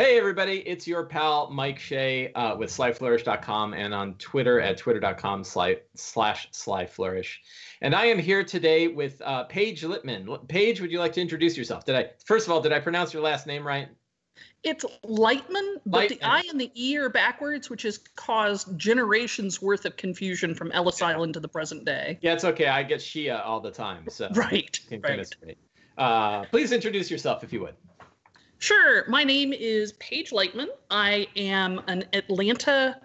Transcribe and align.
Hey, 0.00 0.16
everybody, 0.16 0.66
it's 0.66 0.86
your 0.86 1.04
pal 1.04 1.50
Mike 1.50 1.78
Shea 1.78 2.32
uh, 2.32 2.56
with 2.56 2.70
slyflourish.com 2.70 3.74
and 3.74 3.92
on 3.92 4.14
Twitter 4.14 4.58
at 4.58 4.78
twitter.com 4.78 5.44
sly, 5.44 5.76
slash 5.94 6.50
slyflourish. 6.52 7.34
And 7.82 7.94
I 7.94 8.06
am 8.06 8.18
here 8.18 8.42
today 8.42 8.88
with 8.88 9.20
uh, 9.20 9.44
Paige 9.44 9.82
Littman. 9.82 10.48
Paige, 10.48 10.80
would 10.80 10.90
you 10.90 10.98
like 10.98 11.12
to 11.12 11.20
introduce 11.20 11.54
yourself? 11.54 11.84
Did 11.84 11.96
I, 11.96 12.12
first 12.24 12.46
of 12.46 12.52
all, 12.54 12.62
did 12.62 12.72
I 12.72 12.80
pronounce 12.80 13.12
your 13.12 13.22
last 13.22 13.46
name 13.46 13.66
right? 13.66 13.88
It's 14.62 14.86
Lightman, 15.04 15.82
but 15.84 16.08
the 16.08 16.16
Lightman. 16.16 16.18
I 16.22 16.44
and 16.48 16.58
the 16.58 16.72
E 16.74 16.96
are 16.96 17.10
backwards, 17.10 17.68
which 17.68 17.82
has 17.82 17.98
caused 18.16 18.78
generations 18.78 19.60
worth 19.60 19.84
of 19.84 19.98
confusion 19.98 20.54
from 20.54 20.72
Ellis 20.72 21.02
Island 21.02 21.34
to 21.34 21.40
the 21.40 21.48
present 21.48 21.84
day. 21.84 22.18
Yeah, 22.22 22.32
it's 22.32 22.44
okay. 22.44 22.68
I 22.68 22.84
get 22.84 23.00
Shia 23.00 23.44
all 23.44 23.60
the 23.60 23.70
time. 23.70 24.06
So 24.08 24.30
Right, 24.34 24.80
right. 24.90 25.58
Uh, 25.98 26.44
please 26.46 26.72
introduce 26.72 27.10
yourself 27.10 27.44
if 27.44 27.52
you 27.52 27.60
would. 27.60 27.74
Sure. 28.60 29.04
My 29.08 29.24
name 29.24 29.54
is 29.54 29.92
Paige 29.94 30.32
Leitman. 30.32 30.68
I 30.90 31.26
am 31.34 31.80
an 31.86 32.04
Atlanta 32.12 33.00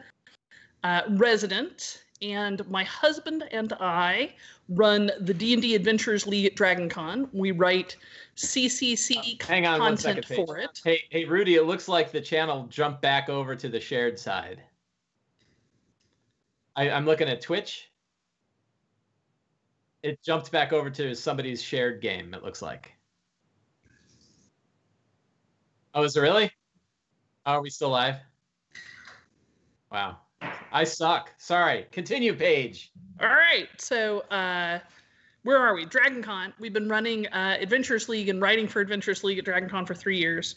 uh, 0.83 1.01
resident, 1.11 2.03
and 2.21 2.69
my 2.69 2.83
husband 2.83 3.45
and 3.51 3.71
I 3.79 4.33
run 4.67 5.11
the 5.21 5.33
D&D 5.33 5.73
Adventures 5.73 6.27
League 6.27 6.45
at 6.45 6.55
DragonCon. 6.55 7.29
We 7.31 7.51
write 7.51 7.95
CCC 8.35 9.41
Hang 9.41 9.65
on 9.65 9.79
one 9.79 9.95
second, 9.95 10.23
content 10.23 10.37
Paige. 10.37 10.45
for 10.45 10.57
it. 10.57 10.81
Hey, 10.83 11.03
hey, 11.09 11.23
Rudy, 11.23 11.55
it 11.55 11.63
looks 11.63 11.87
like 11.87 12.11
the 12.11 12.21
channel 12.21 12.67
jumped 12.69 13.01
back 13.01 13.29
over 13.29 13.55
to 13.55 13.69
the 13.69 13.79
shared 13.79 14.19
side. 14.19 14.61
I, 16.75 16.89
I'm 16.89 17.05
looking 17.05 17.29
at 17.29 17.39
Twitch. 17.39 17.89
It 20.03 20.21
jumped 20.21 20.51
back 20.51 20.73
over 20.73 20.89
to 20.89 21.15
somebody's 21.15 21.63
shared 21.63 22.01
game, 22.01 22.33
it 22.33 22.43
looks 22.43 22.61
like. 22.61 22.94
Oh, 25.97 26.03
is 26.03 26.17
it 26.17 26.19
really? 26.19 26.51
Are 27.45 27.61
we 27.61 27.69
still 27.69 27.89
live? 27.89 28.15
Wow. 29.89 30.17
I 30.73 30.83
suck. 30.83 31.31
Sorry. 31.37 31.85
Continue, 31.93 32.35
Paige. 32.35 32.91
All 33.21 33.29
right. 33.29 33.69
So, 33.77 34.19
uh, 34.29 34.79
where 35.43 35.57
are 35.57 35.73
we? 35.73 35.85
DragonCon. 35.85 36.51
We've 36.59 36.73
been 36.73 36.89
running 36.89 37.27
uh, 37.27 37.55
Adventures 37.61 38.09
League 38.09 38.27
and 38.27 38.41
writing 38.41 38.67
for 38.67 38.81
Adventures 38.81 39.23
League 39.23 39.39
at 39.39 39.45
DragonCon 39.45 39.87
for 39.87 39.95
three 39.95 40.17
years. 40.17 40.55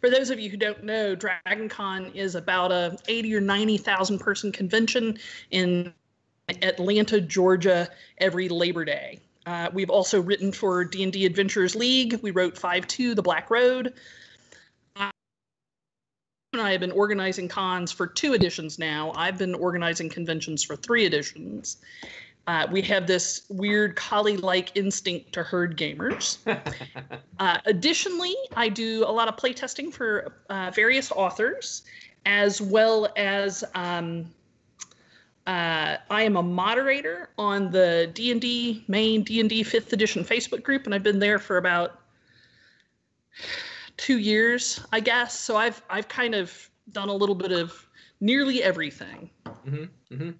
For 0.00 0.10
those 0.10 0.30
of 0.30 0.40
you 0.40 0.50
who 0.50 0.56
don't 0.56 0.82
know, 0.82 1.14
DragonCon 1.14 2.12
is 2.12 2.34
about 2.34 2.72
a 2.72 2.98
80 3.06 3.36
or 3.36 3.40
90,000 3.40 4.18
person 4.18 4.50
convention 4.50 5.16
in 5.52 5.94
Atlanta, 6.48 7.20
Georgia, 7.20 7.88
every 8.18 8.48
Labor 8.48 8.84
Day. 8.84 9.20
Uh, 9.46 9.70
we've 9.72 9.90
also 9.90 10.20
written 10.20 10.50
for 10.50 10.84
D&D 10.84 11.24
Adventures 11.24 11.76
League. 11.76 12.18
We 12.20 12.32
wrote 12.32 12.56
5-2, 12.56 13.14
The 13.14 13.22
Black 13.22 13.48
Road. 13.48 13.94
And 16.54 16.62
I 16.62 16.70
have 16.72 16.80
been 16.80 16.92
organizing 16.92 17.48
cons 17.48 17.90
for 17.90 18.06
two 18.06 18.32
editions 18.32 18.78
now. 18.78 19.12
I've 19.16 19.36
been 19.36 19.54
organizing 19.54 20.08
conventions 20.08 20.62
for 20.62 20.76
three 20.76 21.04
editions. 21.04 21.78
Uh, 22.46 22.66
we 22.70 22.82
have 22.82 23.06
this 23.06 23.42
weird 23.48 23.96
collie-like 23.96 24.76
instinct 24.76 25.32
to 25.32 25.42
herd 25.42 25.76
gamers. 25.76 26.38
Uh, 27.40 27.58
additionally, 27.66 28.34
I 28.56 28.68
do 28.68 29.04
a 29.04 29.10
lot 29.10 29.26
of 29.26 29.34
playtesting 29.34 29.92
for 29.92 30.34
uh, 30.50 30.70
various 30.72 31.10
authors, 31.10 31.82
as 32.26 32.62
well 32.62 33.12
as 33.16 33.64
um, 33.74 34.26
uh, 35.48 35.96
I 36.08 36.22
am 36.22 36.36
a 36.36 36.42
moderator 36.44 37.30
on 37.36 37.72
the 37.72 38.08
D&D 38.14 38.84
main 38.86 39.24
D&D 39.24 39.64
fifth 39.64 39.92
edition 39.92 40.24
Facebook 40.24 40.62
group, 40.62 40.86
and 40.86 40.94
I've 40.94 41.02
been 41.02 41.18
there 41.18 41.40
for 41.40 41.56
about 41.56 42.00
two 43.96 44.18
years, 44.18 44.80
I 44.92 45.00
guess. 45.00 45.38
So 45.38 45.56
I've 45.56 45.82
I've 45.88 46.08
kind 46.08 46.34
of 46.34 46.70
done 46.92 47.08
a 47.08 47.14
little 47.14 47.34
bit 47.34 47.52
of 47.52 47.86
nearly 48.20 48.62
everything. 48.62 49.30
hmm 49.68 49.84
hmm 50.08 50.30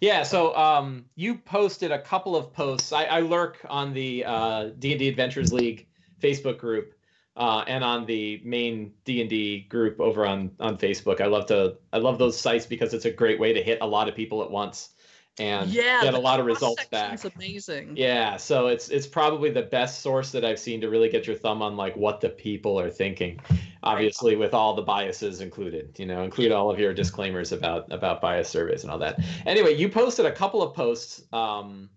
Yeah, 0.00 0.22
so 0.22 0.54
um, 0.56 1.04
you 1.14 1.36
posted 1.36 1.90
a 1.90 2.00
couple 2.00 2.36
of 2.36 2.52
posts. 2.52 2.92
I, 2.92 3.04
I 3.04 3.20
lurk 3.20 3.64
on 3.68 3.92
the 3.92 4.24
uh, 4.24 4.70
D&D 4.78 5.08
Adventures 5.08 5.52
League 5.52 5.88
Facebook 6.20 6.58
group 6.58 6.94
uh, 7.36 7.64
and 7.66 7.82
on 7.82 8.06
the 8.06 8.40
main 8.44 8.92
D&D 9.04 9.66
group 9.68 10.00
over 10.00 10.26
on 10.26 10.50
on 10.60 10.76
Facebook. 10.76 11.20
I 11.20 11.26
love 11.26 11.46
to 11.46 11.76
I 11.92 11.98
love 11.98 12.18
those 12.18 12.38
sites 12.38 12.66
because 12.66 12.94
it's 12.94 13.04
a 13.04 13.10
great 13.10 13.38
way 13.40 13.52
to 13.52 13.62
hit 13.62 13.78
a 13.80 13.86
lot 13.86 14.08
of 14.08 14.14
people 14.14 14.42
at 14.42 14.50
once 14.50 14.90
and 15.38 15.70
yeah, 15.70 16.02
get 16.02 16.14
a 16.14 16.18
lot 16.18 16.40
of 16.40 16.46
results 16.46 16.84
back. 16.86 17.18
Amazing. 17.36 17.96
Yeah, 17.96 18.36
so 18.36 18.66
it's 18.66 18.88
it's 18.88 19.06
probably 19.06 19.50
the 19.50 19.62
best 19.62 20.02
source 20.02 20.30
that 20.32 20.44
I've 20.44 20.58
seen 20.58 20.80
to 20.82 20.90
really 20.90 21.08
get 21.08 21.26
your 21.26 21.36
thumb 21.36 21.62
on 21.62 21.76
like 21.76 21.96
what 21.96 22.20
the 22.20 22.28
people 22.28 22.78
are 22.78 22.90
thinking. 22.90 23.40
Obviously, 23.82 24.36
with 24.36 24.54
all 24.54 24.74
the 24.74 24.82
biases 24.82 25.40
included, 25.40 25.98
you 25.98 26.06
know, 26.06 26.22
include 26.22 26.52
all 26.52 26.70
of 26.70 26.78
your 26.78 26.92
disclaimers 26.92 27.52
about 27.52 27.90
about 27.92 28.20
bias 28.20 28.48
surveys 28.48 28.82
and 28.82 28.92
all 28.92 28.98
that. 28.98 29.18
Anyway, 29.46 29.74
you 29.74 29.88
posted 29.88 30.26
a 30.26 30.32
couple 30.32 30.62
of 30.62 30.74
posts. 30.74 31.22
Um, 31.32 31.88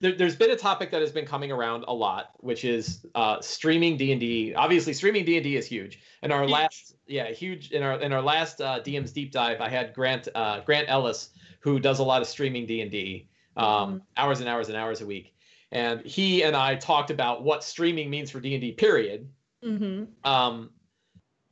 there, 0.00 0.12
there's 0.12 0.36
been 0.36 0.50
a 0.50 0.56
topic 0.56 0.90
that 0.90 1.00
has 1.00 1.10
been 1.12 1.24
coming 1.24 1.50
around 1.50 1.84
a 1.88 1.94
lot, 1.94 2.32
which 2.40 2.64
is 2.64 3.06
uh, 3.14 3.40
streaming 3.40 3.96
D 3.96 4.12
and 4.12 4.20
D. 4.20 4.54
Obviously, 4.54 4.92
streaming 4.92 5.24
D 5.24 5.36
and 5.36 5.44
D 5.44 5.56
is 5.56 5.66
huge. 5.66 6.00
In 6.22 6.30
our 6.30 6.42
Huge. 6.42 6.50
last, 6.50 6.96
yeah, 7.06 7.30
huge. 7.30 7.70
In 7.70 7.82
our 7.82 7.98
in 8.00 8.12
our 8.12 8.20
last 8.22 8.60
uh, 8.60 8.80
DM's 8.80 9.12
deep 9.12 9.32
dive, 9.32 9.60
I 9.60 9.70
had 9.70 9.94
Grant 9.94 10.28
uh, 10.34 10.60
Grant 10.60 10.88
Ellis, 10.88 11.30
who 11.64 11.80
does 11.80 11.98
a 11.98 12.04
lot 12.04 12.20
of 12.20 12.28
streaming 12.28 12.66
D 12.66 12.82
and 12.82 12.90
D, 12.90 13.26
um, 13.56 13.66
Mhm. 13.66 14.02
hours 14.18 14.40
and 14.40 14.48
hours 14.50 14.68
and 14.68 14.76
hours 14.76 15.00
a 15.00 15.06
week. 15.06 15.34
And 15.72 16.04
he 16.04 16.44
and 16.44 16.54
I 16.54 16.76
talked 16.76 17.10
about 17.10 17.42
what 17.42 17.64
streaming 17.64 18.10
means 18.10 18.30
for 18.30 18.38
D 18.38 18.54
and 18.54 18.60
D. 18.60 18.72
Period. 18.72 19.30
hmm 19.62 20.04
Um, 20.22 20.70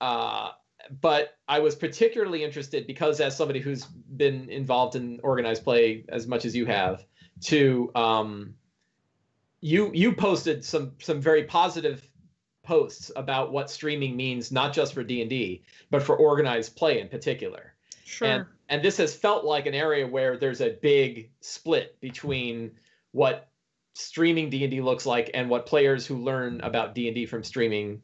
uh, 0.02 0.50
but 1.00 1.38
I 1.48 1.60
was 1.60 1.74
particularly 1.74 2.44
interested 2.44 2.86
because, 2.86 3.22
as 3.22 3.34
somebody 3.34 3.58
who's 3.58 3.86
been 3.86 4.50
involved 4.50 4.96
in 4.96 5.18
organized 5.22 5.64
play 5.64 6.04
as 6.10 6.26
much 6.26 6.44
as 6.44 6.54
you 6.54 6.66
have, 6.66 7.06
to 7.44 7.90
um, 7.94 8.54
you 9.62 9.90
you 9.94 10.14
posted 10.14 10.62
some 10.62 10.92
some 11.00 11.22
very 11.22 11.44
positive 11.44 12.06
posts 12.62 13.10
about 13.16 13.50
what 13.50 13.70
streaming 13.70 14.14
means, 14.14 14.52
not 14.52 14.74
just 14.74 14.92
for 14.92 15.02
D 15.02 15.22
and 15.22 15.30
D, 15.30 15.62
but 15.90 16.02
for 16.02 16.16
organized 16.16 16.76
play 16.76 17.00
in 17.00 17.08
particular. 17.08 17.74
Sure. 18.04 18.28
And 18.28 18.46
and 18.72 18.82
this 18.82 18.96
has 18.96 19.14
felt 19.14 19.44
like 19.44 19.66
an 19.66 19.74
area 19.74 20.06
where 20.06 20.38
there's 20.38 20.62
a 20.62 20.70
big 20.70 21.30
split 21.42 22.00
between 22.00 22.70
what 23.10 23.50
streaming 23.94 24.48
D&D 24.48 24.80
looks 24.80 25.04
like 25.04 25.30
and 25.34 25.50
what 25.50 25.66
players 25.66 26.06
who 26.06 26.16
learn 26.16 26.58
about 26.62 26.94
D&D 26.94 27.26
from 27.26 27.44
streaming 27.44 28.00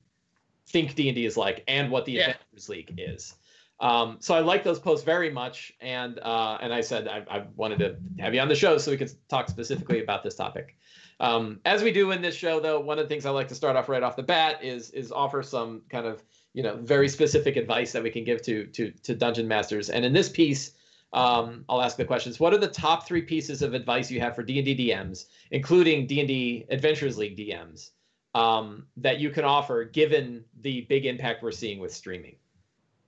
think 0.69 0.95
D&D 0.95 1.25
is 1.25 1.39
like 1.39 1.65
and 1.69 1.91
what 1.91 2.05
the 2.05 2.13
Yeah. 2.13 2.31
Adventures 2.33 2.69
League 2.69 2.95
is. 2.99 3.35
Um, 3.81 4.19
so 4.21 4.35
I 4.35 4.41
like 4.41 4.63
those 4.63 4.79
posts 4.79 5.07
very 5.07 5.31
much, 5.31 5.73
and 5.81 6.19
uh, 6.19 6.59
and 6.61 6.75
I 6.75 6.83
said 6.83 7.09
I, 7.09 7.25
I 7.31 7.45
wanted 7.57 7.79
to 7.79 7.97
have 8.21 8.35
you 8.35 8.41
on 8.41 8.49
the 8.49 8.57
show 8.57 8.77
so 8.77 8.91
we 8.91 8.97
could 8.99 9.13
talk 9.29 9.49
specifically 9.49 10.03
about 10.03 10.23
this 10.23 10.35
topic. 10.35 10.77
Um, 11.21 11.61
as 11.65 11.83
we 11.83 11.93
do 11.93 12.11
in 12.11 12.21
this 12.21 12.35
show, 12.35 12.61
though, 12.61 12.81
one 12.81 12.99
of 12.99 13.05
the 13.05 13.09
things 13.09 13.25
I 13.25 13.31
like 13.31 13.49
to 13.49 13.55
start 13.55 13.77
off 13.77 13.89
right 13.89 14.03
off 14.03 14.17
the 14.17 14.23
bat 14.25 14.63
is 14.65 14.91
is 14.91 15.13
offer 15.13 15.43
some 15.45 15.83
kind 15.89 16.07
of 16.07 16.23
you 16.59 16.65
know 16.65 16.77
very 16.83 17.09
specific 17.09 17.55
advice 17.55 17.93
that 17.93 18.03
we 18.03 18.11
can 18.11 18.25
give 18.25 18.43
to 18.43 18.67
to 18.67 18.91
to 18.91 19.15
dungeon 19.15 19.47
masters. 19.47 19.91
And 19.91 20.05
in 20.05 20.13
this 20.13 20.29
piece, 20.29 20.73
um, 21.13 21.65
I'll 21.69 21.81
ask 21.81 21.97
the 21.97 22.05
questions: 22.05 22.41
What 22.41 22.53
are 22.53 22.59
the 22.59 22.67
top 22.67 23.07
three 23.07 23.23
pieces 23.23 23.63
of 23.63 23.75
advice 23.75 24.11
you 24.11 24.19
have 24.19 24.35
for 24.35 24.43
D 24.43 24.59
and 24.59 24.67
D 24.67 24.77
DMs, 24.77 25.27
including 25.53 26.09
D 26.09 26.19
and 26.19 26.27
D 26.27 26.67
Adventures 26.69 27.17
League 27.17 27.37
DMs, 27.37 27.91
um, 28.35 28.89
that 28.97 29.21
you 29.21 29.31
can 29.31 29.45
offer 29.45 29.85
given 29.85 30.45
the 30.63 30.81
big 30.89 31.07
impact 31.07 31.45
we're 31.45 31.53
seeing 31.53 31.79
with 31.79 31.95
streaming? 31.95 32.35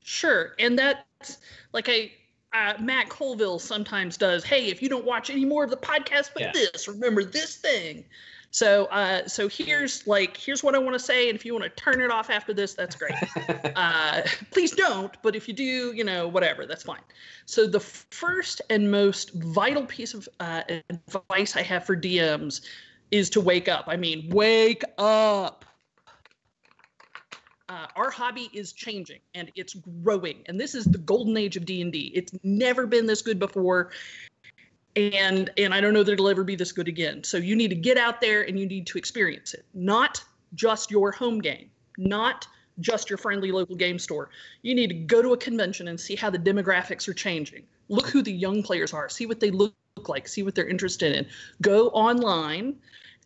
Sure, 0.04 0.54
and 0.60 0.78
that's 0.78 1.38
like 1.72 1.88
I 1.88 2.12
uh, 2.52 2.74
Matt 2.80 3.08
Colville 3.08 3.58
sometimes 3.58 4.16
does. 4.16 4.44
Hey, 4.44 4.66
if 4.66 4.80
you 4.80 4.88
don't 4.88 5.04
watch 5.04 5.28
any 5.28 5.44
more 5.44 5.64
of 5.64 5.70
the 5.70 5.76
podcast, 5.76 6.30
but 6.34 6.42
Yeah. 6.42 6.52
this, 6.52 6.86
remember 6.86 7.24
this 7.24 7.56
thing. 7.56 8.04
So, 8.52 8.86
uh, 8.86 9.28
so 9.28 9.48
here's 9.48 10.06
like 10.08 10.36
here's 10.36 10.64
what 10.64 10.74
I 10.74 10.78
want 10.78 10.94
to 10.94 10.98
say, 10.98 11.28
and 11.28 11.36
if 11.36 11.44
you 11.44 11.52
want 11.54 11.64
to 11.64 11.70
turn 11.70 12.00
it 12.00 12.10
off 12.10 12.30
after 12.30 12.52
this, 12.52 12.74
that's 12.74 12.96
great. 12.96 13.14
uh, 13.76 14.22
please 14.50 14.72
don't, 14.72 15.16
but 15.22 15.36
if 15.36 15.46
you 15.46 15.54
do, 15.54 15.92
you 15.94 16.02
know, 16.02 16.26
whatever, 16.26 16.66
that's 16.66 16.82
fine. 16.82 17.00
So 17.46 17.68
the 17.68 17.78
first 17.78 18.60
and 18.68 18.90
most 18.90 19.32
vital 19.34 19.86
piece 19.86 20.14
of 20.14 20.28
uh, 20.40 20.62
advice 20.90 21.56
I 21.56 21.62
have 21.62 21.86
for 21.86 21.96
DMs 21.96 22.62
is 23.12 23.30
to 23.30 23.40
wake 23.40 23.68
up. 23.68 23.84
I 23.86 23.96
mean, 23.96 24.28
wake 24.30 24.82
up. 24.98 25.64
Uh, 27.68 27.86
our 27.94 28.10
hobby 28.10 28.50
is 28.52 28.72
changing 28.72 29.20
and 29.36 29.52
it's 29.54 29.74
growing, 30.02 30.42
and 30.46 30.58
this 30.58 30.74
is 30.74 30.86
the 30.86 30.98
golden 30.98 31.36
age 31.36 31.56
of 31.56 31.64
D 31.64 31.82
and 31.82 31.92
D. 31.92 32.10
It's 32.16 32.32
never 32.42 32.84
been 32.84 33.06
this 33.06 33.22
good 33.22 33.38
before, 33.38 33.92
and 34.96 35.50
and 35.56 35.72
I 35.72 35.80
don't 35.80 35.94
know 35.94 36.02
that 36.02 36.12
it'll 36.12 36.28
ever 36.28 36.44
be 36.44 36.56
this 36.56 36.72
good 36.72 36.88
again. 36.88 37.22
So 37.24 37.36
you 37.36 37.54
need 37.54 37.68
to 37.68 37.76
get 37.76 37.96
out 37.96 38.20
there 38.20 38.42
and 38.42 38.58
you 38.58 38.66
need 38.66 38.86
to 38.88 38.98
experience 38.98 39.54
it, 39.54 39.64
not 39.74 40.22
just 40.54 40.90
your 40.90 41.12
home 41.12 41.40
game, 41.40 41.70
not 41.96 42.46
just 42.80 43.10
your 43.10 43.18
friendly 43.18 43.52
local 43.52 43.76
game 43.76 43.98
store. 43.98 44.30
You 44.62 44.74
need 44.74 44.88
to 44.88 44.94
go 44.94 45.22
to 45.22 45.32
a 45.32 45.36
convention 45.36 45.88
and 45.88 46.00
see 46.00 46.16
how 46.16 46.30
the 46.30 46.38
demographics 46.38 47.06
are 47.08 47.14
changing. 47.14 47.64
Look 47.88 48.08
who 48.08 48.22
the 48.22 48.32
young 48.32 48.62
players 48.62 48.92
are, 48.92 49.08
see 49.08 49.26
what 49.26 49.40
they 49.40 49.50
look 49.50 49.74
like, 50.06 50.26
see 50.26 50.42
what 50.42 50.54
they're 50.54 50.68
interested 50.68 51.14
in. 51.14 51.26
Go 51.60 51.88
online 51.88 52.76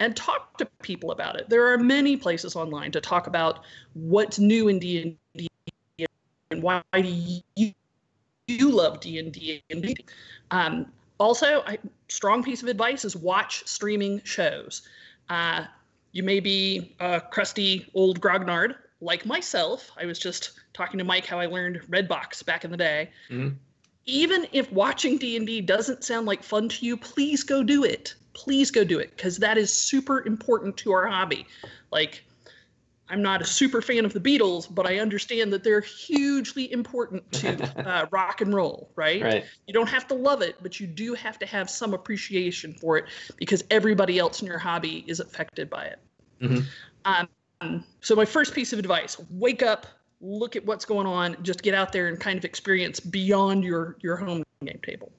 and 0.00 0.16
talk 0.16 0.58
to 0.58 0.66
people 0.82 1.12
about 1.12 1.36
it. 1.36 1.48
There 1.48 1.72
are 1.72 1.78
many 1.78 2.16
places 2.16 2.56
online 2.56 2.90
to 2.92 3.00
talk 3.00 3.26
about 3.26 3.60
what's 3.92 4.38
new 4.38 4.68
in 4.68 4.78
D&D 4.78 5.48
and 6.50 6.62
why 6.62 6.82
do 6.92 7.08
you, 7.56 7.72
you 8.48 8.70
love 8.70 9.00
D&D 9.00 9.62
and 9.70 10.00
um, 10.50 10.86
also, 11.18 11.62
a 11.66 11.78
strong 12.08 12.42
piece 12.42 12.62
of 12.62 12.68
advice 12.68 13.04
is 13.04 13.16
watch 13.16 13.66
streaming 13.66 14.20
shows. 14.24 14.82
Uh, 15.28 15.64
you 16.12 16.22
may 16.22 16.40
be 16.40 16.94
a 17.00 17.20
crusty 17.20 17.86
old 17.94 18.20
grognard 18.20 18.76
like 19.00 19.26
myself. 19.26 19.90
I 20.00 20.06
was 20.06 20.18
just 20.18 20.52
talking 20.72 20.98
to 20.98 21.04
Mike 21.04 21.26
how 21.26 21.38
I 21.38 21.46
learned 21.46 21.82
Red 21.88 22.08
Box 22.08 22.42
back 22.42 22.64
in 22.64 22.70
the 22.70 22.76
day. 22.76 23.10
Mm-hmm. 23.30 23.54
Even 24.06 24.46
if 24.52 24.70
watching 24.72 25.16
D&D 25.16 25.62
doesn't 25.62 26.04
sound 26.04 26.26
like 26.26 26.42
fun 26.42 26.68
to 26.68 26.86
you, 26.86 26.96
please 26.96 27.42
go 27.42 27.62
do 27.62 27.84
it. 27.84 28.14
Please 28.34 28.70
go 28.70 28.84
do 28.84 28.98
it 28.98 29.16
because 29.16 29.38
that 29.38 29.56
is 29.56 29.72
super 29.72 30.26
important 30.26 30.76
to 30.78 30.92
our 30.92 31.06
hobby. 31.06 31.46
Like 31.90 32.24
I'm 33.08 33.20
not 33.20 33.42
a 33.42 33.44
super 33.44 33.82
fan 33.82 34.04
of 34.04 34.12
the 34.12 34.20
Beatles, 34.20 34.72
but 34.72 34.86
I 34.86 34.98
understand 34.98 35.52
that 35.52 35.62
they're 35.62 35.82
hugely 35.82 36.72
important 36.72 37.30
to 37.32 37.62
uh, 37.88 38.06
rock 38.10 38.40
and 38.40 38.54
roll, 38.54 38.90
right? 38.96 39.22
Right. 39.22 39.44
You 39.66 39.74
don't 39.74 39.88
have 39.88 40.08
to 40.08 40.14
love 40.14 40.40
it, 40.40 40.56
but 40.62 40.80
you 40.80 40.86
do 40.86 41.14
have 41.14 41.38
to 41.40 41.46
have 41.46 41.68
some 41.68 41.92
appreciation 41.92 42.72
for 42.72 42.96
it 42.96 43.04
because 43.36 43.62
everybody 43.70 44.18
else 44.18 44.40
in 44.40 44.46
your 44.46 44.58
hobby 44.58 45.04
is 45.06 45.20
affected 45.20 45.68
by 45.68 45.84
it. 45.84 45.98
Mm-hmm. 46.40 47.28
Um, 47.60 47.84
so, 48.00 48.14
my 48.14 48.24
first 48.24 48.54
piece 48.54 48.72
of 48.72 48.78
advice 48.78 49.20
wake 49.30 49.62
up, 49.62 49.86
look 50.20 50.56
at 50.56 50.64
what's 50.64 50.84
going 50.84 51.06
on, 51.06 51.36
just 51.42 51.62
get 51.62 51.74
out 51.74 51.92
there 51.92 52.08
and 52.08 52.18
kind 52.18 52.38
of 52.38 52.44
experience 52.44 53.00
beyond 53.00 53.64
your, 53.64 53.96
your 54.02 54.16
home 54.16 54.42
game 54.64 54.80
table. 54.84 55.12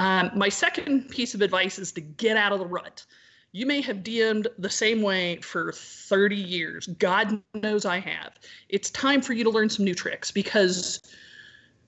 Um, 0.00 0.30
my 0.34 0.48
second 0.48 1.08
piece 1.08 1.34
of 1.34 1.42
advice 1.42 1.78
is 1.78 1.92
to 1.92 2.00
get 2.00 2.36
out 2.36 2.52
of 2.52 2.58
the 2.58 2.66
rut 2.66 3.04
you 3.52 3.66
may 3.66 3.80
have 3.80 3.98
DM'd 3.98 4.48
the 4.58 4.70
same 4.70 5.02
way 5.02 5.36
for 5.36 5.72
30 5.72 6.36
years. 6.36 6.86
God 6.86 7.42
knows 7.54 7.84
I 7.84 7.98
have. 7.98 8.34
It's 8.68 8.90
time 8.90 9.22
for 9.22 9.32
you 9.32 9.44
to 9.44 9.50
learn 9.50 9.70
some 9.70 9.84
new 9.84 9.94
tricks 9.94 10.30
because 10.30 11.00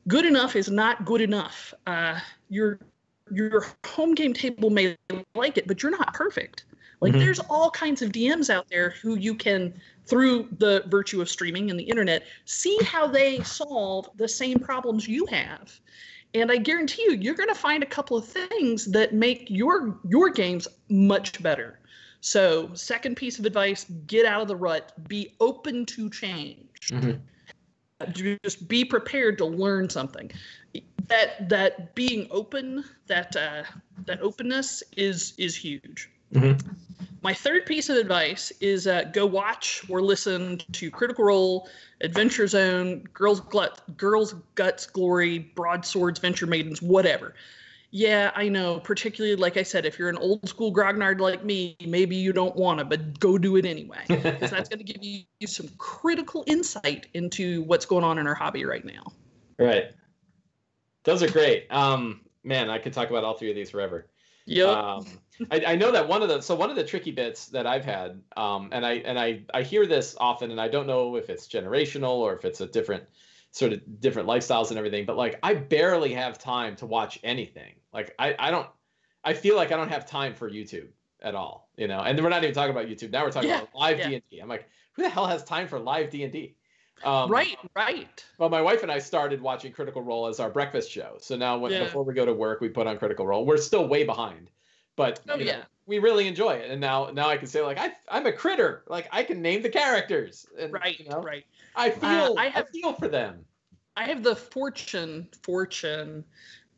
good 0.09 0.25
enough 0.25 0.57
is 0.57 0.71
not 0.71 1.05
good 1.05 1.21
enough. 1.21 1.75
Uh, 1.87 2.19
your 2.49 2.79
your 3.33 3.65
home 3.87 4.15
game 4.15 4.35
table 4.35 4.71
may 4.71 4.97
like 5.37 5.57
it, 5.57 5.69
but 5.69 5.83
you're 5.83 5.93
not 5.93 6.12
perfect. 6.15 6.65
Like 7.01 7.12
mm-hmm. 7.12 7.21
there's 7.21 7.39
all 7.39 7.71
kinds 7.71 8.03
of 8.03 8.11
DMs 8.11 8.51
out 8.51 8.67
there 8.69 8.91
who 8.91 9.15
you 9.15 9.35
can, 9.35 9.73
through 10.07 10.49
the 10.59 10.83
virtue 10.89 11.23
of 11.23 11.31
streaming 11.31 11.71
and 11.71 11.79
the 11.79 11.85
internet, 11.85 12.25
see 12.45 12.77
how 12.85 13.07
they 13.07 13.41
solve 13.43 14.11
the 14.17 14.29
same 14.29 14.59
problems 14.59 15.07
you 15.07 15.27
have 15.27 15.81
and 16.35 16.50
I 16.50 16.56
guarantee 16.56 17.03
you, 17.03 17.12
you're 17.12 17.35
going 17.35 17.49
to 17.49 17.55
find 17.55 17.82
a 17.82 17.87
couple 17.87 18.17
of 18.17 18.27
things 18.27 18.87
that 18.87 19.15
make 19.15 19.49
your 19.50 19.99
your 20.09 20.31
games 20.31 20.69
much 20.88 21.43
better. 21.43 21.81
So, 22.21 22.71
second 22.75 23.17
piece 23.17 23.38
of 23.38 23.47
advice: 23.47 23.87
get 24.06 24.27
out 24.27 24.43
of 24.43 24.49
the 24.49 24.56
rut. 24.56 24.93
Be 25.09 25.35
open 25.41 25.87
to 25.87 26.11
change. 26.11 26.88
Mm-hmm. 26.91 28.37
Just 28.44 28.69
be 28.69 28.85
prepared 28.85 29.38
to 29.38 29.44
learn 29.44 29.91
something. 29.91 30.31
That 31.09 31.49
that 31.49 31.94
being 31.94 32.29
open, 32.31 32.85
that 33.06 33.35
uh, 33.35 33.65
that 34.06 34.21
openness 34.21 34.83
is 34.97 35.35
is 35.37 35.56
huge. 35.56 36.09
Mm-hmm. 36.33 37.00
My 37.22 37.34
third 37.34 37.67
piece 37.67 37.90
of 37.90 37.96
advice 37.96 38.50
is 38.61 38.87
uh, 38.87 39.05
go 39.12 39.26
watch 39.26 39.82
or 39.90 40.00
listen 40.00 40.58
to 40.72 40.90
Critical 40.90 41.25
Role, 41.25 41.69
Adventure 42.00 42.46
Zone, 42.46 43.05
Girls, 43.12 43.40
Glut, 43.40 43.96
Girls 43.99 44.34
Guts 44.55 44.87
Glory, 44.87 45.38
Broadswords, 45.38 46.19
Venture 46.19 46.46
Maidens, 46.46 46.81
whatever. 46.81 47.34
Yeah, 47.90 48.31
I 48.37 48.49
know. 48.49 48.81
Particularly, 48.81 49.37
like 49.37 49.56
I 49.56 49.62
said, 49.64 49.84
if 49.84 49.99
you're 49.99 50.08
an 50.08 50.17
old 50.17 50.49
school 50.49 50.72
grognard 50.72 51.20
like 51.20 51.44
me, 51.44 51.76
maybe 51.84 52.17
you 52.17 52.32
don't 52.32 52.55
want 52.56 52.78
to, 52.78 52.84
but 52.84 53.19
go 53.19 53.37
do 53.37 53.56
it 53.56 53.66
anyway, 53.66 53.99
because 54.06 54.50
that's 54.50 54.69
going 54.69 54.84
to 54.84 54.93
give 54.93 55.02
you, 55.02 55.25
some 55.46 55.69
critical 55.76 56.44
insight 56.46 57.08
into 57.14 57.62
what's 57.62 57.84
going 57.84 58.05
on 58.05 58.19
in 58.19 58.26
our 58.26 58.34
hobby 58.34 58.64
right 58.64 58.84
now. 58.84 59.02
Right. 59.58 59.87
Those 61.05 61.23
are 61.23 61.31
great. 61.31 61.66
Um, 61.70 62.20
man, 62.44 62.70
I 62.70 62.78
could 62.78 62.93
talk 62.93 63.11
about 63.11 63.25
all 63.25 63.34
three 63.34 63.50
of 63.50 63.56
these 63.56 63.70
forever. 63.70 64.06
Yep. 64.50 64.69
Um, 64.69 65.06
I, 65.50 65.62
I, 65.69 65.76
know 65.76 65.93
that 65.93 66.08
one 66.08 66.23
of 66.23 66.29
the 66.29 66.41
so 66.41 66.56
one 66.56 66.70
of 66.70 66.76
the 66.76 66.85
tricky 66.85 67.12
bits 67.12 67.47
that 67.47 67.67
I've 67.67 67.85
had, 67.85 68.20
um, 68.37 68.69
and 68.73 68.85
I 68.85 68.94
and 68.94 69.19
I 69.19 69.43
I 69.55 69.62
hear 69.62 69.87
this 69.87 70.17
often, 70.19 70.50
and 70.50 70.61
I 70.61 70.67
don't 70.67 70.88
know 70.88 71.17
if 71.17 71.31
it's 71.31 71.47
generational 71.47 72.17
or 72.17 72.35
if 72.35 72.44
it's 72.44 72.61
a 72.61 72.67
different 72.67 73.05
sort 73.52 73.73
of 73.73 74.00
different 74.00 74.29
lifestyles 74.29 74.70
and 74.70 74.79
everything. 74.79 75.06
But 75.06 75.17
like, 75.17 75.38
I 75.43 75.55
barely 75.55 76.12
have 76.14 76.37
time 76.37 76.75
to 76.76 76.87
watch 76.87 77.20
anything. 77.23 77.75
Like, 77.93 78.12
I 78.19 78.35
I 78.38 78.50
don't. 78.50 78.67
I 79.23 79.35
feel 79.35 79.55
like 79.55 79.70
I 79.70 79.76
don't 79.76 79.91
have 79.91 80.05
time 80.05 80.35
for 80.35 80.50
YouTube 80.50 80.88
at 81.23 81.37
all. 81.37 81.70
You 81.76 81.87
know, 81.87 82.00
and 82.00 82.20
we're 82.20 82.29
not 82.29 82.43
even 82.43 82.55
talking 82.55 82.73
about 82.73 82.88
YouTube 82.88 83.12
now. 83.12 83.25
We're 83.25 83.31
talking 83.31 83.50
yeah, 83.50 83.58
about 83.58 83.75
live 83.75 83.99
D 83.99 84.14
and 84.14 84.23
D. 84.31 84.41
I'm 84.41 84.49
like, 84.49 84.69
who 84.94 85.02
the 85.02 85.08
hell 85.11 85.26
has 85.26 85.44
time 85.44 85.69
for 85.69 85.79
live 85.79 86.11
D 86.11 86.25
and 86.25 86.32
D? 86.32 86.56
Um, 87.02 87.31
right, 87.31 87.56
right. 87.75 88.25
Well, 88.38 88.49
my 88.49 88.61
wife 88.61 88.82
and 88.82 88.93
I 88.93 88.99
started 88.99 89.41
watching 89.41 89.73
Critical 89.73 90.02
Role 90.02 90.26
as 90.26 90.41
our 90.41 90.50
breakfast 90.50 90.91
show. 90.91 91.17
So 91.19 91.37
now, 91.37 91.56
when, 91.56 91.73
yeah. 91.73 91.85
before 91.85 92.02
we 92.02 92.14
go 92.14 92.26
to 92.26 92.32
work, 92.32 92.61
we 92.61 92.69
put 92.69 92.87
on 92.87 92.99
Critical 92.99 93.26
Role. 93.26 93.47
We're 93.47 93.56
still 93.56 93.87
way 93.88 94.05
behind, 94.05 94.50
but 94.97 95.20
oh, 95.29 95.37
yeah. 95.37 95.58
Know, 95.58 95.62
we 95.87 95.99
really 95.99 96.29
enjoy 96.29 96.52
it. 96.52 96.70
And 96.70 96.81
now, 96.81 97.11
now 97.12 97.29
I 97.29 97.37
can 97.37 97.49
say 97.49 97.62
like 97.62 97.79
I, 97.79 97.93
I'm 98.08 98.26
a 98.26 98.32
critter. 98.32 98.85
Like 98.87 99.08
I 99.12 99.23
can 99.23 99.43
name 99.43 99.62
the 99.62 99.69
characters. 99.69 100.47
And, 100.58 100.73
right, 100.73 100.99
you 100.99 101.08
know, 101.08 101.20
right. 101.20 101.44
I 101.75 101.88
uh, 101.88 101.93
feel, 101.93 102.35
uh, 102.38 102.41
I, 102.41 102.49
have, 102.49 102.67
I 102.69 102.70
feel 102.70 102.93
for 102.93 103.08
them. 103.08 103.44
I 103.97 104.05
have 104.05 104.23
the 104.23 104.37
fortune, 104.37 105.29
fortune, 105.43 106.25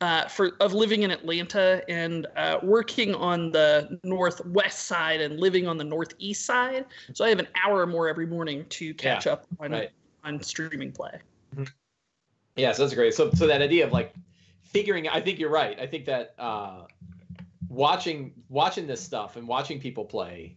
uh, 0.01 0.27
for 0.27 0.53
of 0.59 0.75
living 0.75 1.03
in 1.03 1.13
Atlanta 1.13 1.83
and 1.89 2.27
uh, 2.37 2.59
working 2.63 3.15
on 3.15 3.53
the 3.53 4.01
northwest 4.03 4.87
side 4.87 5.21
and 5.21 5.39
living 5.39 5.69
on 5.69 5.77
the 5.79 5.85
northeast 5.85 6.45
side. 6.45 6.87
So 7.13 7.25
I 7.25 7.29
have 7.29 7.39
an 7.39 7.47
hour 7.63 7.81
or 7.81 7.87
more 7.87 8.09
every 8.09 8.27
morning 8.27 8.65
to 8.71 8.95
catch 8.95 9.27
yeah, 9.27 9.33
up 9.33 9.47
on 9.61 9.71
right 9.71 9.93
on 10.25 10.43
streaming 10.43 10.93
play. 10.93 11.21
Mm-hmm. 11.55 11.65
Yeah, 12.57 12.73
so 12.73 12.83
that's 12.83 12.95
great. 12.95 13.15
So 13.15 13.31
so 13.33 13.47
that 13.47 13.63
idea 13.63 13.87
of 13.87 13.93
like 13.93 14.15
figuring 14.63 15.09
I 15.09 15.21
think 15.21 15.39
you're 15.39 15.51
right. 15.51 15.79
I 15.79 15.87
think 15.87 16.05
that 16.07 16.35
uh 16.39 16.83
watching 17.69 18.33
watching 18.49 18.87
this 18.87 19.03
stuff 19.03 19.37
and 19.37 19.49
watching 19.49 19.81
people 19.81 20.05
play 20.05 20.57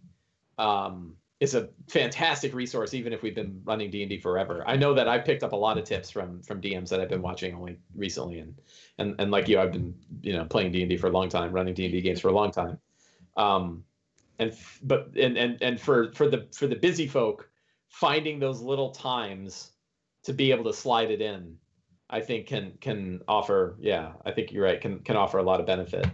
um 0.58 1.16
is 1.40 1.54
a 1.54 1.70
fantastic 1.90 2.54
resource 2.54 2.94
even 2.94 3.12
if 3.12 3.22
we've 3.22 3.36
been 3.36 3.62
running 3.66 3.90
D&D 3.90 4.20
forever. 4.20 4.64
I 4.66 4.78
know 4.78 4.94
that 4.94 5.08
I've 5.08 5.26
picked 5.26 5.44
up 5.44 5.52
a 5.52 5.56
lot 5.56 5.78
of 5.78 5.84
tips 5.84 6.10
from 6.10 6.42
from 6.42 6.62
DMs 6.62 6.90
that 6.90 7.00
I've 7.00 7.10
been 7.10 7.22
watching 7.22 7.56
only 7.56 7.78
recently 7.96 8.40
and 8.40 8.56
and 8.98 9.16
and 9.20 9.32
like 9.32 9.48
you 9.48 9.60
I've 9.60 9.72
been 9.72 9.96
you 10.22 10.34
know 10.34 10.46
playing 10.46 10.72
D&D 10.72 10.98
for 10.98 11.08
a 11.08 11.12
long 11.12 11.30
time, 11.30 11.52
running 11.52 11.74
D&D 11.74 12.02
games 12.02 12.20
for 12.20 12.30
a 12.30 12.34
long 12.34 12.52
time. 12.52 12.78
Um 13.38 13.84
and 14.40 14.54
but 14.84 15.12
and 15.16 15.38
and 15.38 15.62
and 15.62 15.80
for 15.80 16.12
for 16.12 16.30
the 16.30 16.48
for 16.54 16.68
the 16.68 16.76
busy 16.76 17.08
folk 17.08 17.50
finding 17.96 18.40
those 18.40 18.60
little 18.60 18.92
times 18.92 19.72
to 20.24 20.34
be 20.34 20.52
able 20.52 20.66
to 20.66 20.74
slide 20.74 21.12
it 21.12 21.22
in, 21.22 21.56
I 22.10 22.20
think 22.20 22.46
can 22.46 22.74
can 22.82 23.22
offer. 23.28 23.78
Yeah, 23.80 24.12
I 24.26 24.32
think 24.32 24.52
you're 24.52 24.66
right. 24.66 24.82
Can 24.82 25.00
can 25.00 25.16
offer 25.16 25.38
a 25.38 25.44
lot 25.44 25.62
of 25.62 25.66
benefit. 25.66 26.06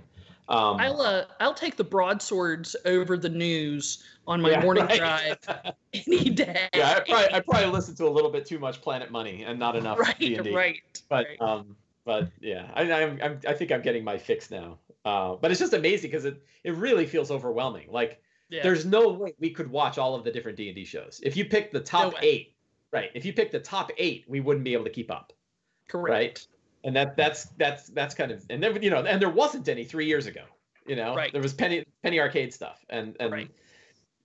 Um, 0.48 0.80
I'll 0.80 1.02
uh, 1.02 1.26
I'll 1.40 1.56
take 1.56 1.78
the 1.78 1.84
broadswords 1.84 2.76
over 2.86 3.18
the 3.18 3.30
news 3.30 4.04
on 4.28 4.42
my 4.42 4.52
yeah, 4.52 4.62
morning 4.62 4.86
right. 4.86 4.98
drive 5.42 5.74
any 5.94 6.30
day. 6.30 6.70
Yeah, 6.76 6.92
I 6.92 7.00
probably 7.00 7.34
I 7.34 7.40
probably 7.40 7.72
listen 7.72 7.96
to 7.96 8.08
a 8.08 8.10
little 8.10 8.30
bit 8.30 8.46
too 8.46 8.60
much 8.60 8.80
Planet 8.82 9.10
Money 9.10 9.44
and 9.44 9.58
not 9.58 9.76
enough 9.76 9.98
right, 10.00 10.20
D&D. 10.20 10.54
Right. 10.54 11.02
But 11.10 11.28
right. 11.28 11.42
um, 11.42 11.76
but 12.06 12.30
yeah, 12.42 12.70
I 12.76 12.92
I'm, 12.92 13.20
I'm 13.24 13.40
I 13.48 13.54
think 13.54 13.72
I'm 13.72 13.82
getting 13.82 14.04
my 14.04 14.20
fix 14.20 14.52
now. 14.52 14.78
Uh, 15.04 15.34
but 15.34 15.50
it's 15.50 15.60
just 15.60 15.74
amazing 15.74 16.12
because 16.12 16.26
it 16.26 16.44
it 16.64 16.76
really 16.76 17.08
feels 17.08 17.32
overwhelming. 17.32 17.88
Like 17.90 18.22
yeah. 18.52 18.64
There's 18.64 18.86
no 18.86 19.10
way 19.10 19.34
we 19.40 19.50
could 19.50 19.72
watch 19.72 19.98
all 19.98 20.14
of 20.14 20.26
the 20.26 20.32
different 20.32 20.58
D 20.58 20.68
and 20.68 20.76
D 20.76 20.84
shows. 20.84 21.22
If 21.24 21.38
you 21.38 21.46
pick 21.46 21.72
the 21.72 21.80
top 21.80 22.14
no 22.14 22.20
eight, 22.22 22.54
right? 22.92 23.10
If 23.16 23.26
you 23.26 23.32
pick 23.32 23.50
the 23.52 23.60
top 23.60 23.92
eight, 23.98 24.26
we 24.28 24.42
wouldn't 24.42 24.66
be 24.66 24.74
able 24.74 24.84
to 24.84 24.90
keep 24.90 25.10
up. 25.10 25.32
Correct. 25.88 26.10
Right. 26.10 26.48
And 26.84 26.96
that 26.96 27.16
that's 27.16 27.46
that's 27.58 27.88
that's 27.88 28.14
kind 28.14 28.32
of 28.32 28.46
and 28.50 28.62
then 28.62 28.82
you 28.84 28.90
know 28.90 29.06
and 29.06 29.22
there 29.22 29.30
wasn't 29.30 29.70
any 29.70 29.86
three 29.86 30.06
years 30.06 30.26
ago. 30.26 30.44
You 30.86 30.98
know, 30.98 31.16
right. 31.16 31.32
there 31.32 31.42
was 31.42 31.54
penny 31.54 31.86
penny 32.04 32.20
arcade 32.20 32.54
stuff 32.54 32.84
and 32.90 33.16
and 33.20 33.32
right. 33.32 33.50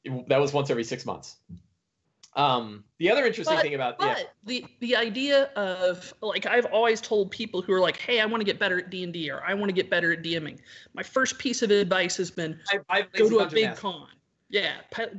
it, 0.04 0.28
that 0.28 0.40
was 0.40 0.52
once 0.52 0.70
every 0.70 0.84
six 0.84 1.06
months. 1.06 1.36
Um, 2.36 2.84
the 2.98 3.10
other 3.10 3.24
interesting 3.24 3.56
but, 3.56 3.62
thing 3.62 3.74
about 3.74 3.98
but 3.98 4.18
yeah. 4.18 4.24
the 4.44 4.64
the 4.80 4.96
idea 4.96 5.44
of 5.56 6.12
like 6.20 6.44
I've 6.44 6.66
always 6.66 7.00
told 7.00 7.30
people 7.30 7.62
who 7.62 7.72
are 7.72 7.80
like, 7.80 7.96
"Hey, 7.96 8.20
I 8.20 8.26
want 8.26 8.42
to 8.42 8.44
get 8.44 8.58
better 8.58 8.78
at 8.78 8.90
D 8.90 9.04
and 9.04 9.12
D," 9.12 9.30
or 9.30 9.42
"I 9.42 9.54
want 9.54 9.70
to 9.70 9.72
get 9.72 9.88
better 9.88 10.12
at 10.12 10.22
DMing." 10.22 10.58
My 10.92 11.02
first 11.02 11.38
piece 11.38 11.62
of 11.62 11.70
advice 11.70 12.14
has 12.18 12.30
been 12.30 12.60
I, 12.90 13.02
go 13.14 13.30
to 13.30 13.38
a 13.38 13.48
big 13.48 13.74
con. 13.76 14.08
Yeah, 14.48 14.74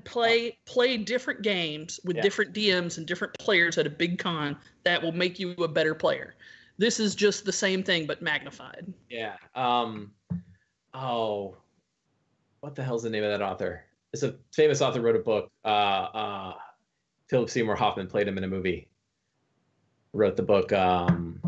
play 0.06 0.58
play 0.66 0.98
different 0.98 1.42
games 1.42 2.00
with 2.06 2.16
yeah. 2.16 2.22
different 2.22 2.54
DMs 2.54 2.98
and 2.98 3.06
different 3.06 3.38
players 3.38 3.78
at 3.78 3.86
a 3.86 3.90
big 3.90 4.20
con. 4.20 4.58
That 4.84 5.02
will 5.04 5.12
make 5.12 5.38
you 5.38 5.52
a 5.56 5.68
better 5.68 5.94
player. 5.94 6.36
This 6.78 7.00
is 7.00 7.14
just 7.14 7.44
the 7.44 7.52
same 7.52 7.84
thing 7.84 8.06
but 8.06 8.22
magnified. 8.22 8.92
Yeah. 9.10 9.36
Um. 9.56 10.12
Oh, 10.94 11.58
what 12.62 12.76
the 12.76 12.84
hell's 12.84 13.04
the 13.04 13.10
name 13.10 13.24
of 13.24 13.32
that 13.32 13.42
author? 13.42 13.84
It's 14.14 14.24
a 14.24 14.36
famous 14.54 14.82
author 14.82 15.02
wrote 15.02 15.18
a 15.18 15.20
book. 15.20 15.52
Uh. 15.66 15.68
Uh. 15.68 16.54
Philip 17.30 17.50
Seymour 17.50 17.76
Hoffman 17.76 18.08
played 18.08 18.28
him 18.28 18.38
in 18.38 18.46
a 18.46 18.48
movie. 18.48 18.88
Wrote 20.14 20.38
the 20.38 20.44
book. 20.44 20.72
Um. 20.72 21.42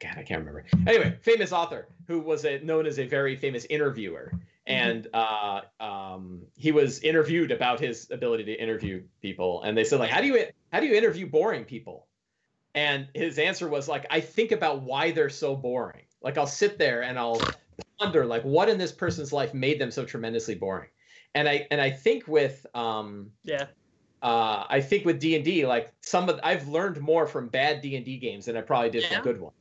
God, 0.00 0.14
I 0.16 0.22
can't 0.22 0.38
remember. 0.38 0.64
Anyway, 0.86 1.18
famous 1.22 1.52
author 1.52 1.88
who 2.06 2.20
was 2.20 2.44
a, 2.44 2.60
known 2.60 2.86
as 2.86 2.98
a 2.98 3.06
very 3.06 3.34
famous 3.34 3.66
interviewer. 3.68 4.32
And 4.68 5.08
uh, 5.14 5.60
um, 5.80 6.42
he 6.56 6.72
was 6.72 7.00
interviewed 7.00 7.50
about 7.50 7.80
his 7.80 8.10
ability 8.10 8.44
to 8.44 8.52
interview 8.54 9.02
people 9.22 9.62
and 9.62 9.76
they 9.76 9.84
said 9.84 9.98
like 9.98 10.10
how 10.10 10.20
do 10.20 10.26
you 10.26 10.46
how 10.72 10.80
do 10.80 10.86
you 10.86 10.94
interview 10.94 11.26
boring 11.26 11.64
people 11.64 12.06
And 12.74 13.08
his 13.14 13.38
answer 13.38 13.66
was 13.68 13.88
like, 13.88 14.06
I 14.10 14.20
think 14.20 14.52
about 14.52 14.82
why 14.82 15.10
they're 15.10 15.30
so 15.30 15.56
boring. 15.56 16.04
Like 16.22 16.36
I'll 16.38 16.46
sit 16.46 16.78
there 16.78 17.02
and 17.02 17.18
I'll 17.18 17.40
ponder 17.98 18.24
like 18.26 18.42
what 18.44 18.68
in 18.68 18.78
this 18.78 18.92
person's 18.92 19.32
life 19.32 19.54
made 19.54 19.80
them 19.80 19.90
so 19.90 20.04
tremendously 20.04 20.54
boring. 20.54 20.90
And 21.34 21.48
I 21.48 21.66
and 21.70 21.80
I 21.80 21.90
think 21.90 22.28
with 22.28 22.66
um 22.74 23.32
Yeah. 23.44 23.66
uh 24.22 24.64
I 24.68 24.80
think 24.80 25.04
with 25.06 25.18
D&D 25.18 25.66
like 25.66 25.92
some 26.02 26.28
of 26.28 26.38
I've 26.44 26.68
learned 26.68 27.00
more 27.00 27.26
from 27.26 27.48
bad 27.48 27.80
D&D 27.80 28.18
games 28.18 28.44
than 28.46 28.56
I 28.56 28.60
probably 28.60 28.90
did 28.90 29.02
Yeah. 29.02 29.14
from 29.14 29.22
good 29.24 29.40
ones. 29.40 29.56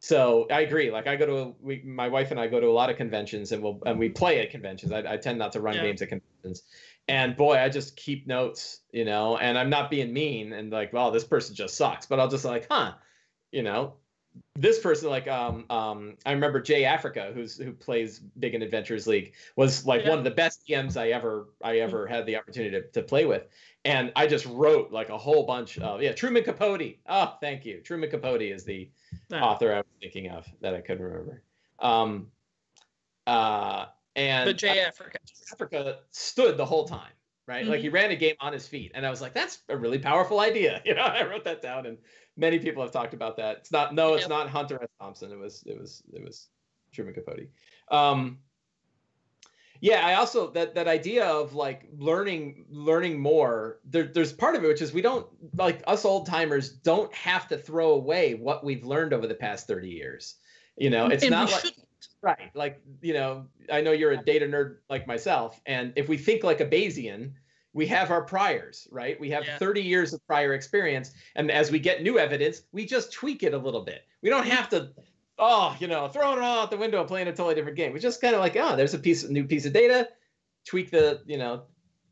So 0.00 0.46
I 0.50 0.60
agree. 0.60 0.90
Like 0.90 1.06
I 1.08 1.16
go 1.16 1.26
to 1.26 1.56
we, 1.60 1.82
my 1.82 2.08
wife 2.08 2.30
and 2.30 2.38
I 2.38 2.46
go 2.46 2.60
to 2.60 2.66
a 2.68 2.72
lot 2.72 2.88
of 2.88 2.96
conventions 2.96 3.50
and 3.52 3.62
we'll 3.62 3.80
and 3.84 3.98
we 3.98 4.08
play 4.08 4.40
at 4.40 4.50
conventions. 4.50 4.92
I, 4.92 5.14
I 5.14 5.16
tend 5.16 5.38
not 5.38 5.52
to 5.52 5.60
run 5.60 5.74
Yeah. 5.76 5.82
games 5.82 6.02
at 6.02 6.08
conventions. 6.08 6.62
And 7.08 7.36
boy, 7.36 7.58
I 7.58 7.68
just 7.68 7.96
keep 7.96 8.26
notes, 8.26 8.82
you 8.92 9.04
know, 9.04 9.38
and 9.38 9.58
I'm 9.58 9.70
not 9.70 9.90
being 9.90 10.12
mean 10.12 10.52
and 10.52 10.70
like, 10.70 10.92
well, 10.92 11.10
this 11.10 11.24
person 11.24 11.54
just 11.56 11.76
sucks. 11.76 12.06
But 12.06 12.20
I'll 12.20 12.28
just 12.28 12.44
like, 12.44 12.68
huh, 12.70 12.94
you 13.50 13.62
know, 13.62 13.94
this 14.54 14.78
person 14.78 15.10
like 15.10 15.26
um 15.26 15.64
um 15.70 16.16
I 16.24 16.32
remember 16.32 16.60
Jay 16.60 16.84
Africa, 16.84 17.32
who's 17.34 17.56
who 17.58 17.72
plays 17.72 18.20
Big 18.20 18.54
in 18.54 18.62
Adventures 18.62 19.06
League, 19.08 19.34
was 19.56 19.84
like 19.84 20.04
Yeah. 20.04 20.10
one 20.10 20.18
of 20.18 20.24
the 20.24 20.30
best 20.30 20.64
DMs 20.68 20.96
I 20.96 21.08
ever 21.10 21.48
I 21.62 21.78
ever 21.78 22.06
had 22.06 22.24
the 22.26 22.36
opportunity 22.36 22.80
to, 22.80 22.88
to 22.92 23.02
play 23.02 23.24
with. 23.24 23.48
And 23.84 24.12
I 24.14 24.26
just 24.28 24.46
wrote 24.46 24.92
like 24.92 25.08
a 25.08 25.18
whole 25.18 25.44
bunch 25.44 25.78
of 25.78 26.02
yeah, 26.02 26.12
Truman 26.12 26.44
Capote. 26.44 26.98
Oh, 27.06 27.36
thank 27.40 27.64
you. 27.64 27.80
Truman 27.80 28.10
Capote 28.10 28.42
is 28.42 28.64
the 28.64 28.90
No. 29.30 29.38
author 29.38 29.72
I 29.72 29.76
was 29.78 29.86
thinking 30.00 30.30
of 30.30 30.46
that 30.60 30.74
I 30.74 30.80
couldn't 30.80 31.04
remember. 31.04 31.42
Um 31.78 32.30
uh 33.26 33.86
and 34.16 34.46
But 34.46 34.56
Jay 34.58 34.80
Africa. 34.80 35.18
Africa 35.52 36.00
stood 36.10 36.56
the 36.56 36.64
whole 36.64 36.86
time, 36.88 37.12
right? 37.46 37.66
Like 37.66 37.80
he 37.80 37.88
ran 37.88 38.10
a 38.10 38.16
game 38.16 38.34
on 38.40 38.52
his 38.52 38.66
feet, 38.66 38.92
and 38.94 39.06
I 39.06 39.10
was 39.10 39.20
like, 39.20 39.32
"That's 39.34 39.62
a 39.68 39.76
really 39.76 39.98
powerful 39.98 40.40
idea." 40.40 40.82
You 40.84 40.94
know, 40.94 41.02
I 41.02 41.24
wrote 41.24 41.44
that 41.44 41.62
down, 41.62 41.86
and 41.86 41.98
many 42.36 42.58
people 42.58 42.82
have 42.82 42.90
talked 42.92 43.14
about 43.14 43.36
that. 43.36 43.58
It's 43.58 43.72
not 43.72 43.94
no, 43.94 44.14
it's 44.14 44.22
Yep. 44.22 44.30
not 44.30 44.48
Hunter 44.48 44.82
S. 44.82 44.88
Thompson. 45.00 45.30
It 45.30 45.38
was 45.38 45.62
it 45.66 45.78
was 45.78 46.02
it 46.12 46.22
was 46.24 46.48
Truman 46.92 47.14
Capote. 47.14 47.48
Um, 47.90 48.38
yeah, 49.80 50.06
I 50.06 50.14
also 50.14 50.50
that 50.50 50.74
that 50.74 50.88
idea 50.88 51.26
of 51.26 51.54
like 51.54 51.88
learning 51.96 52.66
learning 52.70 53.20
more. 53.20 53.80
There, 53.84 54.04
there's 54.04 54.32
part 54.32 54.54
of 54.56 54.64
it 54.64 54.68
which 54.68 54.82
is 54.82 54.92
we 54.92 55.02
don't 55.02 55.26
like 55.56 55.82
us 55.86 56.04
old 56.04 56.26
timers 56.26 56.70
don't 56.70 57.12
have 57.14 57.48
to 57.48 57.58
throw 57.58 57.92
away 57.92 58.34
what 58.34 58.64
we've 58.64 58.84
learned 58.84 59.12
over 59.12 59.26
the 59.26 59.34
past 59.34 59.66
thirty 59.66 59.88
years. 59.90 60.36
You 60.76 60.90
know, 60.90 61.06
it's 61.06 61.22
and 61.22 61.32
not 61.32 61.50
like 61.50 61.60
shouldn't. 61.60 61.84
Right. 62.20 62.50
Like, 62.54 62.80
you 63.00 63.12
know, 63.12 63.46
I 63.72 63.80
know 63.80 63.92
you're 63.92 64.12
a 64.12 64.22
data 64.22 64.46
nerd 64.46 64.78
like 64.90 65.06
myself. 65.06 65.60
And 65.66 65.92
if 65.96 66.08
we 66.08 66.16
think 66.16 66.42
like 66.42 66.60
a 66.60 66.66
Bayesian, 66.66 67.32
we 67.72 67.86
have 67.86 68.10
our 68.10 68.22
priors, 68.22 68.88
right? 68.90 69.18
We 69.20 69.30
have 69.30 69.46
Yeah. 69.46 69.58
30 69.58 69.82
years 69.82 70.12
of 70.12 70.26
prior 70.26 70.54
experience. 70.54 71.12
And 71.36 71.50
as 71.50 71.70
we 71.70 71.78
get 71.78 72.02
new 72.02 72.18
evidence, 72.18 72.62
we 72.72 72.86
just 72.86 73.12
tweak 73.12 73.42
it 73.42 73.54
a 73.54 73.58
little 73.58 73.82
bit. 73.82 74.02
We 74.22 74.30
don't 74.30 74.46
have 74.46 74.68
to, 74.70 74.90
oh, 75.38 75.76
you 75.78 75.86
know, 75.86 76.08
throwing 76.08 76.38
it 76.38 76.42
all 76.42 76.62
out 76.62 76.70
the 76.70 76.76
window 76.76 76.98
and 77.00 77.08
playing 77.08 77.28
a 77.28 77.32
totally 77.32 77.54
different 77.54 77.76
game. 77.76 77.92
We 77.92 78.00
just 78.00 78.20
kind 78.20 78.34
of 78.34 78.40
like, 78.40 78.56
oh, 78.56 78.76
there's 78.76 78.94
a 78.94 78.98
piece, 78.98 79.28
new 79.28 79.44
piece 79.44 79.66
of 79.66 79.72
data, 79.72 80.08
tweak 80.66 80.90
the, 80.90 81.20
you 81.26 81.38
know, 81.38 81.62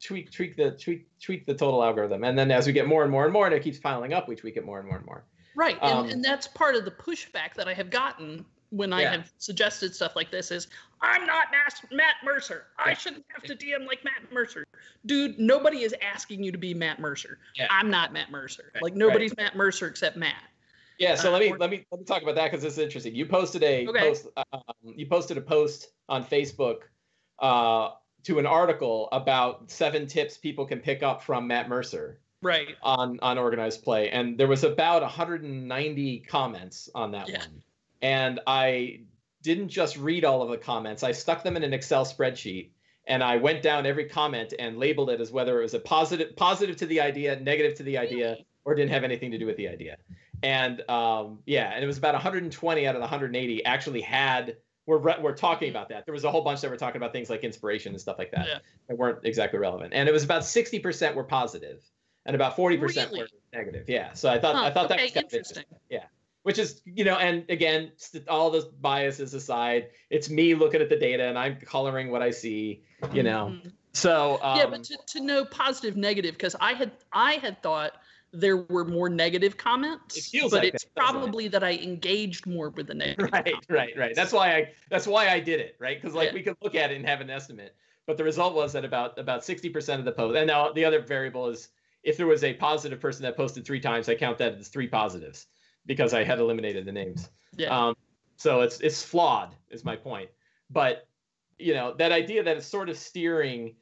tweak, 0.03 0.31
tweak 0.31 0.57
the, 0.57 0.73
tweak, 0.73 1.07
tweak 1.21 1.47
the 1.47 1.55
total 1.55 1.83
algorithm. 1.83 2.25
And 2.25 2.39
then 2.39 2.51
as 2.51 2.67
we 2.67 2.73
get 2.73 2.87
more 2.87 3.03
and 3.03 3.11
more 3.11 3.25
and 3.25 3.33
more, 3.33 3.47
and 3.47 3.55
it 3.55 3.63
keeps 3.63 3.79
piling 3.79 4.13
up, 4.13 4.29
we 4.29 4.37
tweak 4.37 4.57
it 4.57 4.65
more 4.65 4.79
and 4.79 4.87
more 4.89 4.97
and 4.99 5.07
more. 5.07 5.25
Right. 5.57 5.83
Um, 5.83 6.05
and, 6.05 6.13
and 6.15 6.25
that's 6.25 6.47
part 6.47 6.75
of 6.77 6.85
the 6.85 6.91
pushback 6.91 7.55
that 7.55 7.67
I 7.67 7.75
have 7.75 7.91
gotten 7.91 8.45
when 8.71 8.93
I 8.93 9.03
Yeah. 9.03 9.13
have 9.13 9.33
suggested 9.39 9.95
stuff 9.95 10.17
like 10.17 10.31
this 10.31 10.51
is 10.51 10.69
I'm 11.01 11.27
not 11.27 11.47
Matt 11.93 12.15
Mercer. 12.25 12.65
I 12.79 12.95
shouldn't 12.95 13.25
have 13.29 13.43
to 13.45 13.55
DM 13.55 13.87
like 13.87 14.03
Matt 14.05 14.33
Mercer. 14.33 14.65
Dude, 15.05 15.39
nobody 15.39 15.83
is 15.83 15.95
asking 16.03 16.43
you 16.43 16.51
to 16.53 16.59
be 16.59 16.75
Matt 16.75 16.99
Mercer. 16.99 17.39
Yeah. 17.55 17.69
I'm 17.71 17.91
not 17.91 18.13
Matt 18.13 18.31
Mercer. 18.31 18.73
Right, 18.75 18.83
Like 18.83 18.95
nobody's 18.95 19.37
Matt 19.37 19.57
Mercer 19.57 19.87
except 19.87 20.17
Matt. 20.17 20.43
Yeah, 20.99 21.15
so 21.15 21.29
Uh, 21.29 21.33
let 21.33 21.41
me 21.43 21.53
or- 21.53 21.59
let 21.59 21.71
me 21.71 21.85
let 21.91 21.99
me 22.01 22.05
talk 22.07 22.23
about 22.23 22.35
that 22.37 22.51
because 22.51 22.63
this 22.63 22.75
is 22.75 22.79
interesting. 22.79 23.15
You 23.15 23.27
posted 23.27 23.63
a 23.63 23.87
Okay. 23.89 23.99
post. 24.01 24.27
Um, 24.53 24.63
you 24.85 25.07
posted 25.07 25.37
a 25.37 25.41
post 25.43 25.89
on 26.09 26.25
Facebook 26.25 26.83
uh, 27.39 27.91
to 28.25 28.39
an 28.39 28.47
article 28.47 29.09
about 29.13 29.71
seven 29.71 30.07
tips 30.07 30.39
people 30.39 30.65
can 30.67 30.81
pick 30.81 31.03
up 31.03 31.23
from 31.23 31.47
Matt 31.47 31.69
Mercer 31.69 32.21
Right. 32.43 32.77
on 32.83 33.19
on 33.21 33.37
organized 33.39 33.83
play, 33.83 34.11
and 34.11 34.39
there 34.39 34.47
was 34.49 34.65
about 34.65 35.03
190 35.03 36.21
comments 36.21 36.89
on 36.95 37.11
that 37.13 37.29
Yeah. 37.29 37.39
one. 37.41 37.63
And 38.03 38.41
I 38.47 39.01
didn't 39.43 39.69
just 39.69 39.97
read 39.97 40.25
all 40.25 40.43
of 40.43 40.49
the 40.51 40.59
comments; 40.59 41.03
I 41.03 41.13
stuck 41.13 41.43
them 41.45 41.57
in 41.57 41.63
an 41.63 41.73
Excel 41.75 42.05
spreadsheet, 42.07 42.71
and 43.07 43.23
I 43.23 43.37
went 43.37 43.63
down 43.63 43.85
every 43.87 44.07
comment 44.07 44.55
and 44.59 44.79
labeled 44.79 45.11
it 45.11 45.21
as 45.21 45.31
whether 45.31 45.59
it 45.61 45.63
was 45.63 45.75
a 45.75 45.81
positive 45.81 46.35
positive 46.37 46.77
to 46.79 46.87
the 46.87 47.01
idea, 47.01 47.39
negative 47.41 47.75
to 47.77 47.83
the 47.83 47.99
idea, 47.99 48.39
or 48.65 48.75
didn't 48.75 48.91
have 48.93 49.05
anything 49.05 49.31
to 49.31 49.39
do 49.39 49.47
with 49.47 49.57
the 49.57 49.69
idea. 49.69 49.97
And 50.43 50.89
um, 50.91 51.39
yeah, 51.47 51.71
and 51.75 51.83
it 51.83 51.87
was 51.87 51.99
about 51.99 52.15
120 52.15 52.87
out 52.87 52.95
of 52.95 53.01
the 53.01 53.05
180 53.05 53.65
actually 53.65 54.01
had 54.01 54.57
were 54.87 54.99
re- 54.99 55.21
were 55.21 55.33
talking 55.33 55.71
about 55.71 55.89
that. 55.89 56.05
There 56.07 56.13
was 56.15 56.25
a 56.25 56.31
whole 56.31 56.43
bunch 56.43 56.61
that 56.61 56.71
were 56.71 56.77
talking 56.77 56.99
about 56.99 57.13
things 57.13 57.29
like 57.31 57.43
inspiration 57.43 57.93
and 57.93 58.01
stuff 58.01 58.17
like 58.19 58.31
that 58.33 58.47
Yeah. 58.47 58.59
that 58.89 58.97
weren't 58.97 59.25
exactly 59.25 59.59
relevant. 59.59 59.93
And 59.95 60.09
it 60.09 60.13
was 60.13 60.23
about 60.25 60.43
60% 60.43 61.15
were 61.15 61.25
positive, 61.25 61.83
and 62.25 62.37
about 62.37 62.57
40% 62.57 63.11
were 63.19 63.27
negative. 63.53 63.89
Yeah. 63.89 64.13
So 64.13 64.29
I 64.31 64.39
thought 64.39 64.55
I 64.55 64.65
Huh, 64.65 64.71
thought 64.73 64.89
that 64.91 65.01
was 65.01 65.13
kind 65.13 65.27
of 65.27 65.33
interesting. 65.33 65.65
Yeah. 65.91 66.05
Which 66.43 66.59
is 66.61 66.81
you 66.85 67.05
know 67.05 67.17
and 67.17 67.45
again 67.51 67.91
all 68.29 68.51
those 68.51 68.67
biases 68.67 69.35
aside 69.35 69.89
it's 70.11 70.31
me 70.31 70.55
looking 70.55 70.81
at 70.81 70.89
the 70.89 70.97
data 70.97 71.25
and 71.25 71.37
i'm 71.37 71.57
coloring 71.57 72.09
what 72.13 72.23
i 72.23 72.31
see 72.31 72.85
you 73.13 73.25
know 73.25 73.57
Mhm. 73.57 73.73
so 73.95 74.39
um, 74.41 74.57
yeah, 74.59 74.67
but 74.67 74.85
to, 74.85 74.97
to 75.09 75.21
know 75.25 75.45
positive, 75.47 75.97
negative, 75.97 76.35
because 76.35 76.55
I 76.61 76.75
had 76.75 76.93
I 77.13 77.33
had 77.35 77.61
thought 77.65 77.95
there 78.41 78.57
were 78.59 78.85
more 78.85 79.09
negative 79.09 79.57
comments, 79.57 80.17
It 80.17 80.25
feels 80.25 80.51
but 80.53 80.63
like 80.63 80.75
it's 80.75 80.85
that, 80.85 80.95
doesn't 80.95 81.17
it? 81.17 81.19
probably 81.21 81.49
that 81.49 81.65
I 81.65 81.73
engaged 81.73 82.47
more 82.47 82.71
with 82.71 82.87
the 82.89 82.95
negative. 82.95 83.31
right 83.33 83.55
right 83.69 83.93
right 83.97 84.15
that's 84.15 84.33
why 84.33 84.55
i 84.57 84.69
that's 84.91 85.07
why 85.07 85.29
i 85.31 85.41
did 85.41 85.61
it 85.61 85.77
right 85.79 86.01
because 86.01 86.15
like 86.15 86.29
Yeah. 86.29 86.35
we 86.35 86.43
could 86.43 86.57
look 86.63 86.75
at 86.75 86.91
it 86.93 86.97
and 86.97 87.07
have 87.07 87.21
an 87.21 87.31
estimate 87.31 87.75
but 88.07 88.17
the 88.17 88.25
result 88.25 88.55
was 88.55 88.73
that 88.75 88.85
about 88.85 89.19
about 89.19 89.41
60% 89.43 89.99
of 89.99 90.05
the 90.05 90.13
post 90.13 90.37
and 90.37 90.47
now 90.47 90.73
the 90.73 90.85
other 90.85 91.01
variable 91.01 91.49
is 91.49 91.69
if 92.03 92.17
there 92.17 92.27
was 92.27 92.45
a 92.45 92.55
positive 92.55 93.01
person 93.01 93.23
that 93.23 93.37
posted 93.37 93.65
three 93.65 93.81
times 93.81 94.09
i 94.09 94.15
count 94.15 94.39
that 94.39 94.55
as 94.55 94.69
three 94.69 94.87
positives 94.89 95.47
because 95.87 96.13
i 96.15 96.23
had 96.23 96.39
eliminated 96.39 96.85
the 96.85 96.93
names 96.93 97.31
Yeah. 97.57 97.69
Um, 97.77 97.97
so 98.37 98.61
it's 98.61 98.81
it's 98.81 99.03
flawed, 99.03 99.55
is 99.71 99.83
my 99.85 99.97
point. 99.97 100.29
But 100.69 101.09
you 101.59 101.73
know 101.73 101.95
that 101.97 102.13
idea 102.13 102.43
that 102.43 102.57
it's 102.59 102.67
sort 102.67 102.91
of 102.91 102.99
steering 102.99 103.75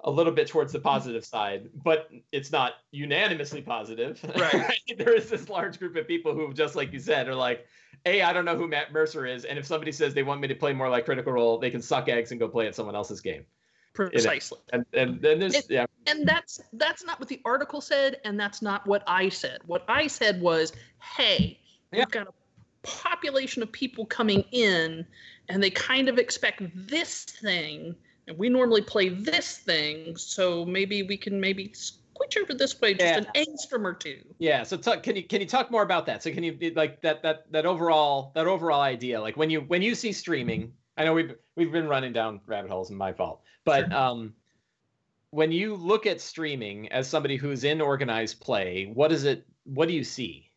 a 0.00 0.10
little 0.10 0.32
bit 0.32 0.46
towards 0.46 0.72
the 0.72 0.78
mm-hmm. 0.78 0.88
positive 0.88 1.24
side, 1.24 1.68
but 1.82 2.08
it's 2.32 2.52
not 2.52 2.74
unanimously 2.92 3.62
positive. 3.62 4.20
Right. 4.38 4.80
there 4.96 5.14
is 5.14 5.28
this 5.28 5.48
large 5.48 5.78
group 5.78 5.96
of 5.96 6.06
people 6.06 6.34
who, 6.34 6.52
just 6.52 6.76
like 6.76 6.92
you 6.92 7.00
said, 7.00 7.28
are 7.28 7.34
like, 7.34 7.66
"Hey, 8.04 8.22
I 8.22 8.32
don't 8.32 8.44
know 8.44 8.56
who 8.56 8.68
Matt 8.68 8.92
Mercer 8.92 9.26
is, 9.26 9.44
and 9.44 9.58
if 9.58 9.66
somebody 9.66 9.92
says 9.92 10.14
they 10.14 10.22
want 10.22 10.40
me 10.40 10.48
to 10.48 10.54
play 10.54 10.72
more 10.72 10.88
like 10.88 11.04
Critical 11.04 11.32
Role, 11.32 11.58
they 11.58 11.70
can 11.70 11.82
suck 11.82 12.08
eggs 12.08 12.30
and 12.30 12.38
go 12.38 12.48
play 12.48 12.66
at 12.66 12.74
someone 12.74 12.94
else's 12.94 13.20
game." 13.20 13.44
Precisely. 13.94 14.58
And 14.72 14.86
and 14.92 15.20
then 15.20 15.40
there's 15.40 15.56
It- 15.56 15.70
yeah, 15.70 15.86
and 16.08 16.26
that's 16.26 16.60
that's 16.74 17.04
not 17.04 17.18
what 17.18 17.28
the 17.28 17.40
article 17.44 17.80
said 17.80 18.20
and 18.24 18.38
that's 18.38 18.62
not 18.62 18.86
what 18.86 19.02
i 19.06 19.28
said 19.28 19.60
what 19.66 19.84
i 19.88 20.06
said 20.06 20.40
was 20.40 20.72
hey 21.16 21.58
Yeah. 21.92 22.00
we've 22.00 22.10
got 22.10 22.28
a 22.28 22.32
population 22.82 23.62
of 23.62 23.70
people 23.72 24.06
coming 24.06 24.44
in 24.52 25.06
and 25.48 25.62
they 25.62 25.70
kind 25.70 26.08
of 26.08 26.18
expect 26.18 26.62
this 26.74 27.24
thing 27.24 27.94
and 28.28 28.38
we 28.38 28.48
normally 28.48 28.82
play 28.82 29.08
this 29.08 29.58
thing 29.58 30.16
so 30.16 30.64
maybe 30.64 31.02
we 31.02 31.16
can 31.16 31.40
maybe 31.40 31.72
switch 31.74 32.36
over 32.36 32.54
this 32.54 32.80
way 32.80 32.94
just 32.94 33.04
Yeah. 33.04 33.18
an 33.18 33.26
angstrom 33.34 33.84
or 33.84 33.94
two 33.94 34.20
Yeah. 34.38 34.62
So 34.62 34.76
talk, 34.76 35.02
can 35.02 35.16
you 35.16 35.22
can 35.24 35.40
you 35.40 35.46
talk 35.46 35.70
more 35.70 35.82
about 35.82 36.06
that? 36.06 36.22
So 36.22 36.30
can 36.30 36.42
you 36.44 36.56
like 36.76 37.00
that 37.02 37.22
that 37.22 37.50
that 37.52 37.64
overall 37.66 38.32
that 38.34 38.46
overall 38.46 38.80
idea? 38.82 39.20
Like 39.20 39.36
when 39.36 39.50
you 39.50 39.62
when 39.62 39.82
you 39.82 39.94
see 39.94 40.12
streaming, 40.12 40.72
I 40.96 41.04
know 41.04 41.14
we've 41.14 41.34
we've 41.56 41.72
been 41.72 41.88
running 41.88 42.12
down 42.12 42.40
rabbit 42.46 42.70
holes, 42.70 42.90
and 42.90 42.98
my 42.98 43.12
fault. 43.12 43.40
But 43.64 43.92
um, 43.92 44.34
when 45.30 45.52
you 45.52 45.74
look 45.76 46.06
at 46.06 46.20
streaming 46.20 46.88
as 46.90 47.06
somebody 47.08 47.36
who's 47.36 47.64
in 47.64 47.80
organized 47.80 48.40
play, 48.40 48.90
what 48.94 49.12
is 49.12 49.24
it? 49.24 49.46
What 49.64 49.88
do 49.88 49.94
you 49.94 50.04
see? 50.04 50.50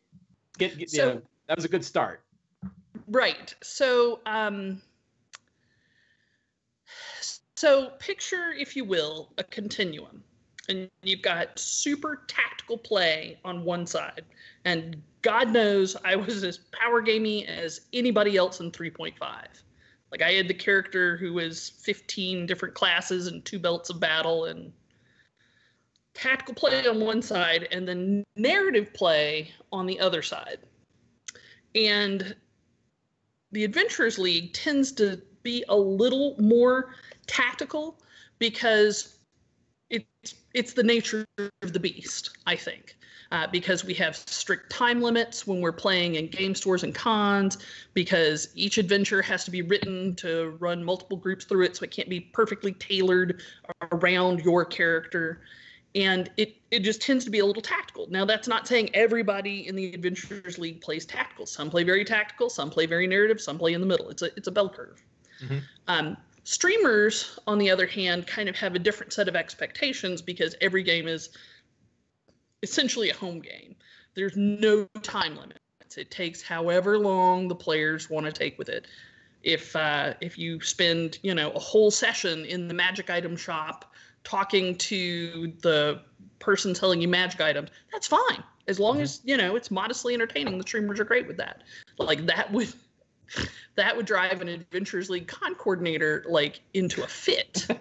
Get, 0.58 0.72
get 0.78 0.92
you 0.92 0.98
So- 0.98 1.14
know, 1.14 1.22
that 1.46 1.56
was 1.56 1.64
a 1.64 1.68
good 1.68 1.84
start. 1.84 2.22
Right. 3.08 3.54
So, 3.62 4.20
um, 4.26 4.80
so 7.62 7.90
picture, 8.00 8.50
if 8.58 8.74
you 8.74 8.84
will, 8.84 9.32
a 9.38 9.44
continuum, 9.44 10.24
and 10.68 10.90
you've 11.04 11.22
got 11.22 11.56
super 11.56 12.24
tactical 12.26 12.76
play 12.76 13.38
on 13.44 13.64
one 13.64 13.86
side, 13.86 14.24
and 14.64 15.00
God 15.22 15.50
knows 15.50 15.96
I 16.04 16.16
was 16.16 16.42
as 16.42 16.58
power 16.72 17.00
gamey 17.00 17.46
as 17.46 17.82
anybody 17.92 18.36
else 18.36 18.58
in 18.58 18.72
3.5. 18.72 19.14
Like 20.10 20.22
I 20.22 20.32
had 20.32 20.48
the 20.48 20.54
character 20.54 21.16
who 21.16 21.34
was 21.34 21.70
15 21.84 22.46
different 22.46 22.74
classes 22.74 23.28
and 23.28 23.44
two 23.44 23.60
belts 23.60 23.90
of 23.90 24.00
battle 24.00 24.46
and 24.46 24.72
tactical 26.14 26.54
play 26.54 26.84
on 26.88 26.98
one 26.98 27.22
side 27.22 27.68
and 27.70 27.86
then 27.86 28.24
narrative 28.34 28.92
play 28.92 29.52
on 29.70 29.86
the 29.86 30.00
other 30.00 30.22
side. 30.22 30.58
And 31.76 32.34
the 33.52 33.62
Adventurers 33.62 34.18
League 34.18 34.52
tends 34.52 34.90
to 34.94 35.22
be 35.44 35.64
a 35.68 35.76
little 35.76 36.34
more 36.40 36.94
tactical 37.32 37.84
because 38.38 39.16
it's 39.88 40.34
it's 40.54 40.72
the 40.74 40.82
nature 40.82 41.24
of 41.62 41.72
the 41.72 41.80
beast, 41.80 42.36
I 42.46 42.56
think. 42.56 42.96
uh, 43.32 43.46
because 43.46 43.82
we 43.82 43.94
have 43.94 44.14
strict 44.14 44.70
time 44.70 45.00
limits 45.00 45.46
when 45.46 45.62
we're 45.62 45.72
playing 45.72 46.16
in 46.16 46.28
game 46.28 46.54
stores 46.54 46.84
and 46.84 46.94
cons, 46.94 47.56
because 47.94 48.50
each 48.54 48.76
adventure 48.76 49.22
has 49.22 49.42
to 49.44 49.50
be 49.50 49.62
written 49.62 50.14
to 50.16 50.54
run 50.60 50.84
multiple 50.84 51.16
groups 51.16 51.46
through 51.46 51.64
it, 51.64 51.74
so 51.74 51.82
it 51.82 51.90
can't 51.90 52.10
be 52.10 52.20
perfectly 52.20 52.72
tailored 52.72 53.40
around 53.90 54.40
your 54.40 54.66
character. 54.66 55.40
And 55.94 56.30
it, 56.36 56.56
it 56.70 56.80
just 56.80 57.00
tends 57.00 57.24
to 57.24 57.30
be 57.30 57.38
a 57.38 57.46
little 57.46 57.62
tactical. 57.62 58.06
Now, 58.10 58.26
that's 58.26 58.48
not 58.48 58.68
saying 58.68 58.90
everybody 58.94 59.66
in 59.66 59.76
the 59.76 59.94
Adventurers 59.94 60.58
League 60.58 60.82
plays 60.82 61.06
tactical. 61.06 61.46
Some 61.46 61.70
play 61.70 61.84
very 61.84 62.04
tactical, 62.04 62.50
some 62.50 62.68
play 62.68 62.84
very 62.84 63.06
narrative, 63.06 63.40
some 63.40 63.58
play 63.58 63.72
in 63.72 63.80
the 63.80 63.86
middle. 63.86 64.10
It's 64.10 64.22
a, 64.22 64.26
it's 64.36 64.48
a 64.48 64.52
bell 64.52 64.68
curve. 64.68 65.02
Mm-hmm. 65.42 65.58
Um, 65.88 66.16
streamers, 66.44 67.38
on 67.46 67.58
the 67.58 67.70
other 67.70 67.86
hand, 67.86 68.26
kind 68.26 68.48
of 68.48 68.56
have 68.56 68.74
a 68.74 68.78
different 68.78 69.12
set 69.12 69.28
of 69.28 69.36
expectations 69.36 70.22
because 70.22 70.54
every 70.60 70.82
game 70.82 71.06
is 71.08 71.30
essentially 72.62 73.10
a 73.10 73.14
home 73.14 73.40
game. 73.40 73.74
There's 74.14 74.36
no 74.36 74.86
time 75.02 75.36
limits. 75.36 75.58
It 75.96 76.10
takes 76.10 76.42
however 76.42 76.98
long 76.98 77.48
the 77.48 77.54
players 77.54 78.08
want 78.08 78.26
to 78.26 78.32
take 78.32 78.58
with 78.58 78.68
it. 78.68 78.86
If 79.42 79.74
uh, 79.74 80.14
if 80.20 80.38
you 80.38 80.60
spend 80.60 81.18
you 81.22 81.34
know 81.34 81.50
a 81.50 81.58
whole 81.58 81.90
session 81.90 82.44
in 82.44 82.68
the 82.68 82.74
magic 82.74 83.10
item 83.10 83.36
shop 83.36 83.92
talking 84.24 84.76
to 84.76 85.52
the 85.62 86.00
person 86.38 86.74
selling 86.74 87.00
you 87.00 87.08
magic 87.08 87.40
items, 87.40 87.70
that's 87.92 88.06
fine. 88.06 88.42
As 88.68 88.78
long 88.78 88.94
mm-hmm. 88.94 89.02
as 89.02 89.20
you 89.24 89.36
know 89.36 89.56
it's 89.56 89.70
modestly 89.70 90.14
entertaining, 90.14 90.56
the 90.56 90.62
streamers 90.62 91.00
are 91.00 91.04
great 91.04 91.26
with 91.26 91.36
that. 91.38 91.62
Like 91.98 92.24
that 92.26 92.52
would 92.52 92.72
that 93.76 93.96
would 93.96 94.06
drive 94.06 94.40
an 94.40 94.48
Adventures 94.48 95.10
League 95.10 95.28
con 95.28 95.54
coordinator 95.54 96.24
like 96.28 96.60
into 96.74 97.02
a 97.02 97.08
fit. 97.08 97.66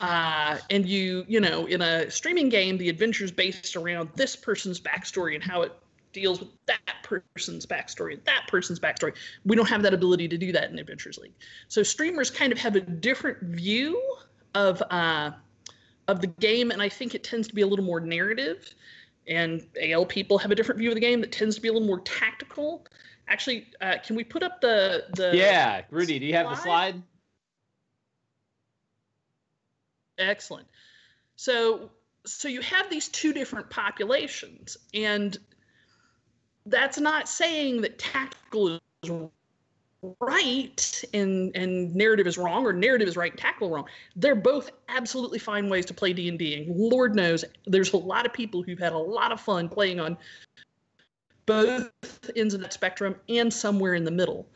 Uh, 0.00 0.56
and 0.70 0.86
you, 0.86 1.26
you 1.28 1.40
know, 1.40 1.66
in 1.66 1.82
a 1.82 2.10
streaming 2.10 2.48
game, 2.48 2.78
the 2.78 2.88
adventure's 2.88 3.30
based 3.30 3.76
around 3.76 4.08
this 4.14 4.34
person's 4.34 4.80
backstory 4.80 5.34
and 5.34 5.44
how 5.44 5.60
it 5.60 5.72
deals 6.12 6.40
with 6.40 6.48
that 6.66 6.80
person's 7.02 7.66
backstory 7.66 8.14
and 8.14 8.24
that 8.24 8.46
person's 8.48 8.80
backstory. 8.80 9.14
We 9.44 9.56
don't 9.56 9.68
have 9.68 9.82
that 9.82 9.94
ability 9.94 10.28
to 10.28 10.38
do 10.38 10.52
that 10.52 10.70
in 10.70 10.78
Adventures 10.78 11.18
League. 11.18 11.34
So 11.68 11.82
streamers 11.82 12.30
kind 12.30 12.52
of 12.52 12.58
have 12.58 12.76
a 12.76 12.80
different 12.80 13.42
view 13.42 14.00
of 14.54 14.82
uh, 14.90 15.32
of 16.08 16.20
the 16.20 16.26
game, 16.26 16.70
and 16.70 16.82
I 16.82 16.88
think 16.88 17.14
it 17.14 17.22
tends 17.22 17.46
to 17.48 17.54
be 17.54 17.62
a 17.62 17.66
little 17.66 17.84
more 17.84 18.00
narrative. 18.00 18.74
And 19.28 19.64
AL 19.80 20.06
people 20.06 20.38
have 20.38 20.50
a 20.50 20.54
different 20.54 20.78
view 20.78 20.88
of 20.88 20.94
the 20.94 21.00
game 21.00 21.20
that 21.20 21.30
tends 21.30 21.54
to 21.56 21.60
be 21.60 21.68
a 21.68 21.72
little 21.72 21.86
more 21.86 22.00
tactical. 22.00 22.86
Actually, 23.30 23.68
uh, 23.80 23.94
can 24.04 24.16
we 24.16 24.24
put 24.24 24.42
up 24.42 24.60
the 24.60 25.04
the? 25.14 25.30
Yeah, 25.34 25.82
Rudy, 25.90 26.18
do 26.18 26.26
you 26.26 26.34
have 26.34 26.50
the 26.50 26.56
slide? 26.56 27.02
Excellent. 30.18 30.66
So 31.36 31.90
so 32.26 32.48
you 32.48 32.60
have 32.60 32.90
these 32.90 33.08
two 33.08 33.32
different 33.32 33.70
populations 33.70 34.76
and 34.92 35.38
that's 36.66 36.98
not 36.98 37.28
saying 37.28 37.80
that 37.80 37.98
tactical 37.98 38.78
is 39.02 39.10
right 40.20 41.04
and 41.12 41.54
and 41.54 41.94
narrative 41.94 42.26
is 42.26 42.38
wrong 42.38 42.64
or 42.64 42.72
narrative 42.72 43.08
is 43.08 43.16
right 43.16 43.32
and 43.32 43.40
tactical 43.40 43.70
wrong 43.70 43.86
they're 44.16 44.34
both 44.34 44.70
absolutely 44.88 45.38
fine 45.38 45.68
ways 45.68 45.84
to 45.84 45.94
play 45.94 46.12
d&d 46.12 46.54
and 46.54 46.76
lord 46.76 47.14
knows 47.14 47.44
there's 47.66 47.92
a 47.92 47.96
lot 47.96 48.24
of 48.24 48.32
people 48.32 48.62
who've 48.62 48.78
had 48.78 48.92
a 48.92 48.98
lot 48.98 49.32
of 49.32 49.40
fun 49.40 49.68
playing 49.68 50.00
on 50.00 50.16
both 51.50 52.30
ends 52.36 52.54
of 52.54 52.60
that 52.60 52.72
spectrum 52.72 53.14
and 53.28 53.52
somewhere 53.52 53.94
in 53.94 54.04
the 54.04 54.10
middle 54.10 54.48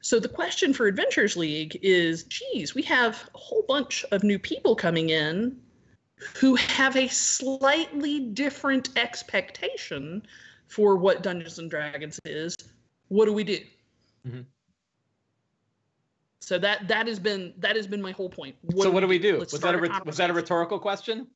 so 0.00 0.20
the 0.20 0.28
question 0.28 0.72
for 0.72 0.86
Adventures 0.86 1.36
League 1.36 1.78
is 1.82 2.24
geez, 2.24 2.74
we 2.74 2.82
have 2.82 3.28
a 3.34 3.38
whole 3.38 3.64
bunch 3.66 4.04
of 4.12 4.22
new 4.22 4.38
people 4.38 4.76
coming 4.76 5.10
in 5.10 5.56
who 6.36 6.54
have 6.56 6.96
a 6.96 7.08
slightly 7.08 8.20
different 8.20 8.90
expectation 8.96 10.22
for 10.66 10.96
what 10.96 11.22
Dungeons 11.22 11.58
and 11.58 11.70
Dragons 11.70 12.20
is. 12.24 12.56
What 13.08 13.26
do 13.26 13.32
we 13.32 13.44
do? 13.44 13.58
Mm-hmm. 14.26 14.40
So 16.40 16.58
that 16.58 16.88
that 16.88 17.06
has 17.06 17.18
been 17.18 17.52
that 17.58 17.76
has 17.76 17.86
been 17.86 18.00
my 18.00 18.12
whole 18.12 18.30
point. 18.30 18.56
What 18.62 18.84
so 18.84 18.90
what 18.90 19.00
do 19.00 19.06
we 19.06 19.18
do? 19.18 19.38
Was 19.38 19.50
that 19.52 19.74
a 19.74 20.02
was 20.04 20.16
that 20.16 20.30
a 20.30 20.32
rhetorical 20.32 20.78
question? 20.78 21.26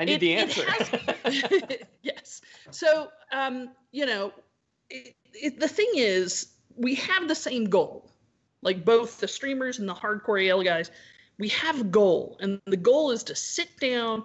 I 0.00 0.04
need 0.04 0.14
it, 0.14 0.20
the 0.20 0.34
answer. 0.34 0.64
Has, 0.66 1.74
yes. 2.02 2.40
So 2.70 3.10
um, 3.32 3.70
you 3.92 4.06
know, 4.06 4.32
it, 4.88 5.14
it, 5.34 5.60
the 5.60 5.68
thing 5.68 5.90
is, 5.94 6.52
we 6.74 6.94
have 6.94 7.28
the 7.28 7.34
same 7.34 7.66
goal. 7.66 8.10
Like 8.62 8.82
both 8.84 9.20
the 9.20 9.28
streamers 9.28 9.78
and 9.78 9.86
the 9.86 9.94
hardcore 9.94 10.48
AL 10.48 10.62
guys, 10.62 10.90
we 11.38 11.48
have 11.48 11.80
a 11.82 11.84
goal, 11.84 12.38
and 12.40 12.60
the 12.64 12.78
goal 12.78 13.10
is 13.10 13.22
to 13.24 13.34
sit 13.34 13.68
down, 13.78 14.24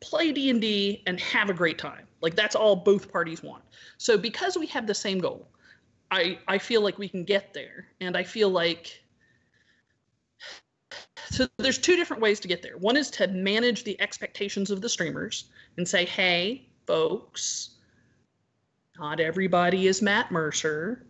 play 0.00 0.32
D 0.32 0.50
and 0.50 0.60
D, 0.60 1.02
and 1.06 1.20
have 1.20 1.48
a 1.48 1.54
great 1.54 1.78
time. 1.78 2.06
Like 2.20 2.34
that's 2.34 2.56
all 2.56 2.74
both 2.74 3.12
parties 3.12 3.40
want. 3.40 3.62
So 3.98 4.18
because 4.18 4.58
we 4.58 4.66
have 4.66 4.88
the 4.88 4.94
same 4.94 5.20
goal, 5.20 5.46
I 6.10 6.38
I 6.48 6.58
feel 6.58 6.80
like 6.80 6.98
we 6.98 7.08
can 7.08 7.22
get 7.22 7.54
there, 7.54 7.86
and 8.00 8.16
I 8.16 8.24
feel 8.24 8.50
like 8.50 9.00
so 11.30 11.46
there's 11.58 11.78
two 11.78 11.96
different 11.96 12.22
ways 12.22 12.40
to 12.40 12.48
get 12.48 12.62
there. 12.62 12.76
One 12.78 12.96
is 12.96 13.10
to 13.12 13.26
manage 13.28 13.84
the 13.84 14.00
expectations 14.00 14.70
of 14.70 14.80
the 14.80 14.88
streamers 14.88 15.46
and 15.76 15.86
say, 15.86 16.04
hey, 16.04 16.68
folks, 16.86 17.70
not 18.98 19.20
everybody 19.20 19.86
is 19.86 20.02
Matt 20.02 20.30
Mercer 20.30 21.06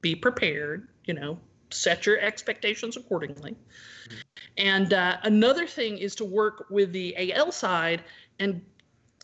be 0.00 0.14
prepared, 0.14 0.88
you 1.06 1.14
know, 1.14 1.38
set 1.70 2.04
your 2.04 2.18
expectations 2.18 2.96
accordingly. 2.96 3.52
Mm-hmm. 3.52 4.18
And 4.58 4.92
uh, 4.92 5.16
another 5.22 5.66
thing 5.66 5.96
is 5.96 6.14
to 6.16 6.24
work 6.24 6.66
with 6.68 6.92
the 6.92 7.32
AL 7.32 7.52
side 7.52 8.04
and 8.38 8.60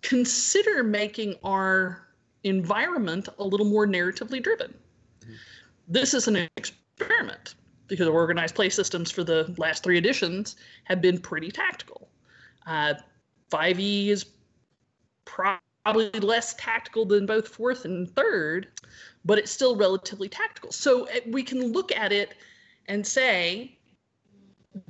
consider 0.01 0.83
making 0.83 1.35
our 1.43 2.07
environment 2.45 3.29
a 3.39 3.45
little 3.45 3.67
more 3.67 3.87
narratively 3.87 4.43
driven. 4.43 4.73
Mm-hmm. 5.21 5.33
This 5.89 6.15
is 6.15 6.29
an 6.29 6.49
experiment 6.57 7.57
because 7.89 8.07
organized 8.07 8.55
play 8.55 8.69
systems 8.69 9.11
for 9.11 9.25
the 9.25 9.53
last 9.59 9.83
three 9.83 9.99
editions 9.99 10.57
have 10.85 11.01
been 11.01 11.19
pretty 11.19 11.51
tactical. 11.51 12.09
Uh, 12.67 12.95
5e 13.51 14.09
is 14.09 14.27
probably 15.25 16.11
less 16.21 16.55
tactical 16.55 17.05
than 17.05 17.27
both 17.27 17.49
fourth 17.49 17.85
and 17.85 18.11
third, 18.11 18.69
but 19.25 19.39
it's 19.39 19.51
still 19.51 19.77
relatively 19.77 20.29
tactical. 20.29 20.71
So 20.71 21.05
eh, 21.05 21.21
we 21.27 21.43
can 21.43 21.73
look 21.73 21.91
at 21.93 22.13
it 22.13 22.35
and 22.87 23.07
say, 23.07 23.79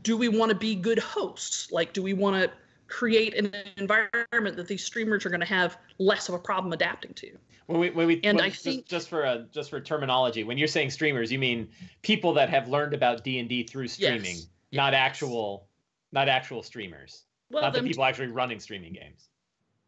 do 0.03 0.17
we 0.17 0.29
want 0.29 0.51
to 0.51 0.57
be 0.57 0.75
good 0.75 0.99
hosts? 0.99 1.71
Like, 1.73 1.93
do 1.93 2.03
we 2.03 2.13
want 2.13 2.43
to 2.43 2.51
create 2.89 3.35
an 3.35 3.55
environment 3.77 4.57
that 4.57 4.67
these 4.67 4.85
streamers 4.85 5.25
are 5.25 5.31
going 5.31 5.41
to 5.41 5.47
have 5.47 5.79
less 5.99 6.29
of 6.29 6.35
a 6.35 6.39
problem 6.39 6.73
adapting 6.73 7.15
to? 7.15 7.31
When 7.69 7.81
we, 7.81 7.91
when 7.91 8.07
we, 8.07 8.19
and 8.25 8.39
when, 8.39 8.47
I 8.47 8.49
think 8.49 8.87
just, 8.87 8.89
just 8.89 9.09
for 9.11 9.25
a, 9.25 9.47
just 9.53 9.69
for 9.69 9.79
terminology, 9.79 10.43
when 10.43 10.57
you're 10.57 10.67
saying 10.67 10.89
streamers, 10.89 11.31
you 11.31 11.39
mean 11.39 11.69
people 12.01 12.33
that 12.33 12.49
have 12.49 12.67
learned 12.67 12.95
about 12.95 13.25
D 13.25 13.39
and 13.41 13.47
D 13.47 13.63
through 13.63 13.89
streaming, 13.89 14.25
yes, 14.25 14.47
not 14.73 14.95
yes. 14.95 15.01
actual, 15.01 15.67
not 16.11 16.31
actual 16.31 16.63
streamers, 16.63 17.25
well, 17.51 17.63
not 17.63 17.75
the 17.75 17.83
people 17.83 18.05
t- 18.05 18.09
actually 18.09 18.29
running 18.29 18.59
streaming 18.59 18.95
games. 18.95 19.29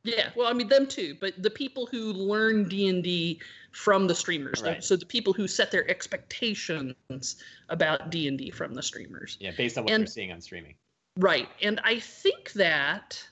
Yeah, 0.03 0.29
well, 0.37 0.47
I 0.47 0.53
mean 0.53 0.69
them 0.69 0.87
too, 0.87 1.17
but 1.23 1.43
the 1.43 1.49
people 1.49 1.87
who 1.87 2.13
learn 2.13 2.69
D 2.69 2.89
and 2.89 3.03
D 3.03 3.41
from 3.73 4.07
the 4.07 4.15
streamers, 4.15 4.61
right. 4.63 4.85
so 4.85 4.95
the 4.95 5.07
people 5.07 5.33
who 5.33 5.49
set 5.49 5.71
their 5.71 5.91
expectations 5.91 7.37
about 7.71 8.11
D 8.11 8.29
and 8.29 8.37
D 8.37 8.51
from 8.51 8.75
the 8.75 8.83
streamers. 8.83 9.39
Yeah, 9.41 9.53
based 9.57 9.79
on 9.79 9.85
what 9.85 9.95
and, 9.95 10.03
they're 10.03 10.07
seeing 10.07 10.33
on 10.33 10.43
streaming. 10.43 10.75
Right, 11.17 11.49
and 11.63 11.81
I 11.83 11.99
think 11.99 12.53
that 12.53 13.27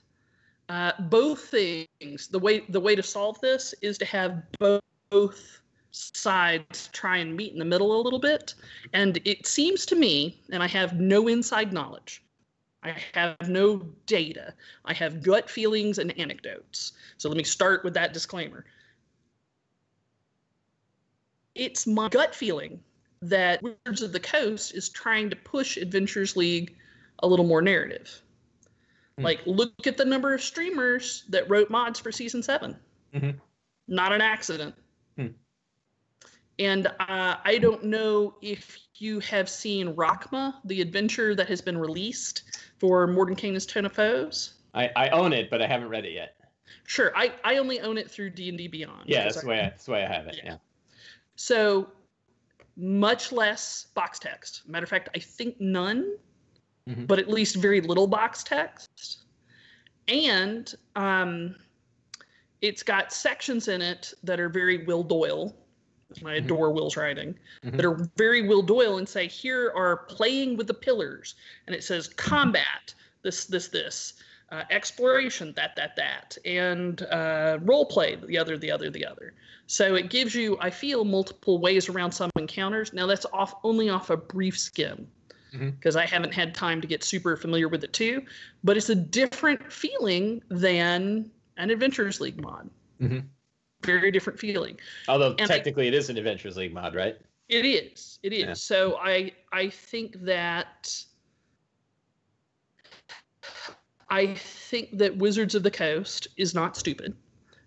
uh, 0.69 0.93
both 1.01 1.49
things, 1.49 2.29
the 2.29 2.39
way 2.39 2.65
the 2.69 2.81
way 2.81 2.95
to 2.95 3.03
solve 3.03 3.41
this 3.41 3.75
is 3.83 3.99
to 3.99 4.05
have 4.05 4.43
both, 4.59 4.83
both 5.11 5.61
sides 5.91 6.91
try 6.93 7.19
and 7.19 7.37
meet 7.37 7.53
in 7.53 7.59
the 7.59 7.65
middle 7.65 8.01
a 8.01 8.03
little 8.03 8.19
bit, 8.19 8.55
and 8.93 9.21
it 9.25 9.47
seems 9.47 9.87
to 9.87 9.97
me, 9.97 10.41
and 10.51 10.63
I 10.63 10.67
have 10.69 11.01
no 11.01 11.29
inside 11.29 11.73
knowledge 11.73 12.23
I 12.83 12.97
have 13.15 13.49
no 13.49 13.79
data. 14.07 14.55
I 14.85 14.95
have 14.95 15.23
gut 15.23 15.51
feelings 15.51 15.99
and 15.99 16.17
anecdotes. 16.19 16.93
So 17.17 17.29
let 17.29 17.37
me 17.37 17.45
start 17.45 17.85
with 17.85 17.95
that 17.95 18.13
disclaimer. 18.13 18.65
It's 21.55 21.87
my 21.87 22.09
gut 22.09 22.35
feeling 22.35 22.81
that 23.21 23.61
Wizards 23.63 24.03
of 24.03 24.13
the 24.13 24.21
Coast 24.21 24.75
is 24.75 24.89
trying 24.89 25.29
to 25.31 25.37
push 25.37 25.77
Adventures 25.77 26.37
League 26.37 26.77
a 27.21 27.27
little 27.27 27.47
more 27.47 27.63
narrative. 27.63 28.23
Mm. 29.19 29.25
Like, 29.25 29.41
look 29.47 29.87
at 29.87 29.97
the 29.97 30.05
number 30.05 30.33
of 30.33 30.43
streamers 30.43 31.25
that 31.29 31.49
wrote 31.51 31.71
mods 31.71 31.99
for 31.99 32.13
season 32.13 32.43
7 32.43 32.77
mm-hmm. 33.15 33.31
Not 33.89 34.13
an 34.13 34.21
accident. 34.21 34.75
Mm. 35.19 35.35
And 36.59 36.87
uh, 36.87 37.37
I 37.45 37.59
don't 37.61 37.85
know 37.85 38.35
if 38.43 38.79
you 38.97 39.21
have 39.21 39.49
seen 39.49 39.95
Rrakkma, 39.95 40.55
the 40.65 40.81
adventure 40.81 41.35
that 41.35 41.49
has 41.49 41.61
been 41.61 41.79
released 41.79 42.43
for 42.79 43.07
Mordenkainen's 43.07 43.65
Tome 43.65 43.87
of 43.87 43.93
Foes. 43.93 44.55
I, 44.75 44.91
I 44.95 45.09
own 45.11 45.33
it, 45.33 45.51
but 45.51 45.63
I 45.63 45.67
haven't 45.67 45.89
read 45.89 46.05
it 46.05 46.13
yet. 46.13 46.35
Sure, 46.87 47.13
I, 47.17 47.33
I 47.45 47.57
only 47.57 47.81
own 47.81 47.97
it 47.97 48.11
through 48.11 48.31
D 48.31 48.49
and 48.49 48.59
D 48.59 48.69
Beyond. 48.69 49.05
Yeah, 49.07 49.25
that's 49.25 49.41
the 49.41 49.47
way 49.47 49.59
I, 49.59 49.63
that's 49.63 49.87
the 49.87 49.93
way 49.93 50.05
I 50.05 50.13
have 50.13 50.27
it. 50.27 50.37
Yeah. 50.37 50.53
yeah. 50.53 50.57
So 51.37 51.89
much 52.77 53.33
less 53.33 53.87
box 53.95 54.19
text. 54.19 54.63
Matter 54.67 54.85
of 54.85 54.91
fact, 54.91 55.09
I 55.15 55.19
think 55.19 55.57
none, 55.61 56.17
mm-hmm. 56.89 57.05
but 57.05 57.19
at 57.19 57.29
least 57.29 57.57
very 57.57 57.81
little 57.81 58.07
box 58.07 58.43
text. 58.43 59.25
And 60.09 60.75
um, 60.97 61.55
it's 62.63 62.83
got 62.83 63.13
sections 63.13 63.69
in 63.69 63.83
it 63.83 64.15
that 64.23 64.41
are 64.41 64.49
very 64.49 64.85
Will 64.85 65.03
Doyle. 65.03 65.55
I 66.25 66.35
adore 66.37 66.73
Will's 66.73 66.97
writing. 66.97 67.39
Mhm. 67.63 67.77
That 67.77 67.85
are 67.85 68.09
very 68.17 68.49
Will 68.49 68.63
Doyle 68.63 68.97
and 68.97 69.07
say 69.07 69.29
here 69.29 69.71
are 69.77 69.99
playing 70.09 70.57
with 70.57 70.67
the 70.67 70.75
pillars, 70.75 71.35
and 71.67 71.77
it 71.77 71.85
says 71.85 72.09
combat 72.09 72.95
this 73.23 73.45
this 73.45 73.69
this, 73.69 74.15
uh, 74.51 74.63
exploration 74.71 75.53
that 75.57 75.77
that 75.77 75.97
that, 75.97 76.39
and 76.47 77.03
uh, 77.03 77.59
role 77.61 77.85
play 77.85 78.15
the 78.15 78.39
other 78.39 78.57
the 78.57 78.71
other 78.71 78.89
the 78.89 79.05
other. 79.05 79.35
So 79.67 79.97
it 79.97 80.09
gives 80.09 80.35
you 80.35 80.57
I 80.61 80.71
feel 80.71 81.05
multiple 81.05 81.59
ways 81.59 81.91
around 81.91 82.13
some 82.13 82.31
encounters. 82.39 82.95
Now 82.95 83.05
that's 83.07 83.27
off 83.35 83.57
only 83.63 83.91
off 83.91 84.09
a 84.09 84.17
brief 84.17 84.59
skim 84.59 85.09
Mhm. 85.53 85.77
because 85.77 85.97
I 85.97 86.05
haven't 86.07 86.35
had 86.35 86.55
time 86.55 86.81
to 86.81 86.87
get 86.87 87.03
super 87.03 87.37
familiar 87.37 87.69
with 87.69 87.85
it 87.85 87.93
too. 87.93 88.25
But 88.65 88.77
it's 88.77 88.89
a 88.91 88.95
different 88.95 89.73
feeling 89.73 90.43
than 90.51 91.31
an 91.57 91.71
Adventures 91.71 92.21
League 92.21 92.41
mod. 92.41 92.69
Mhm. 93.01 93.25
Very 93.85 94.11
different 94.11 94.39
feeling. 94.39 94.79
Although 95.09 95.33
And 95.39 95.43
I- 95.43 95.47
technically 95.57 95.89
it 95.89 95.95
is 95.95 96.11
an 96.11 96.17
Adventures 96.19 96.57
League 96.57 96.73
mod, 96.75 96.95
right? 96.95 97.17
It 97.49 97.65
is. 97.65 98.19
It 98.23 98.33
is. 98.33 98.41
Yeah. 98.41 98.53
So 98.55 98.97
I 98.99 99.33
I 99.53 99.71
think 99.71 100.21
that 100.25 101.05
I 104.11 104.35
think 104.35 104.97
that 104.99 105.17
Wizards 105.17 105.55
of 105.55 105.63
the 105.63 105.71
Coast 105.71 106.29
is 106.37 106.55
not 106.55 106.77
stupid. 106.77 107.15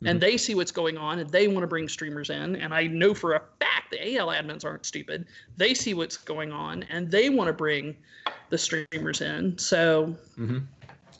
Mhm. 0.02 0.10
And 0.10 0.22
they 0.22 0.38
see 0.38 0.56
what's 0.56 0.72
going 0.72 0.98
on 0.98 1.20
and 1.20 1.30
they 1.30 1.48
want 1.48 1.62
to 1.62 1.68
bring 1.68 1.88
streamers 1.88 2.30
in. 2.30 2.56
And 2.56 2.74
I 2.74 2.88
know 2.88 3.14
for 3.14 3.34
a 3.34 3.42
fact 3.60 3.92
the 3.92 4.18
AL 4.18 4.28
admins 4.28 4.66
aren't 4.66 4.86
stupid. 4.86 5.26
They 5.58 5.74
see 5.74 5.94
what's 5.94 6.18
going 6.18 6.52
on 6.52 6.84
and 6.84 7.10
they 7.12 7.30
want 7.30 7.48
to 7.48 7.54
bring 7.54 7.96
the 8.50 8.58
streamers 8.58 9.22
in. 9.22 9.58
So 9.58 10.16
Mm-hmm. 10.38 10.60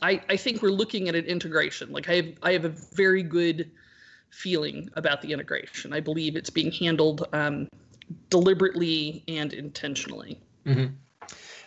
I, 0.02 0.20
I 0.28 0.36
think 0.36 0.62
we're 0.62 0.70
looking 0.70 1.08
at 1.08 1.14
an 1.14 1.24
integration. 1.24 1.92
Like 1.92 2.08
I 2.08 2.16
have 2.16 2.26
I 2.42 2.52
have 2.52 2.64
a 2.64 2.70
very 2.70 3.22
good 3.22 3.70
feeling 4.30 4.90
about 4.94 5.22
the 5.22 5.32
integration. 5.32 5.92
I 5.92 6.00
believe 6.00 6.36
it's 6.36 6.50
being 6.50 6.72
handled 6.72 7.28
um, 7.32 7.68
deliberately 8.30 9.22
and 9.28 9.52
intentionally. 9.52 10.40
Mm-hmm. 10.66 10.94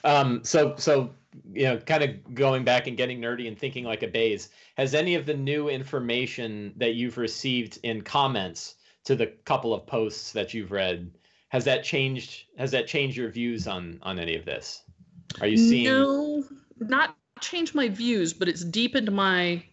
Um, 0.04 0.44
so, 0.44 0.76
so 0.78 1.12
you 1.54 1.64
know, 1.66 1.78
kind 1.78 2.04
of 2.04 2.34
going 2.34 2.64
back 2.64 2.88
and 2.88 2.98
getting 2.98 3.20
nerdy 3.20 3.48
and 3.48 3.58
thinking 3.58 3.84
like 3.84 4.04
a 4.04 4.08
Baze. 4.08 4.50
Has 4.78 4.94
any 4.94 5.16
of 5.16 5.26
the 5.26 5.34
new 5.34 5.70
information 5.70 6.74
that 6.78 6.96
you've 6.96 7.18
received 7.18 7.80
in 7.84 8.02
comments 8.02 8.76
to 9.06 9.16
the 9.16 9.28
couple 9.28 9.74
of 9.74 9.86
posts 9.86 10.32
that 10.34 10.54
you've 10.54 10.72
read 10.72 11.12
has 11.50 11.64
that 11.66 11.84
changed? 11.84 12.46
Has 12.58 12.72
that 12.72 12.88
changed 12.88 13.16
your 13.16 13.30
views 13.30 13.68
on 13.68 14.00
on 14.02 14.20
any 14.20 14.36
of 14.36 14.46
this? 14.46 14.84
Are 15.40 15.48
you 15.48 15.58
seeing? 15.58 15.86
No, 15.86 16.44
not 16.80 17.16
changed 17.40 17.76
my 17.76 17.88
views, 17.88 18.34
but 18.34 18.50
it's 18.50 18.64
deepened 18.64 19.12
my 19.12 19.64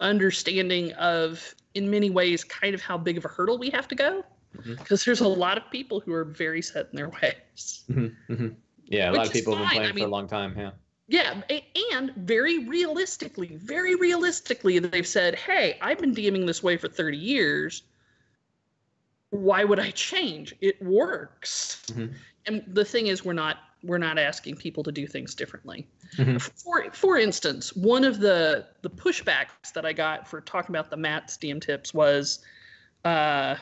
understanding 0.00 0.92
of, 0.94 1.54
in 1.74 1.90
many 1.90 2.10
ways, 2.10 2.44
kind 2.44 2.74
of 2.74 2.82
how 2.82 2.98
big 2.98 3.16
of 3.16 3.24
a 3.24 3.28
hurdle 3.28 3.58
we 3.58 3.70
have 3.70 3.88
to 3.88 3.94
go. 3.94 4.24
Because 4.66 5.04
there's 5.04 5.20
a 5.20 5.28
lot 5.28 5.56
of 5.56 5.70
people 5.70 6.00
who 6.00 6.12
are 6.12 6.24
very 6.24 6.62
set 6.62 6.88
in 6.92 6.96
their 6.96 7.08
ways. 7.08 7.84
Mhm, 7.90 8.14
mhm. 8.28 8.54
Yeah, 8.86 9.10
a 9.10 9.12
lot 9.12 9.26
of 9.26 9.32
people 9.32 9.56
have 9.56 9.70
been 9.70 9.78
playing 9.78 9.96
I 9.96 9.98
for 9.98 10.06
a 10.06 10.10
long 10.10 10.28
time. 10.28 10.54
Yeah. 10.56 10.72
Yeah, 11.08 11.42
and 11.92 12.12
very 12.16 12.66
realistically, 12.66 13.56
very 13.56 13.94
realistically, 13.94 14.78
they've 14.78 15.06
said, 15.06 15.34
"Hey, 15.34 15.76
I've 15.82 15.98
been 15.98 16.14
DMing 16.14 16.46
this 16.46 16.62
way 16.62 16.78
for 16.78 16.88
30 16.88 17.18
years. 17.18 17.82
Why 19.30 19.64
would 19.64 19.78
I 19.80 19.90
change? 19.90 20.54
It 20.60 20.80
works." 20.82 21.82
Mhm. 21.88 22.14
And 22.46 22.62
the 22.66 22.84
thing 22.84 23.06
is, 23.08 23.24
we're 23.24 23.32
not 23.32 23.58
we're 23.82 23.98
not 23.98 24.18
asking 24.18 24.56
people 24.56 24.82
to 24.82 24.90
do 24.92 25.06
things 25.06 25.34
differently. 25.34 25.86
Mhm. 26.16 26.40
For 26.40 26.90
for 26.92 27.18
instance, 27.18 27.74
one 27.76 28.04
of 28.04 28.20
the 28.20 28.66
the 28.82 28.90
pushbacks 28.90 29.72
that 29.74 29.84
I 29.84 29.92
got 29.92 30.26
for 30.28 30.40
talking 30.40 30.74
about 30.74 30.90
the 30.90 30.96
Matt's 30.96 31.36
DM 31.36 31.60
tips 31.60 31.92
was, 31.92 32.38
uh, 33.04 33.56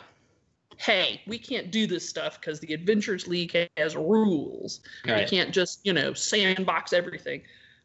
"Hey, 0.83 1.23
we 1.27 1.39
can't 1.39 1.71
do 1.71 1.87
this 1.87 2.09
stuff 2.09 2.41
because 2.41 2.61
the 2.61 2.75
Adventures 2.75 3.27
League 3.29 3.57
has 3.77 3.95
rules." 3.97 4.81
You 5.05 5.13
Right. 5.13 5.29
can't 5.29 5.53
just, 5.53 5.81
you 5.85 5.93
know, 5.93 6.13
sandbox 6.13 6.93
everything. 6.93 7.43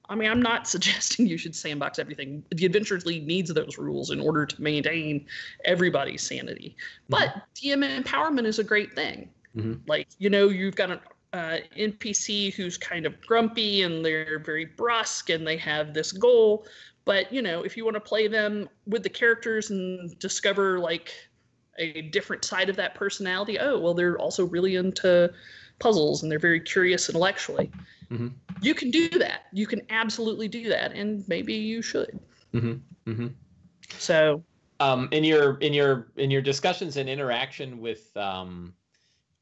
I 0.10 0.15
mean, 0.15 0.29
I'm 0.29 0.41
not 0.41 0.67
suggesting 0.73 1.27
you 1.27 1.38
should 1.38 1.55
sandbox 1.55 1.99
everything. 1.99 2.43
The 2.51 2.65
Adventures 2.65 3.05
League 3.05 3.27
needs 3.27 3.53
those 3.53 3.77
rules 3.77 4.10
in 4.10 4.19
order 4.19 4.45
to 4.45 4.62
maintain 4.62 5.25
everybody's 5.65 6.23
sanity. 6.23 6.75
But 7.10 7.43
DM 7.55 7.83
empowerment 8.03 8.45
is 8.45 8.57
a 8.60 8.63
great 8.63 8.93
thing. 8.93 9.29
Mhm. 9.55 9.81
Like, 9.88 10.07
you 10.17 10.29
know, 10.29 10.49
you've 10.49 10.75
got 10.75 10.91
an 10.91 10.99
uh, 11.33 11.57
NPC 11.75 12.53
who's 12.53 12.77
kind 12.77 13.05
of 13.05 13.19
grumpy 13.21 13.81
and 13.83 14.03
they're 14.03 14.39
very 14.39 14.65
brusque 14.65 15.29
and 15.29 15.45
they 15.45 15.57
have 15.57 15.93
this 15.93 16.13
goal. 16.13 16.65
But, 17.03 17.31
you 17.31 17.41
know, 17.41 17.63
if 17.63 17.75
you 17.75 17.83
want 17.83 17.95
to 17.95 18.01
play 18.01 18.27
them 18.27 18.69
with 18.86 19.03
the 19.03 19.10
characters 19.10 19.69
and 19.69 20.17
discover 20.19 20.79
like 20.79 21.13
a 21.77 22.03
different 22.03 22.43
side 22.43 22.69
of 22.69 22.75
that 22.75 22.95
personality, 22.95 23.59
oh, 23.59 23.79
well, 23.79 23.93
they're 23.93 24.17
also 24.17 24.45
really 24.45 24.75
into 24.75 25.31
puzzles 25.79 26.23
and 26.23 26.31
they're 26.31 26.39
very 26.39 26.59
curious 26.59 27.09
intellectually. 27.09 27.71
Mhm. 28.11 28.33
You 28.61 28.73
can 28.73 28.89
do 28.89 29.09
that. 29.09 29.45
You 29.53 29.67
can 29.67 29.81
absolutely 29.89 30.47
do 30.47 30.69
that, 30.69 30.93
and 30.93 31.27
maybe 31.27 31.53
you 31.53 31.81
should. 31.81 32.19
Mhm, 32.53 32.81
mhm. 33.05 33.33
So, 33.99 34.43
um, 34.79 35.09
in 35.11 35.23
your 35.23 35.57
in 35.57 35.73
your 35.73 36.07
in 36.15 36.31
your 36.31 36.41
discussions 36.41 36.97
and 36.97 37.09
interaction 37.09 37.79
with 37.79 38.15
um, 38.17 38.73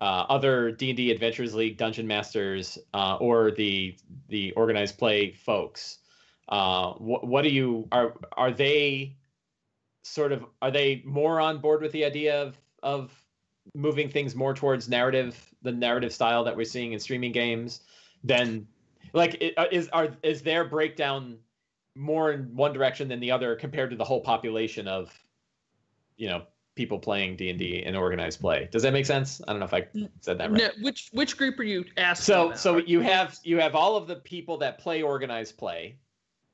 uh, 0.01 0.25
other 0.29 0.71
D 0.71 0.89
and 0.89 0.97
D 0.97 1.11
Adventures 1.11 1.53
League 1.53 1.77
dungeon 1.77 2.07
masters 2.07 2.77
uh, 2.93 3.17
or 3.17 3.51
the 3.51 3.95
the 4.27 4.51
organized 4.53 4.97
play 4.97 5.31
folks, 5.31 5.99
uh, 6.49 6.93
what 6.93 7.25
what 7.27 7.43
do 7.43 7.49
you 7.49 7.87
are 7.91 8.15
are 8.33 8.51
they 8.51 9.15
sort 10.05 10.31
of 10.31 10.45
are 10.61 10.69
they 10.69 11.01
more 11.03 11.41
on 11.41 11.57
board 11.57 11.81
with 11.81 11.91
the 11.91 12.05
idea 12.05 12.39
of 12.39 12.57
of 12.83 13.11
moving 13.73 14.07
things 14.07 14.35
more 14.35 14.53
towards 14.53 14.87
narrative 14.87 15.53
the 15.63 15.71
narrative 15.71 16.13
style 16.13 16.43
that 16.43 16.55
we're 16.55 16.63
seeing 16.63 16.93
in 16.93 16.99
streaming 16.99 17.31
games 17.31 17.81
than 18.23 18.67
like 19.13 19.43
uh, 19.57 19.65
is 19.71 19.89
are 19.89 20.09
is 20.21 20.43
their 20.43 20.63
breakdown 20.63 21.37
more 21.95 22.31
in 22.33 22.55
one 22.55 22.71
direction 22.71 23.07
than 23.07 23.19
the 23.19 23.31
other 23.31 23.55
compared 23.55 23.89
to 23.89 23.95
the 23.95 24.03
whole 24.03 24.21
population 24.21 24.87
of 24.87 25.11
you 26.17 26.27
know 26.27 26.43
people 26.75 26.99
playing 26.99 27.35
d&d 27.35 27.83
and 27.83 27.97
organized 27.97 28.39
play 28.39 28.69
does 28.71 28.83
that 28.83 28.93
make 28.93 29.07
sense 29.07 29.41
i 29.47 29.51
don't 29.51 29.59
know 29.59 29.65
if 29.65 29.73
i 29.73 29.87
said 30.21 30.37
that 30.37 30.51
right 30.51 30.61
no, 30.61 30.69
which 30.83 31.09
which 31.13 31.35
group 31.35 31.57
are 31.59 31.63
you 31.63 31.83
asking? 31.97 32.23
so 32.23 32.45
about? 32.47 32.59
so 32.59 32.77
you 32.77 32.99
have 32.99 33.39
you 33.43 33.59
have 33.59 33.73
all 33.73 33.95
of 33.95 34.05
the 34.07 34.17
people 34.17 34.55
that 34.57 34.77
play 34.77 35.01
organized 35.01 35.57
play 35.57 35.97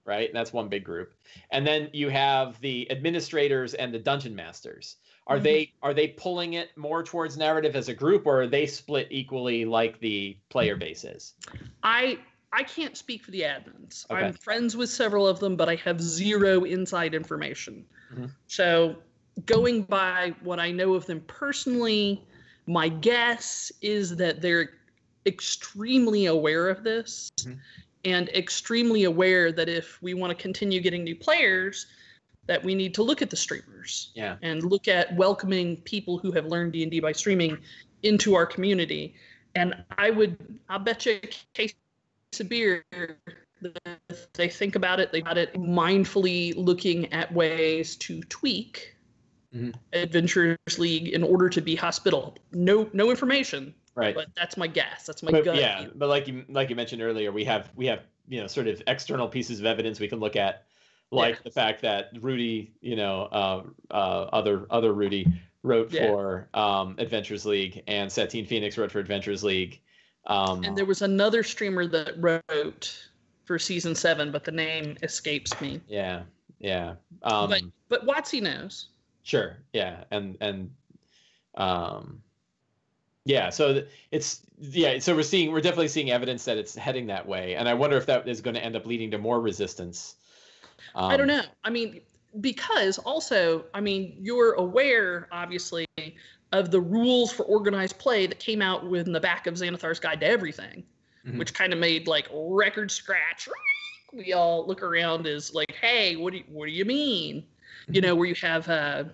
right 0.06 0.28
and 0.30 0.36
that's 0.36 0.54
one 0.54 0.68
big 0.68 0.84
group 0.84 1.14
and 1.52 1.66
then 1.66 1.90
you 1.94 2.10
have 2.10 2.60
the 2.62 2.90
administrators 2.92 3.74
and 3.76 3.94
the 3.94 4.00
dungeon 4.00 4.36
masters 4.36 4.98
are 5.28 5.38
Mhm. 5.38 5.44
they 5.44 5.74
are 5.82 5.94
they 5.94 6.08
pulling 6.10 6.54
it 6.54 6.76
more 6.76 7.04
towards 7.04 7.38
narrative 7.38 7.76
as 7.76 7.88
a 7.88 7.94
group 7.94 8.26
or 8.26 8.42
are 8.44 8.48
they 8.48 8.66
split 8.66 9.08
equally 9.12 9.66
like 9.66 10.00
the 10.00 10.38
player 10.50 10.76
base 10.76 11.04
is 11.04 11.36
I 11.84 12.20
I 12.54 12.64
can't 12.64 12.98
speak 12.98 13.24
for 13.24 13.32
the 13.32 13.42
admins. 13.42 14.06
Okay. 14.12 14.26
I'm 14.26 14.34
friends 14.34 14.76
with 14.76 14.90
several 14.90 15.26
of 15.26 15.40
them, 15.40 15.56
but 15.56 15.70
I 15.70 15.76
have 15.76 16.02
zero 16.02 16.66
inside 16.66 17.14
information. 17.14 17.86
Mhm. 18.14 18.30
So, 18.48 18.98
going 19.46 19.84
by 19.84 20.36
what 20.44 20.60
I 20.60 20.70
know 20.70 20.94
of 20.94 21.06
them 21.06 21.22
personally, 21.28 22.22
my 22.68 22.90
guess 22.90 23.72
is 23.82 24.18
that 24.18 24.42
they're 24.42 24.72
extremely 25.26 26.26
aware 26.26 26.68
of 26.68 26.84
this 26.84 27.32
Mhm. 27.40 27.60
And 28.06 28.30
extremely 28.30 29.04
aware 29.04 29.52
that 29.52 29.70
if 29.70 30.02
we 30.02 30.14
want 30.14 30.36
to 30.36 30.42
continue 30.42 30.82
getting 30.82 31.04
new 31.04 31.16
players, 31.16 31.88
that 32.48 32.64
we 32.64 32.74
need 32.76 32.94
to 32.96 33.04
look 33.04 33.22
at 33.22 33.30
the 33.30 33.36
streamers 33.36 34.12
yeah 34.16 34.36
and 34.42 34.64
look 34.64 34.88
at 34.88 35.16
welcoming 35.16 35.78
people 35.78 36.18
who 36.18 36.32
have 36.32 36.46
learned 36.48 36.74
D&D 36.74 37.00
by 37.00 37.12
streaming 37.12 37.58
into 38.04 38.34
our 38.34 38.46
community. 38.46 39.14
And 39.54 39.76
I 39.98 40.10
would, 40.10 40.60
I'll 40.70 40.80
bet 40.80 41.06
you 41.06 41.20
a 41.24 41.30
case 41.54 41.74
of 42.40 42.50
beer 42.50 42.84
that 43.62 44.34
they 44.34 44.48
think 44.50 44.76
about 44.76 45.00
it, 45.00 45.12
they 45.12 45.22
got 45.22 45.38
it 45.38 45.54
mindfully 45.54 46.54
looking 46.58 47.12
at 47.14 47.32
ways 47.34 47.96
to 47.98 48.22
tweak 48.24 48.96
Mhm. 49.54 49.74
Adventures 49.92 50.58
League 50.78 51.10
in 51.10 51.24
order 51.24 51.50
to 51.50 51.60
be 51.62 51.76
hospitable. 51.76 52.38
No, 52.54 52.90
no 52.94 53.10
information, 53.10 53.74
right 53.96 54.16
but 54.16 54.28
that's 54.36 54.56
my 54.58 54.68
guess. 54.68 55.06
That's 55.06 55.22
my 55.24 55.32
but, 55.32 55.46
gut. 55.46 55.56
yeah 55.58 55.86
but 55.96 56.10
like 56.10 56.28
you 56.28 56.46
like 56.50 56.70
you 56.70 56.76
mentioned 56.76 57.02
earlier 57.02 57.32
we 57.32 57.44
have 57.46 57.70
we 57.76 57.86
have 57.88 58.02
you 58.28 58.40
know 58.40 58.48
sort 58.48 58.68
of 58.68 58.82
external 58.88 59.28
pieces 59.28 59.60
of 59.60 59.66
evidence 59.66 60.00
we 60.00 60.08
can 60.08 60.20
look 60.20 60.36
at 60.36 60.66
like 61.12 61.36
Yeah. 61.36 61.42
the 61.44 61.52
fact 61.52 61.82
that 61.82 62.12
rudy 62.22 62.72
you 62.82 62.96
know 62.96 63.24
uh, 63.24 63.64
uh, 63.94 64.30
other 64.32 64.66
other 64.70 64.94
rudy 64.94 65.26
wrote 65.64 65.92
Yeah. 65.92 66.08
for 66.08 66.50
um, 66.54 66.96
adventures 66.98 67.46
league 67.46 67.84
and 67.88 68.12
satine 68.12 68.46
phoenix 68.46 68.78
wrote 68.78 68.92
for 68.92 69.00
adventures 69.00 69.44
league 69.44 69.82
um, 70.28 70.64
And 70.64 70.78
there 70.78 70.86
was 70.86 71.02
another 71.02 71.42
streamer 71.44 71.88
that 71.88 72.14
wrote 72.22 73.08
for 73.46 73.58
season 73.58 73.96
seven, 73.96 74.32
but 74.32 74.44
the 74.44 74.52
name 74.52 74.96
escapes 75.04 75.60
me. 75.60 75.82
yeah 75.88 76.22
yeah 76.60 76.94
um, 77.24 77.50
but 77.50 77.62
but 77.90 78.06
Watsy 78.08 78.42
knows. 78.42 78.88
Sure. 79.24 79.58
Yeah. 79.74 80.04
And 80.12 80.38
and 80.40 80.72
um 81.56 82.22
yeah, 83.26 83.50
so 83.50 83.84
it's 84.12 84.42
yeah, 84.60 85.00
so 85.00 85.16
we're 85.16 85.24
seeing 85.24 85.52
we're 85.52 85.62
definitely 85.62 85.88
seeing 85.88 86.12
evidence 86.12 86.46
that 86.46 86.58
it's 86.58 86.76
heading 86.76 87.08
that 87.08 87.28
way. 87.28 87.56
And 87.56 87.68
I 87.68 87.74
wonder 87.74 87.98
if 87.98 88.06
that 88.08 88.28
is 88.28 88.42
going 88.42 88.56
to 88.56 88.64
end 88.64 88.76
up 88.76 88.86
leading 88.86 89.12
to 89.12 89.18
more 89.18 89.40
resistance. 89.40 90.16
Um, 90.96 91.12
I 91.12 91.18
don't 91.18 91.28
know. 91.28 91.44
I 91.64 91.70
mean, 91.70 92.02
because 92.40 92.98
also, 93.00 93.66
I 93.74 93.82
mean, 93.82 94.18
you're 94.20 94.54
aware, 94.54 95.28
obviously, 95.32 95.86
of 96.52 96.72
the 96.72 96.82
rules 96.82 97.32
for 97.32 97.44
organized 97.44 97.98
play 97.98 98.26
that 98.26 98.40
came 98.40 98.62
out 98.62 98.84
in 98.84 99.12
the 99.12 99.20
back 99.20 99.48
of 99.48 99.56
Xanathar's 99.56 100.00
Guide 100.00 100.20
to 100.22 100.28
Everything, 100.28 100.84
Mhm. 101.26 101.38
which 101.38 101.54
kind 101.54 101.74
of 101.74 101.80
made 101.80 102.08
like 102.08 102.28
record 102.34 102.92
scratch. 102.92 103.48
We 104.12 104.34
all 104.34 104.66
look 104.68 104.82
around 104.82 105.28
as 105.28 105.54
like, 105.54 105.72
hey, 105.80 106.16
what 106.16 106.34
do 106.34 106.40
you, 106.40 106.44
what 106.50 106.66
do 106.66 106.72
you 106.72 106.86
mean? 106.86 107.46
You 107.88 108.02
know, 108.02 108.16
where 108.16 108.28
you 108.28 108.36
have 108.36 108.68
uh, 108.70 109.06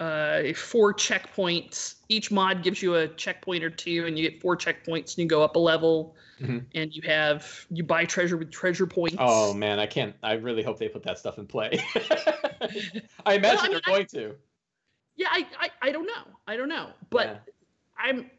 uh, 0.00 0.52
four 0.54 0.92
checkpoints. 0.94 1.96
Each 2.08 2.30
mod 2.30 2.62
gives 2.62 2.82
you 2.82 2.94
a 2.96 3.06
checkpoint 3.08 3.62
or 3.62 3.70
two, 3.70 4.06
and 4.06 4.18
you 4.18 4.28
get 4.28 4.40
four 4.40 4.56
checkpoints, 4.56 5.14
and 5.14 5.18
you 5.18 5.26
go 5.26 5.42
up 5.42 5.56
a 5.56 5.58
level. 5.58 6.16
Mhm. 6.40 6.64
And 6.74 6.94
you 6.96 7.02
have 7.02 7.66
you 7.70 7.84
buy 7.84 8.06
treasure 8.06 8.38
with 8.38 8.50
treasure 8.50 8.86
points. 8.86 9.16
Oh 9.18 9.52
man, 9.52 9.78
I 9.78 9.86
can't. 9.86 10.14
I 10.22 10.32
really 10.32 10.62
hope 10.62 10.78
they 10.78 10.88
put 10.88 11.02
that 11.02 11.18
stuff 11.18 11.38
in 11.38 11.46
play. 11.46 11.78
I 13.26 13.34
imagine 13.34 13.62
mean, 13.62 13.72
they're 13.72 13.80
I- 13.86 13.90
going 13.90 14.06
to. 14.06 14.34
Yeah, 15.16 15.28
I, 15.30 15.46
I, 15.58 15.70
I 15.82 15.92
don't 15.92 16.06
know. 16.06 16.24
I 16.46 16.56
don't 16.56 16.70
know. 16.70 16.88
But 17.10 17.26
Yeah. 17.26 17.38
I'm 17.98 18.30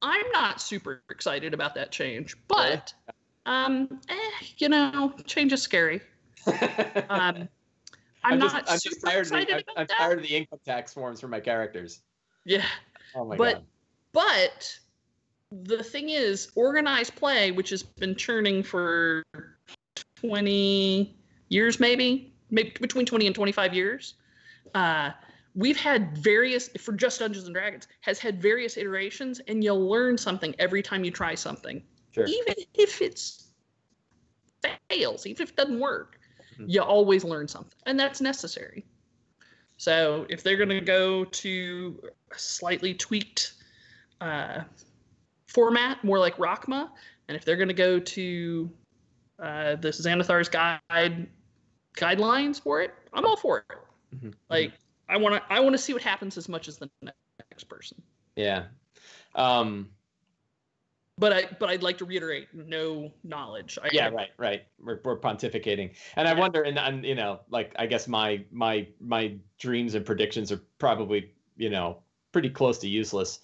I'm 0.00 0.30
not 0.32 0.58
super 0.62 1.02
excited 1.10 1.52
about 1.52 1.74
that 1.74 1.92
change. 1.92 2.34
But 2.48 2.94
um 3.44 4.00
eh, 4.08 4.46
you 4.56 4.70
know, 4.70 5.12
change 5.26 5.52
is 5.52 5.60
scary. 5.60 6.00
Um 7.10 7.48
I'm, 8.24 8.40
just, 8.40 8.54
not 8.54 8.70
I'm 8.70 8.78
super 8.78 8.94
just 8.94 9.06
tired. 9.06 9.48
The, 9.48 9.54
I'm, 9.56 9.62
I'm 9.76 9.86
tired 9.86 10.18
of 10.18 10.24
the 10.24 10.34
income 10.36 10.60
tax 10.64 10.92
forms 10.92 11.20
for 11.20 11.28
my 11.28 11.40
characters. 11.40 12.02
Yeah. 12.44 12.64
Oh 13.14 13.24
my 13.24 13.36
But- 13.36 13.54
god. 13.54 13.64
But 14.12 14.78
the 15.50 15.82
thing 15.82 16.10
is, 16.10 16.52
organized 16.54 17.16
play, 17.16 17.50
which 17.50 17.70
has 17.70 17.82
been 17.82 18.14
churning 18.14 18.62
for 18.62 19.24
20 20.16 21.16
years, 21.48 21.80
maybe, 21.80 22.32
maybe 22.50 22.72
between 22.80 23.06
20 23.06 23.26
and 23.26 23.34
25 23.34 23.74
years, 23.74 24.14
uh, 24.74 25.10
we've 25.56 25.76
had 25.76 26.16
various, 26.16 26.68
for 26.78 26.92
just 26.92 27.18
Dungeons 27.18 27.46
and 27.46 27.54
Dragons, 27.54 27.88
has 28.02 28.20
had 28.20 28.40
various 28.40 28.76
iterations, 28.76 29.40
and 29.48 29.64
you'll 29.64 29.88
learn 29.88 30.16
something 30.16 30.54
every 30.60 30.82
time 30.82 31.04
you 31.04 31.10
try 31.10 31.34
something. 31.34 31.82
Sure. 32.12 32.26
Even 32.26 32.54
if 32.74 33.02
it's 33.02 33.48
fails, 34.88 35.26
even 35.26 35.42
if 35.42 35.50
it 35.50 35.56
doesn't 35.56 35.80
work. 35.80 36.18
You 36.58 36.82
always 36.82 37.24
learn 37.24 37.48
something, 37.48 37.78
and 37.86 37.98
that's 37.98 38.20
necessary. 38.20 38.84
So 39.76 40.26
if 40.28 40.42
they're 40.42 40.56
going 40.56 40.68
to 40.68 40.80
go 40.80 41.24
to 41.24 42.02
a 42.32 42.38
slightly 42.38 42.94
tweaked 42.94 43.54
uh, 44.20 44.60
format, 45.46 46.02
more 46.04 46.18
like 46.18 46.36
Rrakkma, 46.36 46.88
and 47.28 47.36
if 47.36 47.44
they're 47.44 47.56
going 47.56 47.68
to 47.68 47.74
go 47.74 47.98
to 47.98 48.70
uh, 49.38 49.76
this 49.76 50.00
Xanathar's 50.00 50.48
guide 50.48 51.26
guidelines 51.96 52.60
for 52.60 52.80
it, 52.82 52.94
I'm 53.12 53.24
all 53.24 53.36
for 53.36 53.58
it. 53.58 54.16
Mhm. 54.16 54.34
Like 54.48 54.72
I 55.08 55.16
want 55.16 55.34
to, 55.34 55.52
I 55.52 55.60
want 55.60 55.74
to 55.74 55.78
see 55.78 55.92
what 55.92 56.02
happens 56.02 56.38
as 56.38 56.48
much 56.48 56.68
as 56.68 56.78
the 56.78 56.88
next 57.50 57.64
person. 57.64 58.00
Yeah. 58.36 58.64
Um, 59.34 59.90
But 61.16 61.32
I, 61.32 61.44
but 61.60 61.68
I'd 61.68 61.82
like 61.82 61.98
to 61.98 62.04
reiterate, 62.04 62.48
no 62.52 63.12
knowledge. 63.22 63.78
I, 63.80 63.88
yeah, 63.92 64.08
right, 64.08 64.30
right. 64.36 64.62
We're, 64.82 65.00
we're 65.04 65.18
pontificating, 65.18 65.94
and 66.16 66.26
I 66.26 66.34
wonder, 66.34 66.62
and, 66.62 66.76
and 66.76 67.04
you 67.04 67.14
know, 67.14 67.40
like 67.50 67.72
I 67.78 67.86
guess 67.86 68.08
my 68.08 68.44
my 68.50 68.88
my 69.00 69.36
dreams 69.58 69.94
and 69.94 70.04
predictions 70.04 70.50
are 70.50 70.60
probably 70.78 71.30
you 71.56 71.70
know 71.70 71.98
pretty 72.32 72.50
close 72.50 72.78
to 72.78 72.88
useless. 72.88 73.38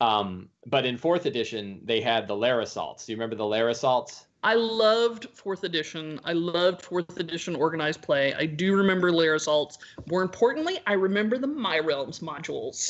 Um, 0.00 0.48
but 0.64 0.86
in 0.86 0.96
fourth 0.96 1.26
edition, 1.26 1.82
they 1.84 2.00
had 2.00 2.26
the 2.26 2.34
Lair 2.34 2.60
assaults. 2.60 3.04
Do 3.04 3.12
you 3.12 3.16
remember 3.16 3.36
the 3.36 3.44
Lair 3.44 3.68
assaults? 3.68 4.24
I 4.42 4.54
loved 4.54 5.26
fourth 5.34 5.64
edition. 5.64 6.18
I 6.24 6.32
loved 6.32 6.80
fourth 6.80 7.18
edition 7.18 7.54
organized 7.54 8.00
play. 8.00 8.32
I 8.32 8.46
do 8.46 8.74
remember 8.74 9.12
Lair 9.12 9.34
Assaults. 9.34 9.76
More 10.10 10.22
importantly, 10.22 10.78
I 10.86 10.94
remember 10.94 11.36
the 11.36 11.46
My 11.46 11.78
Realms 11.78 12.20
modules. 12.20 12.88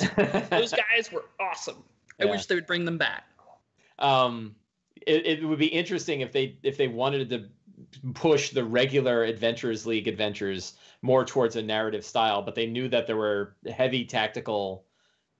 Those 0.50 0.72
guys 0.72 1.10
were 1.10 1.24
awesome. 1.40 1.82
I 2.20 2.26
Yeah. 2.26 2.30
wish 2.30 2.46
they 2.46 2.54
would 2.54 2.68
bring 2.68 2.84
them 2.84 2.98
back. 2.98 3.24
Um, 4.00 4.56
it, 5.06 5.26
it 5.26 5.44
would 5.44 5.58
be 5.58 5.66
interesting 5.66 6.20
if 6.20 6.32
they 6.32 6.58
if 6.62 6.76
they 6.76 6.88
wanted 6.88 7.30
to 7.30 7.50
push 8.14 8.50
the 8.50 8.64
regular 8.64 9.24
Adventurers 9.24 9.86
League 9.86 10.08
adventures 10.08 10.74
more 11.02 11.24
towards 11.24 11.56
a 11.56 11.62
narrative 11.62 12.04
style, 12.04 12.42
but 12.42 12.54
they 12.54 12.66
knew 12.66 12.88
that 12.88 13.06
there 13.06 13.16
were 13.16 13.56
heavy 13.72 14.04
tactical, 14.04 14.86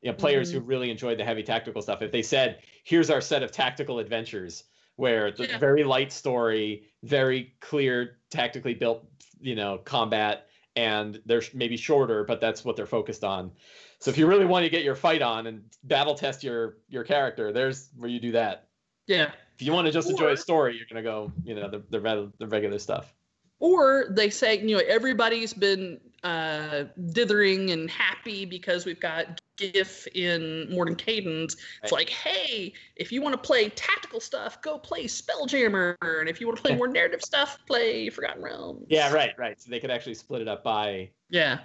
you 0.03 0.11
know, 0.11 0.17
players 0.17 0.51
who 0.51 0.61
really 0.61 0.91
enjoyed 0.91 1.19
the 1.19 1.25
heavy 1.25 1.43
tactical 1.43 1.83
stuff. 1.83 2.03
If 2.03 2.13
they 2.13 2.23
said, 2.23 2.63
"Here's 2.85 3.11
our 3.11 3.21
set 3.21 3.43
of 3.43 3.53
tactical 3.53 3.99
adventures," 3.99 4.65
where 4.97 5.31
the 5.33 5.47
Yeah. 5.47 5.59
very 5.59 5.85
light 5.85 6.13
story, 6.13 6.85
very 7.03 7.55
clear, 7.61 8.21
tactically 8.31 8.75
built, 8.75 9.07
you 9.41 9.55
know, 9.55 9.79
combat, 9.79 10.49
and 10.77 11.21
they're 11.27 11.43
maybe 11.55 11.77
shorter, 11.77 12.25
but 12.25 12.41
that's 12.41 12.65
what 12.65 12.77
they're 12.77 12.87
focused 12.87 13.25
on. 13.25 13.53
So 14.01 14.11
if 14.11 14.17
you 14.19 14.27
really 14.27 14.47
want 14.47 14.65
to 14.65 14.71
get 14.71 14.83
your 14.83 14.95
fight 14.95 15.23
on 15.23 15.47
and 15.47 15.63
battle 15.85 16.15
test 16.15 16.43
your 16.43 16.79
your 16.89 17.05
character, 17.05 17.53
there's 17.53 17.91
where 17.97 18.11
you 18.11 18.19
do 18.21 18.33
that. 18.33 18.69
Yeah. 19.07 19.31
If 19.55 19.63
you 19.67 19.73
want 19.73 19.87
to 19.87 19.93
just 19.93 20.09
enjoy 20.09 20.33
a 20.33 20.37
story, 20.37 20.77
you're 20.77 20.87
gonna 20.89 21.03
go, 21.03 21.31
you 21.45 21.55
know, 21.55 21.69
the 21.69 21.83
the, 21.91 22.33
the 22.39 22.47
regular 22.47 22.79
stuff. 22.79 23.15
Or 23.59 24.07
they 24.11 24.31
say, 24.31 24.59
you 24.59 24.75
know, 24.77 24.83
everybody's 24.89 25.53
been 25.53 26.01
uh, 26.25 26.85
dithering 27.13 27.71
and 27.71 27.91
happy 27.91 28.47
because 28.47 28.87
we've 28.87 29.01
got 29.01 29.39
GIF 29.57 30.07
in 30.15 30.67
Mordenkainen's. 30.71 31.57
It's 31.83 31.93
Right. 31.93 31.93
like, 31.93 32.09
hey, 32.09 32.73
if 32.97 33.13
you 33.13 33.21
want 33.21 33.35
to 33.35 33.39
play 33.39 33.69
tactical 33.69 34.19
stuff, 34.19 34.63
go 34.63 34.79
play 34.79 35.05
Spelljammer. 35.05 35.97
And 36.01 36.27
if 36.27 36.41
you 36.41 36.47
want 36.47 36.57
to 36.57 36.63
play 36.63 36.75
more 36.77 36.89
narrative 36.89 37.21
stuff, 37.23 37.59
play 37.67 38.09
Forgotten 38.09 38.43
Realms. 38.43 38.87
Yeah, 38.89 39.13
right, 39.13 39.33
right. 39.37 39.61
So 39.61 39.71
they 39.71 39.79
could 39.79 39.91
actually 39.91 40.15
split 40.15 40.41
it 40.41 40.49
up 40.49 40.65
by 40.65 41.11
Yeah. 41.29 41.59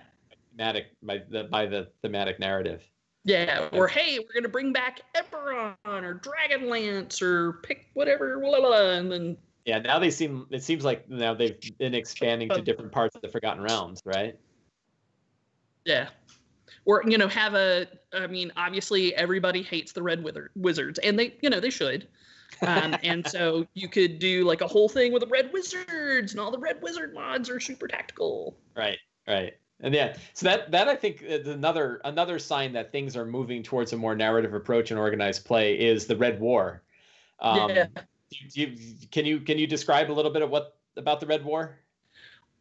Thematic 0.56 0.88
by 1.04 1.22
the 1.30 1.46
by 1.46 1.66
the 1.66 1.88
thematic 2.02 2.40
narrative. 2.40 2.82
Yeah, 3.24 3.70
or 3.72 3.88
hey, 3.88 4.20
we're 4.20 4.40
gonna 4.40 4.52
bring 4.52 4.72
back 4.72 5.02
Eberron 5.16 5.76
or 5.86 6.22
Dragonlance 6.22 7.22
or 7.22 7.54
pick 7.64 7.88
whatever, 7.94 8.40
blah, 8.40 8.60
blah, 8.60 8.68
blah, 8.68 8.92
and 8.92 9.12
then 9.12 9.38
Yeah, 9.66 9.80
now 9.80 9.98
they 9.98 10.12
seem 10.12 10.46
it 10.52 10.64
seems 10.64 10.84
like 10.84 11.10
now 11.10 11.34
they've 11.34 11.58
been 11.80 11.96
expanding 11.96 12.50
to 12.50 12.62
different 12.62 12.92
parts 12.92 13.16
of 13.16 13.22
the 13.22 13.30
Forgotten 13.30 13.64
Realms, 13.64 14.02
right? 14.06 14.36
yeah, 15.86 16.10
or 16.86 17.04
you 17.08 17.18
know 17.18 17.28
have 17.28 17.56
a. 17.56 17.88
I 18.14 18.28
mean, 18.28 18.52
obviously 18.58 19.16
everybody 19.16 19.62
hates 19.62 19.92
the 19.92 20.04
Red 20.04 20.24
Wither- 20.24 20.52
Wizards, 20.56 21.00
and 21.00 21.18
they, 21.18 21.36
you 21.42 21.50
know, 21.50 21.60
they 21.60 21.70
should. 21.70 22.08
Um, 22.62 22.96
and 23.04 23.28
so 23.28 23.66
you 23.74 23.88
could 23.88 24.20
do 24.20 24.44
like 24.44 24.62
a 24.62 24.68
whole 24.68 24.88
thing 24.88 25.12
with 25.12 25.22
the 25.22 25.28
Red 25.28 25.52
Wizards, 25.52 26.32
and 26.32 26.40
all 26.40 26.52
the 26.52 26.60
Red 26.60 26.82
Wizard 26.82 27.14
mods 27.14 27.50
are 27.50 27.60
super 27.60 27.88
tactical. 27.88 28.56
Right, 28.76 29.00
right. 29.28 29.56
And 29.82 29.94
yeah, 29.94 30.16
so 30.34 30.46
that 30.46 30.72
that 30.72 30.88
I 30.88 30.96
think 30.96 31.22
is 31.22 31.48
another 31.48 32.02
another 32.06 32.40
sign 32.40 32.72
that 32.74 32.92
things 32.92 33.18
are 33.18 33.26
moving 33.26 33.62
towards 33.62 33.92
a 33.94 33.98
more 33.98 34.16
narrative 34.16 34.54
approach 34.54 34.92
in 34.92 34.98
organized 34.98 35.46
play 35.46 35.76
is 35.76 36.08
the 36.08 36.16
Red 36.16 36.40
War. 36.40 36.82
Um, 37.40 37.70
Yeah. 37.70 37.88
do 38.30 38.62
you, 38.62 38.78
can 39.12 39.26
you 39.26 39.40
can 39.42 39.58
you 39.58 39.68
describe 39.68 40.10
a 40.10 40.14
little 40.14 40.32
bit 40.32 40.42
of 40.42 40.50
what 40.50 40.78
about 40.96 41.20
the 41.20 41.28
Red 41.28 41.44
War? 41.44 41.78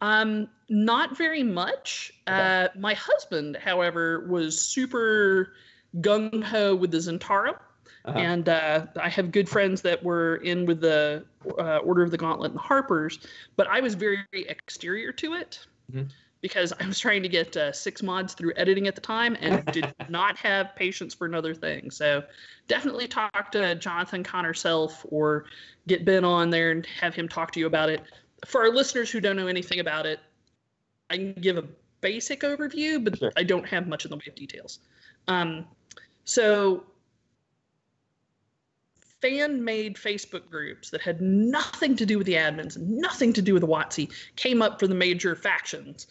Um, 0.00 0.48
not 0.68 1.16
very 1.16 1.42
much. 1.44 2.12
Okay. 2.29 2.64
Uh, 2.64 2.68
my 2.79 2.94
husband, 2.94 3.57
however, 3.57 4.27
was 4.29 4.61
super 4.61 5.55
gung 6.00 6.42
ho 6.42 6.74
with 6.74 6.90
the 6.90 6.98
Zhentarim. 6.98 7.57
Uh-huh. 8.05 8.18
And 8.18 8.48
uh, 8.48 8.87
I 9.00 9.09
have 9.09 9.33
good 9.33 9.48
friends 9.48 9.81
that 9.83 10.03
were 10.03 10.37
in 10.37 10.66
with 10.66 10.81
the 10.81 11.24
uh, 11.59 11.79
Order 11.79 12.03
of 12.03 12.11
the 12.11 12.18
Gauntlet 12.18 12.50
and 12.50 12.59
the 12.59 12.62
Harpers, 12.62 13.18
but 13.57 13.66
I 13.66 13.81
was 13.81 13.94
very 13.94 14.27
exterior 14.33 15.11
to 15.12 15.35
it 15.35 15.61
Mhm. 15.92 16.11
Because 16.44 16.74
I 16.78 16.87
was 16.87 16.98
trying 16.98 17.22
to 17.22 17.28
get 17.30 17.57
uh, 17.57 17.72
six 17.72 18.02
mods 18.02 18.35
through 18.35 18.52
editing 18.57 18.87
at 18.87 18.94
the 18.94 19.00
time 19.00 19.35
and 19.40 19.64
did 19.72 19.90
not 20.11 20.37
have 20.37 20.76
patience 20.76 21.14
for 21.14 21.24
another 21.24 21.54
thing. 21.54 21.90
So 21.90 22.22
definitely 22.68 23.09
talk 23.09 23.50
to 23.52 23.74
Jonathan 23.76 24.22
Connor 24.22 24.52
Self 24.52 25.07
or 25.09 25.46
get 25.87 26.04
Ben 26.04 26.22
on 26.22 26.50
there 26.50 26.70
and 26.70 26.85
have 27.00 27.14
him 27.14 27.30
talk 27.30 27.50
to 27.52 27.61
you 27.61 27.66
about 27.66 27.88
it. 27.88 28.02
For 28.44 28.61
our 28.61 28.68
listeners 28.68 29.11
who 29.11 29.22
don't 29.22 29.37
know 29.37 29.46
anything 29.46 29.80
about 29.80 30.04
it, 30.04 30.20
I 31.09 31.16
can 31.16 31.33
give 31.33 31.57
a 31.57 31.64
basic 32.02 32.42
overview, 32.42 33.02
but 33.02 33.16
Sure. 33.16 33.33
I 33.38 33.42
don't 33.42 33.66
have 33.66 33.88
much 33.88 34.04
in 34.04 34.11
the 34.11 34.18
way 34.18 34.24
of 34.28 34.35
details. 34.35 34.80
Um, 35.28 35.64
so 36.24 36.85
fan 39.24 39.64
made 39.64 39.96
Facebook 39.96 40.50
groups 40.50 40.90
that 40.90 41.00
had 41.00 41.20
nothing 41.22 41.96
to 41.96 42.04
do 42.04 42.18
with 42.18 42.26
the 42.26 42.34
admins, 42.34 42.76
nothing 42.78 43.32
to 43.32 43.40
do 43.40 43.54
with 43.54 43.62
the 43.62 43.66
WotC, 43.66 44.10
came 44.37 44.60
up 44.60 44.78
for 44.78 44.87
the 44.87 44.94
major 44.94 45.34
factions. 45.34 46.08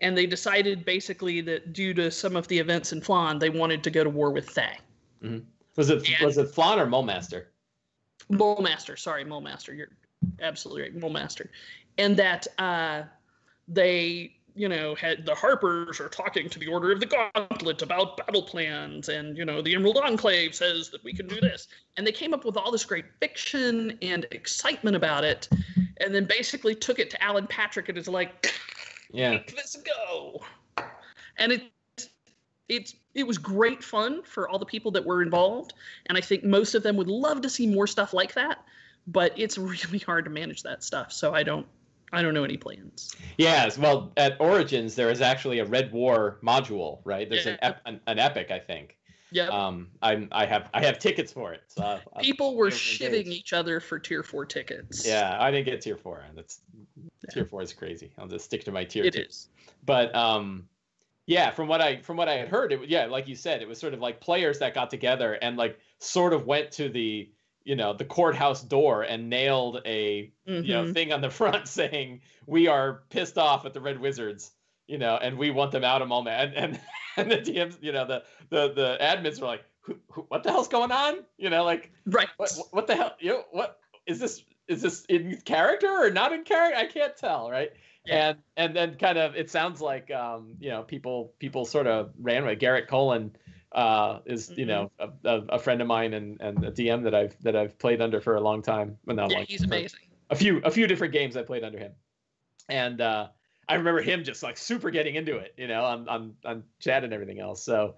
And 0.00 0.16
they 0.16 0.26
decided 0.26 0.84
basically 0.84 1.40
that 1.42 1.72
due 1.72 1.94
to 1.94 2.10
some 2.10 2.36
of 2.36 2.46
the 2.48 2.58
events 2.58 2.92
in 2.92 3.00
Phlan, 3.00 3.40
they 3.40 3.48
wanted 3.48 3.82
to 3.84 3.90
go 3.90 4.04
to 4.04 4.10
war 4.10 4.30
with 4.30 4.50
Thay. 4.50 4.78
Was 5.76 5.88
it 5.88 6.06
And- 6.08 6.26
was 6.26 6.36
it 6.36 6.52
Phlan 6.52 6.76
or 6.76 6.86
Mulemaster? 6.86 7.46
Mulemaster, 8.30 8.98
sorry, 8.98 9.24
Mulemaster, 9.24 9.74
you're 9.74 9.88
absolutely 10.40 10.82
right, 10.82 10.96
Mulemaster. 10.96 11.48
And 11.96 12.16
that 12.18 12.46
uh, 12.58 13.04
they, 13.66 14.36
you 14.56 14.68
know, 14.68 14.94
had 14.94 15.26
the 15.26 15.34
Harpers 15.34 16.00
are 16.00 16.08
talking 16.08 16.48
to 16.48 16.58
the 16.58 16.66
Order 16.66 16.90
of 16.90 17.00
the 17.00 17.06
Gauntlet 17.06 17.82
about 17.82 18.16
battle 18.16 18.42
plans, 18.42 19.08
and, 19.08 19.36
you 19.36 19.44
know, 19.44 19.60
the 19.60 19.74
Emerald 19.74 19.98
Enclave 19.98 20.54
says 20.54 20.88
that 20.90 21.04
we 21.04 21.12
can 21.12 21.26
do 21.26 21.40
this. 21.40 21.68
And 21.96 22.06
they 22.06 22.12
came 22.12 22.32
up 22.32 22.44
with 22.44 22.56
all 22.56 22.72
this 22.72 22.84
great 22.84 23.04
fiction 23.20 23.98
and 24.00 24.26
excitement 24.30 24.96
about 24.96 25.24
it, 25.24 25.48
and 25.98 26.14
then 26.14 26.24
basically 26.24 26.74
took 26.74 26.98
it 26.98 27.10
to 27.10 27.22
Alan 27.22 27.46
Patrick 27.46 27.88
and 27.88 27.98
is 27.98 28.08
like, 28.08 28.52
Yeah. 29.12 29.30
Make 29.30 29.54
this 29.54 29.76
go. 29.76 30.42
And 31.38 31.52
it 31.52 31.70
it's 32.68 32.96
it 33.14 33.26
was 33.26 33.38
great 33.38 33.82
fun 33.82 34.22
for 34.22 34.48
all 34.48 34.58
the 34.58 34.66
people 34.66 34.90
that 34.92 35.04
were 35.04 35.22
involved, 35.22 35.74
and 36.06 36.18
I 36.18 36.20
think 36.20 36.44
most 36.44 36.74
of 36.74 36.82
them 36.82 36.96
would 36.96 37.08
love 37.08 37.40
to 37.42 37.50
see 37.50 37.66
more 37.66 37.86
stuff 37.86 38.12
like 38.12 38.34
that. 38.34 38.64
But 39.06 39.32
it's 39.36 39.58
really 39.58 39.98
hard 39.98 40.24
to 40.24 40.30
manage 40.30 40.62
that 40.62 40.82
stuff, 40.82 41.12
so 41.12 41.34
I 41.34 41.42
don't 41.42 41.66
I 42.12 42.22
don't 42.22 42.34
know 42.34 42.44
any 42.44 42.56
plans. 42.56 43.14
Yes, 43.36 43.78
well, 43.78 44.12
at 44.16 44.40
Origins 44.40 44.94
there 44.94 45.10
is 45.10 45.20
actually 45.20 45.58
a 45.58 45.64
Red 45.64 45.92
War 45.92 46.38
module, 46.42 47.00
right? 47.04 47.28
There's 47.28 47.46
an, 47.46 47.58
ep- 47.62 47.80
an 47.86 48.00
an 48.06 48.18
epic, 48.18 48.50
I 48.50 48.58
think. 48.58 48.96
Yeah, 49.32 49.48
Um, 49.48 49.88
I'm 50.02 50.28
I 50.30 50.46
have 50.46 50.70
I 50.72 50.84
have 50.84 50.98
tickets 51.00 51.32
for 51.32 51.52
it. 51.52 51.62
So 51.66 51.82
I'll- 51.82 52.00
I'll- 52.14 52.22
people 52.22 52.54
were 52.54 52.66
I'll 52.66 52.72
shitting 52.72 53.26
each 53.26 53.52
other 53.52 53.80
for 53.80 53.98
tier 53.98 54.22
four 54.22 54.46
tickets. 54.46 55.06
Yeah, 55.06 55.36
I 55.38 55.50
didn't 55.50 55.66
get 55.66 55.80
tier 55.80 55.96
four. 55.96 56.22
and 56.28 56.38
That's 56.38 56.60
tier 57.32 57.44
four 57.44 57.60
is 57.62 57.72
crazy. 57.72 58.12
I'll 58.18 58.28
just 58.28 58.44
stick 58.44 58.62
to 58.64 58.72
my 58.72 58.84
tier 58.84 59.04
it 59.04 59.14
two. 59.14 59.22
is. 59.22 59.48
But 59.84 60.14
um, 60.14 60.68
yeah, 61.26 61.50
from 61.50 61.66
what 61.66 61.80
I 61.80 62.00
from 62.02 62.16
what 62.16 62.28
I 62.28 62.34
had 62.34 62.48
heard, 62.48 62.72
it 62.72 62.88
yeah, 62.88 63.06
like 63.06 63.26
you 63.26 63.34
said, 63.34 63.62
it 63.62 63.68
was 63.68 63.78
sort 63.80 63.94
of 63.94 64.00
like 64.00 64.20
players 64.20 64.60
that 64.60 64.74
got 64.74 64.90
together 64.90 65.32
and 65.42 65.56
like 65.56 65.80
sort 65.98 66.32
of 66.32 66.46
went 66.46 66.70
to 66.72 66.88
the 66.88 67.28
you 67.66 67.74
know 67.76 67.92
the 67.92 68.04
courthouse 68.04 68.62
door 68.62 69.02
and 69.02 69.28
nailed 69.28 69.82
a 69.84 70.32
you 70.46 70.72
know 70.72 70.84
Mhm. 70.84 70.94
thing 70.94 71.12
on 71.12 71.20
the 71.20 71.30
front 71.40 71.68
saying 71.68 72.22
we 72.46 72.68
are 72.68 73.02
pissed 73.10 73.36
off 73.36 73.66
at 73.66 73.74
the 73.74 73.80
Red 73.80 74.00
Wizards, 74.00 74.52
you 74.86 74.98
know, 74.98 75.16
and 75.16 75.36
we 75.36 75.50
want 75.50 75.72
them 75.72 75.84
out 75.84 76.00
of 76.00 76.08
moment. 76.08 76.54
And 76.54 76.54
and, 76.56 76.80
and 77.16 77.30
the 77.30 77.38
DMs, 77.38 77.76
you 77.82 77.92
know, 77.92 78.06
the 78.06 78.22
the 78.50 78.72
the 78.72 78.96
admins 79.00 79.40
were 79.40 79.48
like, 79.48 79.64
who, 79.80 79.96
who, 80.12 80.22
what 80.28 80.42
the 80.44 80.50
hell's 80.50 80.68
going 80.68 80.92
on? 80.92 81.24
You 81.38 81.50
know, 81.50 81.64
like 81.64 81.90
right. 82.06 82.28
what 82.36 82.56
what 82.70 82.86
the 82.86 82.94
hell? 82.94 83.16
You 83.18 83.30
know, 83.30 83.44
what 83.50 83.80
is 84.06 84.20
this? 84.20 84.44
Is 84.68 84.82
this 84.82 85.04
in 85.06 85.40
character 85.44 85.88
or 85.88 86.10
not 86.10 86.32
in 86.32 86.44
character? 86.44 86.76
I 86.78 86.86
can't 86.86 87.16
tell, 87.16 87.50
right? 87.50 87.72
Yeah. 88.04 88.28
And 88.28 88.38
and 88.56 88.76
then 88.76 88.96
kind 88.96 89.18
of 89.18 89.34
it 89.34 89.50
sounds 89.50 89.80
like 89.80 90.10
um, 90.12 90.54
you 90.60 90.70
know 90.70 90.82
people 90.84 91.32
people 91.40 91.64
sort 91.64 91.88
of 91.88 92.12
ran 92.20 92.44
with 92.46 92.60
Garrett 92.60 92.86
Colin 92.86 93.32
uh, 93.76 94.20
is 94.24 94.50
you 94.56 94.64
Mhm. 94.64 94.68
know 94.68 94.90
a, 95.24 95.42
a, 95.50 95.58
friend 95.58 95.82
of 95.82 95.86
mine 95.86 96.14
and 96.14 96.40
and 96.40 96.64
a 96.64 96.72
DM 96.72 97.04
that 97.04 97.14
I've 97.14 97.40
that 97.42 97.54
I've 97.54 97.78
played 97.78 98.00
under 98.00 98.20
for 98.22 98.36
a 98.36 98.40
long 98.40 98.62
time. 98.62 98.98
Well, 99.04 99.16
not 99.16 99.30
Yeah, 99.30 99.36
long, 99.36 99.44
he's 99.46 99.62
amazing. 99.62 100.00
A 100.30 100.34
few 100.34 100.60
a 100.64 100.70
few 100.70 100.86
different 100.86 101.12
games 101.12 101.36
I 101.36 101.42
played 101.42 101.62
under 101.62 101.78
him, 101.78 101.92
and 102.70 103.00
uh, 103.00 103.28
I 103.68 103.74
remember 103.74 104.00
him 104.00 104.24
just 104.24 104.42
like 104.42 104.56
super 104.56 104.90
getting 104.90 105.14
into 105.14 105.36
it, 105.36 105.54
you 105.58 105.68
know, 105.68 105.84
on 105.84 106.08
on 106.08 106.34
on 106.44 106.64
chat 106.80 107.04
and 107.04 107.12
everything 107.12 107.38
else. 107.38 107.62
So 107.62 107.96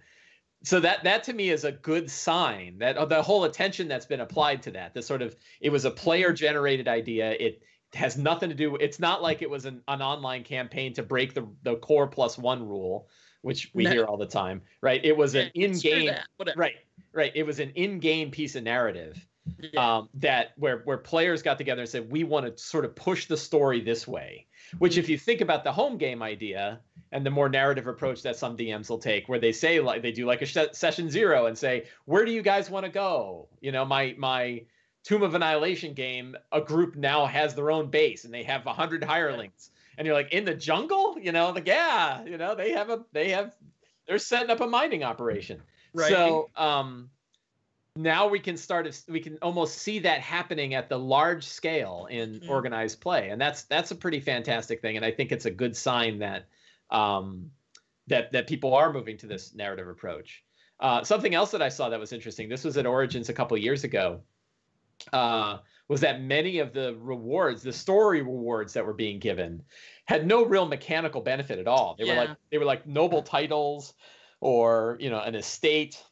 so 0.65 0.81
that 0.81 1.05
that 1.05 1.23
to 1.25 1.33
me 1.33 1.51
is 1.51 1.63
a 1.63 1.71
good 1.71 2.11
sign 2.11 2.79
that 2.79 2.97
uh, 2.97 3.05
the 3.05 3.23
whole 3.23 3.45
attention 3.45 3.87
that's 3.87 4.07
been 4.07 4.21
applied 4.21 4.63
to 4.63 4.73
that 4.73 4.95
the 4.95 5.03
sort 5.03 5.23
of 5.23 5.37
it 5.61 5.71
was 5.71 5.85
a 5.85 5.91
player 5.91 6.33
generated 6.33 6.89
idea 6.89 7.31
it 7.39 7.63
has 7.95 8.19
nothing 8.19 8.49
to 8.49 8.55
do 8.57 8.75
it's 8.77 8.99
not 8.99 9.23
like 9.23 9.41
it 9.41 9.49
was 9.49 9.65
an, 9.65 9.81
an 9.87 10.03
online 10.03 10.43
campaign 10.43 10.93
to 10.93 11.03
break 11.03 11.33
the, 11.33 11.47
the 11.63 11.77
core 11.77 12.09
plus 12.09 12.37
one 12.37 12.67
rule 12.67 13.09
which 13.43 13.71
we 13.75 13.85
No. 13.85 13.91
hear 13.91 14.05
all 14.05 14.17
the 14.17 14.27
time 14.27 14.63
right 14.81 15.05
it 15.05 15.17
was 15.17 15.35
an 15.35 15.51
Yeah, 15.55 15.67
in-game 15.67 16.15
right 16.57 16.77
right 17.13 17.33
it 17.35 17.45
was 17.45 17.61
an 17.61 17.71
in-game 17.75 18.31
piece 18.31 18.57
of 18.57 18.63
narrative 18.65 19.25
Yeah. 19.61 19.97
um, 19.97 20.09
that 20.15 20.53
where 20.57 20.79
where 20.85 20.99
players 20.99 21.43
got 21.43 21.57
together 21.59 21.83
and 21.83 21.89
said 21.89 22.11
we 22.11 22.23
want 22.25 22.45
to 22.47 22.63
sort 22.63 22.85
of 22.85 22.95
push 22.95 23.27
the 23.27 23.37
story 23.37 23.81
this 23.81 24.07
way. 24.07 24.47
Which, 24.77 24.99
if 24.99 25.09
you 25.09 25.17
think 25.17 25.41
about 25.41 25.65
the 25.65 25.73
home 25.73 25.97
game 25.97 26.23
idea 26.23 26.81
and 27.13 27.25
the 27.25 27.31
more 27.31 27.49
narrative 27.49 27.87
approach 27.87 28.21
that 28.25 28.37
some 28.37 28.55
DMs 28.55 28.91
will 28.91 28.99
take, 28.99 29.27
where 29.27 29.39
they 29.39 29.53
say 29.53 29.81
like 29.81 30.03
they 30.03 30.13
do 30.13 30.27
like 30.27 30.43
a 30.43 30.47
sh- 30.47 30.59
session 30.73 31.09
zero 31.09 31.47
and 31.47 31.57
say, 31.57 31.87
where 32.05 32.27
do 32.27 32.33
you 32.33 32.43
guys 32.43 32.69
want 32.69 32.85
to 32.85 32.93
go? 32.93 33.49
You 33.63 33.73
know, 33.73 33.87
my 33.87 34.15
my 34.19 34.67
Tomb 35.05 35.23
of 35.23 35.35
Annihilation 35.35 35.95
game, 35.95 36.37
a 36.53 36.61
group 36.61 36.97
now 36.97 37.25
has 37.25 37.55
their 37.55 37.71
own 37.71 37.89
base 37.89 38.27
and 38.27 38.35
they 38.35 38.43
have 38.43 38.67
a 38.67 38.75
hundred 38.75 39.03
hirelings, 39.03 39.71
and 39.99 40.07
you're 40.07 40.15
like 40.15 40.33
in 40.33 40.45
the 40.45 40.55
jungle, 40.55 41.19
you 41.21 41.33
know, 41.33 41.51
like 41.51 41.67
yeah, 41.67 42.25
you 42.25 42.39
know, 42.39 42.55
they 42.55 42.73
have 42.73 42.89
a 42.89 43.05
they 43.13 43.31
have 43.31 43.55
they're 44.07 44.19
setting 44.19 44.49
up 44.49 44.61
a 44.61 44.67
mining 44.67 45.03
operation. 45.03 45.61
Right. 45.93 46.09
So 46.09 46.51
um, 46.57 47.11
now 47.97 48.29
we 48.29 48.39
can 48.39 48.57
start. 48.57 48.89
We 49.09 49.21
can 49.21 49.39
almost 49.43 49.79
see 49.79 49.99
that 50.01 50.21
happening 50.21 50.75
at 50.75 50.89
the 50.89 50.99
large 50.99 51.45
scale 51.45 52.07
in 52.11 52.41
Mhm. 52.41 52.49
organized 52.49 53.01
play, 53.01 53.31
and 53.31 53.41
that's 53.41 53.65
that's 53.65 53.91
a 53.91 53.97
pretty 53.97 54.21
fantastic 54.21 54.81
thing. 54.81 54.97
And 54.97 55.05
I 55.05 55.11
think 55.11 55.33
it's 55.33 55.47
a 55.47 55.51
good 55.51 55.77
sign 55.77 56.21
that 56.21 56.49
um, 56.91 57.51
that 58.07 58.31
that 58.33 58.47
people 58.47 58.75
are 58.75 58.93
moving 58.93 59.19
to 59.19 59.27
this 59.27 59.55
narrative 59.55 59.89
approach. 59.89 60.45
Uh, 60.81 61.03
something 61.03 61.35
else 61.35 61.51
that 61.51 61.61
I 61.61 61.71
saw 61.71 61.89
that 61.89 61.99
was 61.99 62.13
interesting. 62.13 62.49
This 62.49 62.63
was 62.63 62.77
at 62.77 62.87
Origins 62.87 63.29
a 63.29 63.35
couple 63.35 63.59
years 63.59 63.83
ago. 63.83 64.23
Uh, 65.13 65.59
was 65.89 66.03
that 66.03 66.21
many 66.21 66.59
of 66.59 66.73
the 66.73 66.97
rewards, 67.01 67.63
the 67.63 67.73
story 67.73 68.21
rewards 68.21 68.75
that 68.75 68.85
were 68.85 68.93
being 68.93 69.19
given, 69.19 69.63
had 70.05 70.27
no 70.27 70.45
real 70.45 70.67
mechanical 70.67 71.21
benefit 71.21 71.59
at 71.59 71.67
all. 71.67 71.97
They 71.99 72.05
were 72.05 72.15
like 72.15 72.31
they 72.51 72.59
were 72.59 72.65
like 72.65 72.87
noble 72.87 73.23
titles, 73.23 73.95
or 74.41 74.99
you 75.01 75.09
know, 75.11 75.21
an 75.21 75.35
estate, 75.35 76.03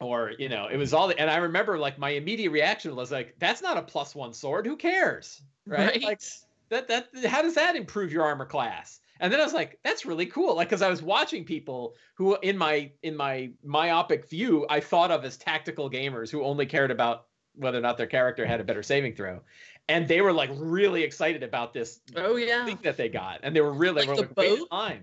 or 0.00 0.32
you 0.38 0.48
know, 0.48 0.68
it 0.68 0.76
was 0.76 0.94
all. 0.94 1.08
The, 1.08 1.18
and 1.18 1.28
I 1.28 1.36
remember 1.36 1.76
like 1.76 1.98
my 1.98 2.10
immediate 2.10 2.50
reaction 2.50 2.94
was 2.94 3.10
like, 3.10 3.34
"That's 3.38 3.60
not 3.60 3.76
a 3.76 3.82
plus 3.82 4.14
one 4.14 4.32
sword. 4.32 4.66
Who 4.66 4.76
cares?" 4.76 5.42
Right? 5.66 5.88
Right. 5.88 6.02
Like 6.02 6.20
that. 6.68 6.88
That 6.88 7.08
how 7.26 7.42
does 7.42 7.54
that 7.54 7.74
improve 7.74 8.12
your 8.12 8.22
armor 8.22 8.46
class? 8.46 9.00
And 9.20 9.32
then 9.32 9.40
I 9.40 9.44
was 9.44 9.54
like, 9.54 9.78
"That's 9.82 10.06
really 10.06 10.26
cool." 10.26 10.54
Like 10.54 10.68
because 10.68 10.82
I 10.82 10.88
was 10.90 11.02
watching 11.02 11.44
people 11.44 11.96
who, 12.14 12.36
in 12.42 12.56
my 12.56 12.92
in 13.02 13.16
my 13.16 13.50
myopic 13.64 14.28
view, 14.28 14.66
I 14.70 14.78
thought 14.78 15.10
of 15.10 15.24
as 15.24 15.36
tactical 15.36 15.90
gamers 15.90 16.30
who 16.30 16.44
only 16.44 16.66
cared 16.66 16.92
about 16.92 17.26
whether 17.56 17.78
or 17.78 17.82
not 17.82 17.96
their 17.96 18.06
character 18.06 18.46
had 18.46 18.60
a 18.60 18.64
better 18.64 18.82
saving 18.82 19.14
throw. 19.14 19.40
And 19.88 20.08
they 20.08 20.20
were 20.20 20.32
like 20.32 20.50
really 20.54 21.02
excited 21.02 21.42
about 21.42 21.72
this 21.72 22.00
oh 22.16 22.36
yeah. 22.36 22.64
thing 22.64 22.78
that 22.82 22.96
they 22.96 23.08
got. 23.08 23.40
And 23.42 23.54
they 23.54 23.60
were 23.60 23.72
really 23.72 24.06
Like 24.06 24.08
were 24.08 24.16
like, 24.16 24.34
boat? 24.34 24.68
Like 24.70 25.02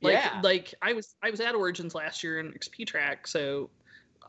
Yeah. 0.00 0.40
like 0.42 0.74
I 0.80 0.92
was 0.94 1.14
I 1.22 1.30
was 1.30 1.40
at 1.40 1.54
Origins 1.54 1.94
last 1.94 2.24
year 2.24 2.40
in 2.40 2.52
XP 2.52 2.86
track, 2.86 3.26
so 3.26 3.68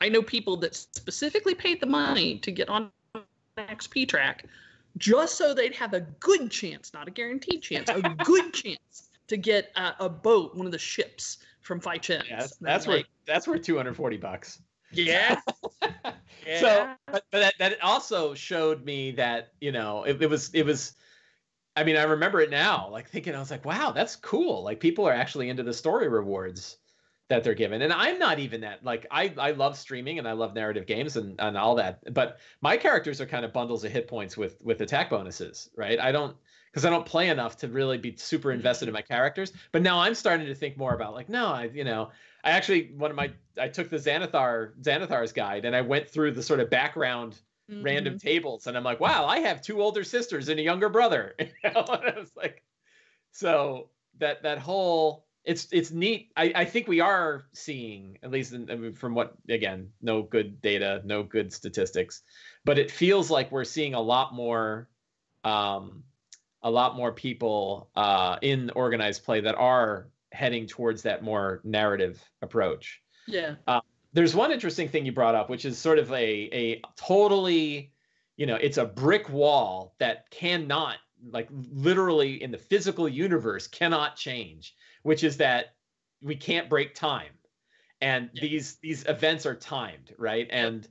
I 0.01 0.09
know 0.09 0.21
people 0.21 0.57
that 0.57 0.75
specifically 0.75 1.55
paid 1.55 1.79
the 1.79 1.85
money 1.85 2.39
to 2.39 2.51
get 2.51 2.67
on 2.69 2.91
XP 3.57 4.07
track 4.09 4.45
just 4.97 5.37
so 5.37 5.53
they'd 5.53 5.75
have 5.75 5.93
a 5.93 6.01
good 6.01 6.51
chance, 6.51 6.93
not 6.93 7.07
a 7.07 7.11
guaranteed 7.11 7.61
chance, 7.61 7.89
a 7.89 8.01
good 8.25 8.53
chance 8.53 9.09
to 9.27 9.37
get 9.37 9.71
uh, 9.75 9.93
a 9.99 10.09
boat, 10.09 10.55
one 10.55 10.65
of 10.65 10.71
the 10.71 10.77
ships 10.77 11.37
from 11.61 11.79
Five 11.79 12.01
Chins. 12.01 12.25
Yeah, 12.29 12.39
that's, 12.39 12.57
that's 12.57 12.87
where 12.87 12.97
like, 12.97 13.05
that's 13.25 13.47
where 13.47 13.57
240 13.57 14.17
bucks. 14.17 14.59
yeah. 14.91 15.39
So, 16.59 16.89
but, 17.07 17.23
but 17.31 17.39
that, 17.39 17.53
that 17.59 17.83
also 17.83 18.33
showed 18.33 18.85
me 18.85 19.11
that 19.11 19.53
you 19.59 19.71
know 19.71 20.03
it, 20.03 20.21
it 20.21 20.29
was 20.29 20.51
it 20.53 20.65
was. 20.65 20.95
I 21.75 21.85
mean, 21.85 21.95
I 21.95 22.03
remember 22.03 22.41
it 22.41 22.49
now, 22.49 22.89
like 22.91 23.09
thinking, 23.09 23.33
I 23.33 23.39
was 23.39 23.49
like, 23.49 23.63
wow, 23.63 23.91
that's 23.91 24.17
cool. 24.17 24.61
Like 24.63 24.81
people 24.81 25.07
are 25.07 25.13
actually 25.13 25.47
into 25.47 25.63
the 25.63 25.73
story 25.73 26.09
rewards 26.09 26.77
that 27.31 27.45
they're 27.45 27.53
given. 27.53 27.81
And 27.81 27.93
I'm 27.93 28.19
not 28.19 28.39
even 28.39 28.61
that. 28.61 28.83
Like 28.83 29.07
I 29.09 29.33
I 29.37 29.51
love 29.51 29.77
streaming 29.77 30.19
and 30.19 30.27
I 30.27 30.33
love 30.33 30.53
narrative 30.53 30.85
games 30.85 31.15
and, 31.15 31.39
and 31.39 31.57
all 31.57 31.75
that. 31.75 32.13
But 32.13 32.39
my 32.61 32.75
characters 32.75 33.21
are 33.21 33.25
kind 33.25 33.45
of 33.45 33.53
bundles 33.53 33.85
of 33.85 33.91
hit 33.91 34.09
points 34.09 34.35
with 34.35 34.61
with 34.61 34.81
attack 34.81 35.09
bonuses, 35.09 35.69
right? 35.77 35.97
I 35.97 36.11
don't 36.11 36.35
because 36.69 36.83
I 36.83 36.89
don't 36.89 37.05
play 37.05 37.29
enough 37.29 37.55
to 37.59 37.69
really 37.69 37.97
be 37.97 38.17
super 38.17 38.51
invested 38.51 38.89
in 38.89 38.93
my 38.93 39.01
characters. 39.01 39.53
But 39.71 39.81
now 39.81 39.99
I'm 39.99 40.13
starting 40.13 40.47
to 40.47 40.55
think 40.55 40.77
more 40.77 40.93
about 40.93 41.13
like, 41.13 41.29
no, 41.29 41.47
I 41.47 41.69
you 41.73 41.85
know, 41.85 42.11
I 42.43 42.51
actually 42.51 42.93
one 42.93 43.11
of 43.11 43.17
my 43.17 43.33
I 43.57 43.67
took 43.69 43.89
the 43.89 43.97
Xanathar 43.97 44.75
Xanathar's 44.81 45.33
guide 45.33 45.65
and 45.65 45.75
I 45.75 45.81
went 45.81 46.09
through 46.09 46.31
the 46.33 46.43
sort 46.43 46.59
of 46.59 46.69
background 46.69 47.41
random 47.79 48.15
Mhm. 48.15 48.19
tables 48.19 48.67
and 48.67 48.77
I'm 48.77 48.83
like, 48.83 48.99
wow, 48.99 49.25
I 49.25 49.39
have 49.39 49.61
two 49.61 49.81
older 49.81 50.03
sisters 50.03 50.49
and 50.49 50.59
a 50.59 50.63
younger 50.63 50.89
brother. 50.89 51.35
You 51.39 51.47
know, 51.71 51.85
and 51.89 52.15
I 52.15 52.19
was 52.19 52.35
like, 52.35 52.63
so 53.31 53.91
that 54.17 54.43
that 54.43 54.59
whole 54.59 55.27
it's 55.43 55.67
it's 55.71 55.91
neat. 55.91 56.31
I, 56.37 56.51
I 56.55 56.65
think 56.65 56.87
we 56.87 56.99
are 56.99 57.45
seeing 57.53 58.17
at 58.23 58.31
least 58.31 58.53
in, 58.53 58.69
I 58.69 58.75
mean, 58.75 58.93
from 58.93 59.15
what 59.15 59.35
again, 59.49 59.93
no 60.01 60.21
good 60.23 60.61
data, 60.61 61.01
no 61.05 61.23
good 61.23 61.51
statistics, 61.53 62.23
but 62.65 62.77
it 62.77 62.91
feels 62.91 63.31
like 63.31 63.51
we're 63.51 63.63
seeing 63.65 63.93
a 63.95 64.01
lot 64.01 64.33
more 64.33 64.89
um 65.43 66.03
a 66.61 66.69
lot 66.71 66.95
more 66.95 67.11
people 67.13 67.91
uh 67.95 68.37
in 68.41 68.69
organized 68.71 69.23
play 69.23 69.41
that 69.41 69.55
are 69.55 70.11
heading 70.31 70.65
towards 70.67 71.01
that 71.03 71.23
more 71.23 71.61
narrative 71.63 72.23
approach 72.41 73.01
Yeah. 73.27 73.55
Um, 73.67 73.81
there's 74.13 74.35
one 74.35 74.51
interesting 74.51 74.89
thing 74.89 75.05
you 75.05 75.11
brought 75.13 75.35
up, 75.35 75.49
which 75.49 75.63
is 75.65 75.77
sort 75.77 75.97
of 75.99 76.11
a 76.11 76.49
a 76.51 76.81
totally, 76.97 77.93
you 78.37 78.45
know, 78.45 78.55
it's 78.55 78.77
a 78.77 78.85
brick 78.85 79.29
wall 79.29 79.95
that 79.99 80.29
cannot, 80.31 80.97
like 81.29 81.47
literally 81.51 82.41
in 82.43 82.51
the 82.51 82.57
physical 82.57 83.07
universe, 83.07 83.67
cannot 83.67 84.15
change, 84.17 84.75
which 85.03 85.23
is 85.23 85.37
that 85.37 85.75
we 86.21 86.35
can't 86.35 86.69
break 86.69 86.93
time, 86.95 87.31
and 88.01 88.29
Yeah. 88.33 88.41
these 88.41 88.75
these 88.77 89.05
events 89.07 89.45
are 89.45 89.55
timed, 89.55 90.13
right? 90.17 90.47
And 90.49 90.87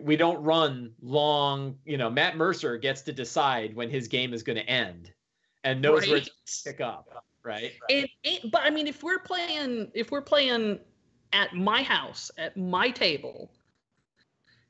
we 0.00 0.16
don't 0.16 0.42
run 0.42 0.94
long. 1.00 1.78
You 1.84 1.96
know, 1.98 2.10
Matt 2.10 2.36
Mercer 2.36 2.76
gets 2.78 3.02
to 3.02 3.12
decide 3.12 3.74
when 3.74 3.90
his 3.90 4.08
game 4.08 4.32
is 4.34 4.42
going 4.42 4.56
to 4.58 4.68
end, 4.68 5.12
and 5.64 5.80
knows 5.82 6.06
where 6.08 6.18
Right. 6.18 6.24
to 6.24 6.32
pick 6.64 6.80
up, 6.80 7.26
right? 7.48 7.72
And, 7.90 8.08
and 8.24 8.52
but 8.52 8.60
I 8.62 8.70
mean, 8.70 8.86
if 8.86 9.02
we're 9.02 9.18
playing, 9.18 9.90
if 9.94 10.10
we're 10.10 10.22
playing 10.22 10.78
at 11.32 11.54
my 11.54 11.82
house, 11.82 12.30
at 12.38 12.56
my 12.56 12.90
table, 12.90 13.50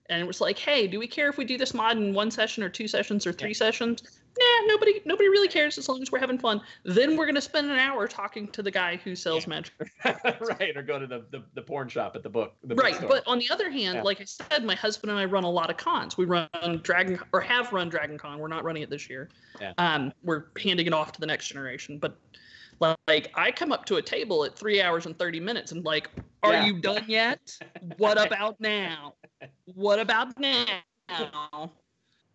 and 0.08 0.20
it 0.20 0.26
was 0.26 0.40
like, 0.40 0.58
hey, 0.58 0.86
do 0.86 0.98
we 0.98 1.06
care 1.06 1.28
if 1.28 1.36
we 1.36 1.44
do 1.44 1.58
this 1.58 1.74
mod 1.74 1.96
in 1.98 2.14
one 2.14 2.30
session 2.30 2.62
or 2.62 2.68
two 2.68 2.88
sessions 2.88 3.26
or 3.26 3.32
three 3.32 3.52
sessions? 3.52 4.02
nah, 4.38 4.66
nobody 4.66 5.00
nobody 5.04 5.28
really 5.28 5.48
cares 5.48 5.78
as 5.78 5.88
long 5.88 6.00
as 6.02 6.12
we're 6.12 6.18
having 6.18 6.38
fun. 6.38 6.60
Then 6.84 7.16
we're 7.16 7.26
gonna 7.26 7.40
spend 7.40 7.70
an 7.70 7.78
hour 7.78 8.06
talking 8.06 8.48
to 8.48 8.62
the 8.62 8.70
guy 8.70 8.96
who 8.96 9.14
sells 9.14 9.44
yeah. 9.44 9.48
magic. 9.48 9.74
right, 10.04 10.76
or 10.76 10.82
go 10.82 10.98
to 10.98 11.06
the, 11.06 11.24
the, 11.30 11.44
the 11.54 11.62
porn 11.62 11.88
shop 11.88 12.16
at 12.16 12.22
the 12.22 12.28
book. 12.28 12.54
The 12.64 12.74
right, 12.76 12.92
bookstore. 12.92 13.08
but 13.08 13.26
on 13.26 13.38
the 13.38 13.50
other 13.50 13.70
hand, 13.70 13.96
yeah. 13.96 14.02
like 14.02 14.20
I 14.20 14.24
said, 14.24 14.64
my 14.64 14.74
husband 14.74 15.10
and 15.10 15.18
I 15.18 15.24
run 15.24 15.44
a 15.44 15.50
lot 15.50 15.70
of 15.70 15.76
cons. 15.76 16.16
We 16.16 16.24
run 16.24 16.48
Dragon 16.82 17.18
or 17.32 17.40
have 17.40 17.72
run 17.72 17.88
Dragon 17.88 18.18
Con. 18.18 18.38
We're 18.38 18.48
not 18.48 18.64
running 18.64 18.82
it 18.82 18.90
this 18.90 19.08
year. 19.08 19.28
Yeah. 19.60 19.72
Um, 19.78 20.12
we're 20.22 20.44
handing 20.62 20.86
it 20.86 20.92
off 20.92 21.12
to 21.12 21.20
the 21.20 21.26
next 21.26 21.48
generation. 21.48 21.98
But 21.98 22.16
like 23.06 23.30
I 23.34 23.50
come 23.50 23.72
up 23.72 23.84
to 23.86 23.96
a 23.96 24.02
table 24.02 24.44
at 24.44 24.56
three 24.56 24.80
hours 24.80 25.06
and 25.06 25.18
thirty 25.18 25.40
minutes 25.40 25.72
and 25.72 25.84
like, 25.84 26.10
are 26.42 26.52
yeah. 26.52 26.66
you 26.66 26.80
done 26.80 27.04
yet? 27.08 27.40
what 27.96 28.20
about 28.26 28.60
now? 28.60 29.14
What 29.74 29.98
about 29.98 30.38
now? 30.38 30.82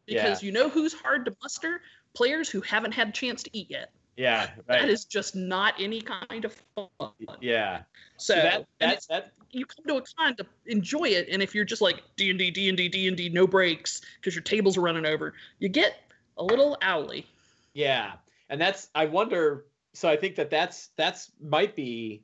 because 0.05 0.43
yeah. 0.43 0.45
you 0.45 0.51
know 0.51 0.69
who's 0.69 0.93
hard 0.93 1.25
to 1.25 1.35
muster? 1.41 1.81
Players 2.13 2.49
who 2.49 2.61
haven't 2.61 2.91
had 2.91 3.09
a 3.09 3.11
chance 3.11 3.43
to 3.43 3.49
eat 3.53 3.67
yet. 3.69 3.91
Yeah, 4.15 4.41
right. 4.41 4.81
That 4.81 4.89
is 4.89 5.05
just 5.05 5.35
not 5.35 5.73
any 5.79 6.01
kind 6.01 6.45
of 6.45 6.55
fun. 6.75 7.11
Yeah. 7.41 7.81
So, 8.17 8.35
so 8.35 8.41
that, 8.41 8.65
that, 8.79 9.05
that 9.09 9.31
you 9.49 9.65
come 9.65 9.85
to 9.85 9.95
a 9.95 10.03
con 10.17 10.35
to 10.35 10.45
enjoy 10.67 11.05
it, 11.05 11.27
and 11.31 11.41
if 11.41 11.55
you're 11.55 11.65
just 11.65 11.81
like 11.81 12.03
D 12.15 12.29
and 12.29 12.37
D, 12.37 12.51
D 12.51 12.69
and 12.69 12.77
D, 12.77 12.89
D 12.89 13.07
and 13.07 13.17
D, 13.17 13.29
no 13.29 13.47
breaks 13.47 14.01
because 14.17 14.35
your 14.35 14.43
tables 14.43 14.77
are 14.77 14.81
running 14.81 15.05
over, 15.05 15.33
you 15.59 15.67
get 15.67 15.95
a 16.37 16.43
little 16.43 16.77
owly. 16.83 17.25
Yeah, 17.73 18.13
and 18.49 18.61
that's 18.61 18.89
I 18.93 19.05
wonder. 19.05 19.65
So 19.93 20.09
I 20.09 20.17
think 20.17 20.35
that 20.35 20.49
that's 20.49 20.89
that's 20.97 21.31
might 21.41 21.75
be 21.75 22.23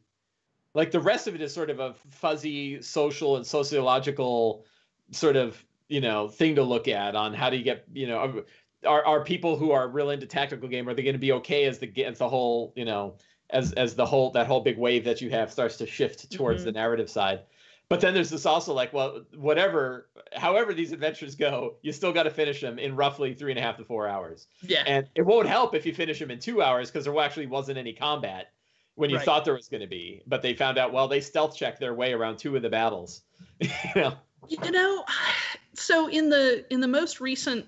like 0.74 0.92
the 0.92 1.00
rest 1.00 1.28
of 1.28 1.36
it 1.36 1.42
is 1.42 1.54
sort 1.54 1.70
of 1.70 1.80
a 1.80 1.96
fuzzy 2.10 2.82
social 2.82 3.38
and 3.38 3.46
sociological 3.46 4.66
sort 5.12 5.36
of 5.36 5.64
you 5.88 6.02
know 6.02 6.28
thing 6.28 6.56
to 6.56 6.64
look 6.64 6.88
at 6.88 7.16
on 7.16 7.34
how 7.34 7.50
do 7.50 7.58
you 7.58 7.64
get 7.64 7.86
you 7.94 8.08
know 8.08 8.44
are 8.86 9.06
are 9.06 9.24
people 9.24 9.58
who 9.58 9.72
are 9.72 9.88
real 9.88 10.10
into 10.12 10.26
tactical 10.26 10.70
game 10.70 10.88
are 10.88 10.94
they 10.94 11.04
going 11.04 11.14
to 11.14 11.20
be 11.20 11.32
okay 11.32 11.66
as 11.66 11.80
the 11.80 12.06
as 12.06 12.18
the 12.18 12.30
whole 12.30 12.74
you 12.76 12.86
know 12.86 13.16
as 13.50 13.74
as 13.74 13.96
the 13.96 14.06
whole 14.06 14.32
that 14.32 14.48
whole 14.48 14.62
big 14.62 14.78
wave 14.78 15.04
that 15.04 15.22
you 15.22 15.30
have 15.30 15.52
starts 15.52 15.78
to 15.78 15.86
shift 15.86 16.32
towards 16.32 16.62
mm-hmm. 16.62 16.68
the 16.68 16.72
narrative 16.74 17.10
side 17.10 17.42
but 17.90 18.00
then 18.00 18.14
there's 18.14 18.30
this 18.30 18.46
also 18.46 18.74
like 18.74 18.94
well 18.94 19.26
whatever 19.36 20.10
however 20.36 20.74
these 20.74 20.92
adventures 20.92 21.36
go 21.36 21.76
you 21.82 21.92
still 21.92 22.14
got 22.14 22.24
to 22.24 22.30
finish 22.30 22.62
them 22.62 22.78
in 22.80 22.96
roughly 22.96 23.34
three 23.34 23.52
and 23.52 23.60
a 23.60 23.62
half 23.62 23.78
to 23.78 23.84
four 23.84 24.08
hours. 24.08 24.48
Yeah. 24.62 24.84
And 24.86 25.08
it 25.16 25.24
won't 25.24 25.48
help 25.48 25.76
if 25.76 25.86
you 25.86 25.94
finish 25.94 26.20
them 26.20 26.32
in 26.32 26.40
two 26.40 26.62
hours 26.62 26.90
because 26.90 27.06
there 27.06 27.20
actually 27.20 27.48
wasn't 27.48 27.78
any 27.78 27.94
combat 27.94 28.52
when 28.96 29.10
you 29.10 29.18
right. 29.18 29.26
thought 29.26 29.44
there 29.44 29.56
was 29.56 29.68
going 29.68 29.82
to 29.82 29.88
be. 29.88 30.22
But 30.28 30.42
they 30.42 30.54
found 30.54 30.78
out 30.78 30.94
well 30.94 31.08
they 31.08 31.20
stealth 31.20 31.58
checked 31.58 31.80
their 31.80 31.96
way 31.96 32.14
around 32.14 32.38
two 32.38 32.56
of 32.56 32.62
the 32.62 32.70
battles. 32.70 33.22
You 33.96 34.02
know? 34.02 34.14
You 34.48 34.72
know 34.72 35.04
so 35.74 36.08
in 36.08 36.30
the 36.30 36.66
in 36.72 36.80
the 36.80 36.88
most 36.88 37.20
recent 37.20 37.66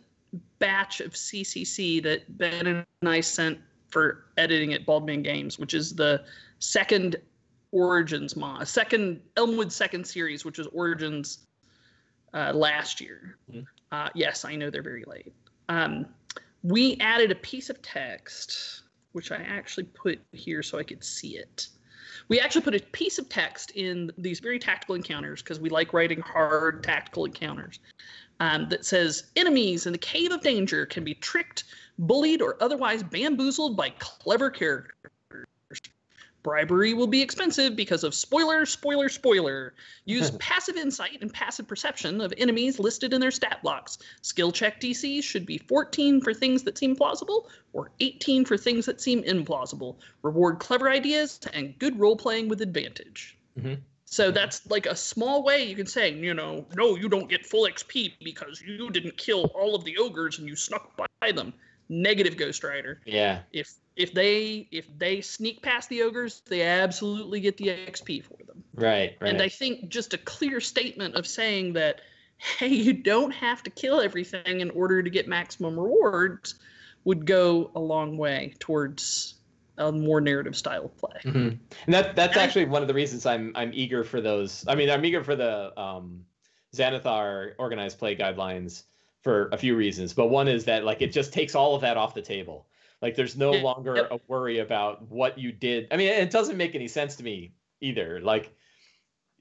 batch 0.59 1.01
of 1.01 1.13
CCC 1.13 2.01
that 2.03 2.37
Ben 2.37 2.67
and 2.67 2.85
I 3.03 3.21
sent 3.21 3.59
for 3.89 4.25
editing 4.37 4.73
at 4.73 4.85
Baldman 4.85 5.21
Games, 5.21 5.59
which 5.59 5.73
is 5.73 5.95
the 5.95 6.23
second 6.59 7.17
Origins 7.71 8.35
mod, 8.35 8.67
second 8.67 9.21
Elmwood 9.37 9.71
second 9.71 10.05
series, 10.05 10.43
which 10.43 10.57
was 10.57 10.67
Origins 10.67 11.39
uh, 12.33 12.51
last 12.53 13.01
year. 13.01 13.37
Mm-hmm. 13.51 13.61
Uh, 13.91 14.09
yes, 14.15 14.45
I 14.45 14.55
know 14.55 14.69
they're 14.69 14.81
very 14.81 15.03
late. 15.05 15.33
Um, 15.69 16.05
we 16.63 16.97
added 16.99 17.31
a 17.31 17.35
piece 17.35 17.69
of 17.69 17.81
text, 17.81 18.83
which 19.13 19.31
I 19.31 19.37
actually 19.37 19.85
put 19.85 20.19
here 20.31 20.63
so 20.63 20.77
I 20.77 20.83
could 20.83 21.03
see 21.03 21.37
it. 21.37 21.67
We 22.27 22.39
actually 22.39 22.61
put 22.61 22.75
a 22.75 22.79
piece 22.79 23.19
of 23.19 23.27
text 23.29 23.71
in 23.71 24.11
these 24.17 24.39
very 24.39 24.59
tactical 24.59 24.95
encounters 24.95 25.41
because 25.41 25.59
we 25.59 25.69
like 25.69 25.93
writing 25.93 26.21
hard 26.21 26.83
tactical 26.83 27.25
encounters 27.25 27.79
um, 28.39 28.69
that 28.69 28.85
says 28.85 29.25
enemies 29.35 29.85
in 29.85 29.91
the 29.91 29.97
cave 29.97 30.31
of 30.31 30.41
danger 30.41 30.85
can 30.85 31.03
be 31.03 31.15
tricked, 31.15 31.65
bullied, 31.99 32.41
or 32.41 32.57
otherwise 32.61 33.03
bamboozled 33.03 33.75
by 33.75 33.89
clever 33.99 34.49
characters. 34.49 35.10
Bribery 36.43 36.93
will 36.93 37.07
be 37.07 37.21
expensive 37.21 37.75
because 37.75 38.03
of 38.03 38.13
spoiler, 38.13 38.65
spoiler, 38.65 39.09
spoiler. 39.09 39.73
Use 40.05 40.31
passive 40.39 40.75
insight 40.75 41.21
and 41.21 41.33
passive 41.33 41.67
perception 41.67 42.21
of 42.21 42.33
enemies 42.37 42.79
listed 42.79 43.13
in 43.13 43.21
their 43.21 43.31
stat 43.31 43.59
blocks. 43.61 43.99
Skill 44.21 44.51
check 44.51 44.79
DCs 44.79 45.23
should 45.23 45.45
be 45.45 45.57
14 45.57 46.21
for 46.21 46.33
things 46.33 46.63
that 46.63 46.77
seem 46.77 46.95
plausible 46.95 47.49
or 47.73 47.91
18 47.99 48.45
for 48.45 48.57
things 48.57 48.85
that 48.85 49.01
seem 49.01 49.23
implausible. 49.23 49.97
Reward 50.21 50.59
clever 50.59 50.89
ideas 50.89 51.39
and 51.53 51.77
good 51.79 51.99
role 51.99 52.15
playing 52.15 52.49
with 52.49 52.61
advantage. 52.61 53.37
Mm-hmm. 53.57 53.75
So 54.05 54.29
that's 54.29 54.69
like 54.69 54.87
a 54.87 54.95
small 54.95 55.41
way 55.41 55.63
you 55.63 55.75
can 55.75 55.85
say, 55.85 56.13
you 56.13 56.33
know, 56.33 56.65
no, 56.75 56.97
you 56.97 57.07
don't 57.07 57.29
get 57.29 57.45
full 57.45 57.65
XP 57.65 58.13
because 58.21 58.61
you 58.61 58.89
didn't 58.89 59.15
kill 59.15 59.45
all 59.55 59.73
of 59.73 59.85
the 59.85 59.97
ogres 59.97 60.37
and 60.37 60.49
you 60.49 60.55
snuck 60.55 60.97
by 60.97 61.31
them. 61.31 61.53
Negative 61.87 62.35
Ghost 62.35 62.63
Rider. 62.63 62.99
Yeah. 63.05 63.39
If 63.53 63.73
if 63.95 64.13
they 64.13 64.67
if 64.71 64.87
they 64.97 65.21
sneak 65.21 65.61
past 65.61 65.89
the 65.89 66.03
ogres, 66.03 66.41
they 66.47 66.63
absolutely 66.63 67.39
get 67.39 67.57
the 67.57 67.67
XP 67.67 68.23
for 68.23 68.37
them. 68.45 68.63
Right, 68.73 69.17
right. 69.19 69.29
And 69.29 69.41
I 69.41 69.49
think 69.49 69.89
just 69.89 70.13
a 70.13 70.17
clear 70.17 70.59
statement 70.61 71.15
of 71.15 71.27
saying 71.27 71.73
that, 71.73 72.01
hey, 72.37 72.67
you 72.67 72.93
don't 72.93 73.31
have 73.31 73.63
to 73.63 73.69
kill 73.69 74.01
everything 74.01 74.61
in 74.61 74.69
order 74.71 75.03
to 75.03 75.09
get 75.09 75.27
maximum 75.27 75.79
rewards 75.79 76.55
would 77.03 77.25
go 77.25 77.71
a 77.75 77.79
long 77.79 78.17
way 78.17 78.53
towards 78.59 79.35
a 79.77 79.91
more 79.91 80.21
narrative 80.21 80.55
style 80.55 80.85
of 80.85 80.97
play. 80.97 81.19
Mm-hmm. 81.23 81.39
And 81.39 81.93
that 81.93 82.15
that's 82.15 82.35
and 82.35 82.43
actually 82.43 82.65
I, 82.65 82.69
one 82.69 82.81
of 82.81 82.87
the 82.87 82.93
reasons 82.93 83.25
I'm 83.25 83.51
I'm 83.55 83.71
eager 83.73 84.03
for 84.03 84.21
those. 84.21 84.65
I 84.67 84.75
mean, 84.75 84.89
I'm 84.89 85.03
eager 85.03 85.23
for 85.23 85.35
the 85.35 85.79
um, 85.79 86.25
Xanathar 86.75 87.53
organized 87.57 87.99
play 87.99 88.15
guidelines 88.15 88.83
for 89.21 89.49
a 89.51 89.57
few 89.57 89.75
reasons. 89.75 90.13
But 90.13 90.27
one 90.27 90.47
is 90.47 90.65
that 90.65 90.83
like 90.83 91.01
it 91.01 91.11
just 91.11 91.33
takes 91.33 91.55
all 91.55 91.75
of 91.75 91.81
that 91.81 91.97
off 91.97 92.13
the 92.13 92.21
table. 92.21 92.67
Like 93.01 93.15
there's 93.15 93.35
no 93.35 93.51
longer 93.51 93.95
yep. 93.95 94.11
a 94.11 94.19
worry 94.27 94.59
about 94.59 95.09
what 95.09 95.37
you 95.37 95.51
did. 95.51 95.87
I 95.91 95.97
mean, 95.97 96.09
it 96.09 96.29
doesn't 96.29 96.57
make 96.57 96.75
any 96.75 96.87
sense 96.87 97.15
to 97.17 97.23
me 97.23 97.53
either. 97.81 98.19
Like 98.21 98.53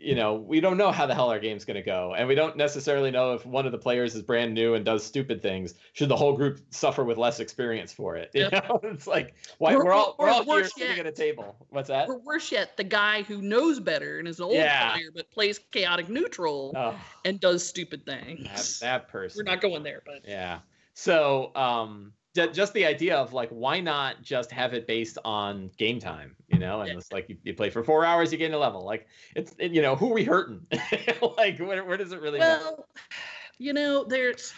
you 0.00 0.14
know, 0.14 0.34
we 0.34 0.60
don't 0.60 0.78
know 0.78 0.90
how 0.90 1.06
the 1.06 1.14
hell 1.14 1.30
our 1.30 1.38
game's 1.38 1.64
going 1.66 1.76
to 1.76 1.82
go. 1.82 2.14
And 2.16 2.26
we 2.26 2.34
don't 2.34 2.56
necessarily 2.56 3.10
know 3.10 3.34
if 3.34 3.44
one 3.44 3.66
of 3.66 3.72
the 3.72 3.78
players 3.78 4.14
is 4.14 4.22
brand 4.22 4.54
new 4.54 4.74
and 4.74 4.84
does 4.84 5.04
stupid 5.04 5.42
things. 5.42 5.74
Should 5.92 6.08
the 6.08 6.16
whole 6.16 6.32
group 6.34 6.60
suffer 6.70 7.04
with 7.04 7.18
less 7.18 7.38
experience 7.38 7.92
for 7.92 8.16
it? 8.16 8.30
You 8.40 8.48
yep. 8.50 8.68
know, 8.68 8.80
it's 8.84 9.06
like, 9.06 9.34
why, 9.58 9.76
we're, 9.76 9.84
we're 9.84 9.92
all, 9.92 10.16
we're 10.18 10.30
all 10.30 10.44
here 10.44 10.64
sitting 10.64 10.98
at 10.98 11.06
a 11.06 11.12
table. 11.12 11.56
What's 11.68 11.88
that? 11.88 12.08
Or 12.08 12.18
worse 12.20 12.50
yet, 12.50 12.74
the 12.78 12.84
guy 12.84 13.22
who 13.22 13.42
knows 13.42 13.80
better 13.80 14.18
and 14.18 14.26
is 14.26 14.38
an 14.38 14.44
old 14.44 14.54
yeah. 14.54 14.92
player 14.92 15.10
but 15.14 15.30
plays 15.30 15.58
chaotic 15.70 16.08
neutral 16.08 16.72
oh. 16.74 16.94
and 17.26 17.38
does 17.38 17.66
stupid 17.66 18.06
things. 18.06 18.80
That, 18.80 18.86
that 18.86 19.08
person. 19.08 19.38
We're 19.38 19.50
not 19.50 19.60
going 19.60 19.82
there, 19.82 20.00
but. 20.06 20.22
Yeah. 20.26 20.60
So, 20.94 21.54
um, 21.54 22.14
just 22.34 22.72
the 22.74 22.84
idea 22.86 23.16
of 23.16 23.32
like 23.32 23.48
why 23.50 23.80
not 23.80 24.22
just 24.22 24.50
have 24.52 24.72
it 24.74 24.86
based 24.86 25.18
on 25.24 25.70
game 25.76 25.98
time 25.98 26.36
you 26.50 26.58
know? 26.58 26.80
And 26.80 26.98
it's 26.98 27.12
like 27.12 27.28
you, 27.28 27.36
you, 27.44 27.54
play 27.54 27.70
for 27.70 27.82
four 27.82 28.04
hours 28.04 28.32
you 28.32 28.38
gain 28.38 28.52
a 28.52 28.58
level. 28.58 28.84
Like 28.84 29.06
it's 29.34 29.54
it, 29.58 29.72
you 29.72 29.82
know 29.82 29.96
who 29.96 30.10
are 30.10 30.14
we 30.14 30.24
hurting? 30.24 30.66
Like 31.36 31.58
where, 31.58 31.84
where 31.84 31.96
does 31.96 32.12
it 32.12 32.20
really 32.20 32.38
well 32.38 32.62
matter? 32.62 32.82
you 33.58 33.72
know 33.72 34.04
there's 34.04 34.52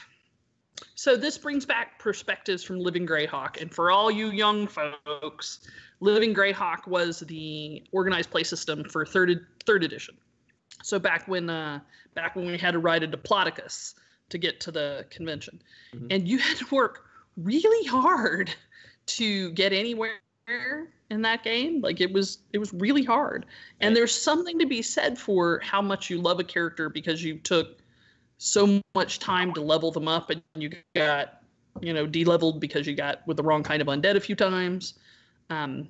so 0.94 1.16
this 1.16 1.38
brings 1.38 1.64
back 1.66 1.98
perspectives 1.98 2.64
from 2.64 2.78
living 2.80 3.06
greyhawk. 3.06 3.60
And 3.60 3.72
for 3.72 3.90
all 3.90 4.10
you 4.10 4.30
young 4.30 4.66
folks 4.66 5.68
living 6.00 6.34
greyhawk 6.34 6.86
was 6.86 7.20
the 7.20 7.84
organized 7.92 8.30
play 8.30 8.42
system 8.42 8.84
for 8.84 9.04
third 9.04 9.46
third 9.66 9.84
edition. 9.84 10.16
So 10.82 10.98
back 10.98 11.28
when 11.28 11.50
uh 11.50 11.80
back 12.14 12.36
when 12.36 12.46
we 12.46 12.58
had 12.58 12.72
to 12.72 12.78
ride 12.78 13.02
a 13.02 13.08
diplodocus 13.08 13.94
to 14.30 14.38
get 14.38 14.60
to 14.60 14.70
the 14.70 15.06
convention. 15.10 15.62
Mm-hmm. 15.94 16.06
and 16.10 16.28
you 16.28 16.38
had 16.38 16.56
to 16.58 16.74
work 16.74 17.04
really 17.36 17.86
hard 17.86 18.54
to 19.06 19.50
get 19.52 19.72
anywhere 19.72 20.18
in 21.10 21.22
that 21.22 21.42
game. 21.44 21.80
Like 21.80 22.00
it 22.00 22.12
was 22.12 22.38
it 22.52 22.58
was 22.58 22.72
really 22.72 23.04
hard. 23.04 23.46
And 23.80 23.94
there's 23.94 24.14
something 24.14 24.58
to 24.58 24.66
be 24.66 24.82
said 24.82 25.18
for 25.18 25.60
how 25.60 25.82
much 25.82 26.10
you 26.10 26.20
love 26.20 26.40
a 26.40 26.44
character 26.44 26.88
because 26.88 27.22
you 27.22 27.38
took 27.38 27.78
so 28.38 28.80
much 28.94 29.18
time 29.18 29.52
to 29.54 29.60
level 29.60 29.90
them 29.92 30.08
up 30.08 30.30
and 30.30 30.42
you 30.56 30.70
got 30.94 31.42
you 31.80 31.92
know 31.92 32.06
de-leveled 32.06 32.60
because 32.60 32.86
you 32.86 32.94
got 32.94 33.26
with 33.26 33.36
the 33.36 33.42
wrong 33.42 33.62
kind 33.62 33.80
of 33.80 33.88
undead 33.88 34.16
a 34.16 34.20
few 34.20 34.34
times. 34.34 34.94
Um, 35.50 35.88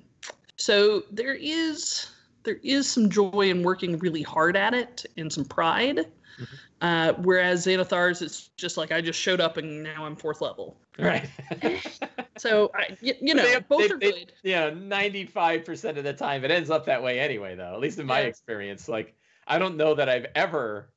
so 0.55 1.03
there 1.11 1.33
is 1.33 2.07
there 2.43 2.59
is 2.63 2.89
some 2.89 3.09
joy 3.09 3.49
in 3.49 3.63
working 3.63 3.97
really 3.99 4.21
hard 4.21 4.55
at 4.55 4.73
it 4.73 5.05
and 5.17 5.31
some 5.31 5.45
pride 5.45 5.97
mm-hmm. 5.97 6.43
uh, 6.81 7.13
whereas 7.21 7.65
Xanathar's 7.65 8.21
it's 8.21 8.49
just 8.57 8.77
like 8.77 8.91
I 8.91 9.01
just 9.01 9.19
showed 9.19 9.41
up 9.41 9.57
and 9.57 9.83
now 9.83 10.05
I'm 10.05 10.15
fourth 10.15 10.41
level 10.41 10.77
Right. 10.99 11.27
so 12.37 12.71
I, 12.73 12.97
you, 13.01 13.13
you 13.19 13.33
know, 13.33 13.43
they, 13.43 13.59
both 13.59 13.79
they, 13.79 13.93
are 13.93 13.97
they, 13.97 14.11
good. 14.11 14.33
Yeah, 14.43 14.69
ninety 14.69 15.25
five 15.25 15.65
percent 15.65 15.97
of 15.97 16.03
the 16.03 16.13
time 16.13 16.43
it 16.45 16.51
ends 16.51 16.69
up 16.69 16.85
that 16.85 17.01
way 17.01 17.19
anyway. 17.19 17.55
Though, 17.55 17.73
at 17.73 17.79
least 17.79 17.99
in 17.99 18.05
my 18.05 18.21
yeah. 18.21 18.27
experience, 18.27 18.87
like 18.87 19.15
I 19.47 19.57
don't 19.57 19.77
know 19.77 19.95
that 19.95 20.07
I've 20.07 20.27
ever 20.35 20.93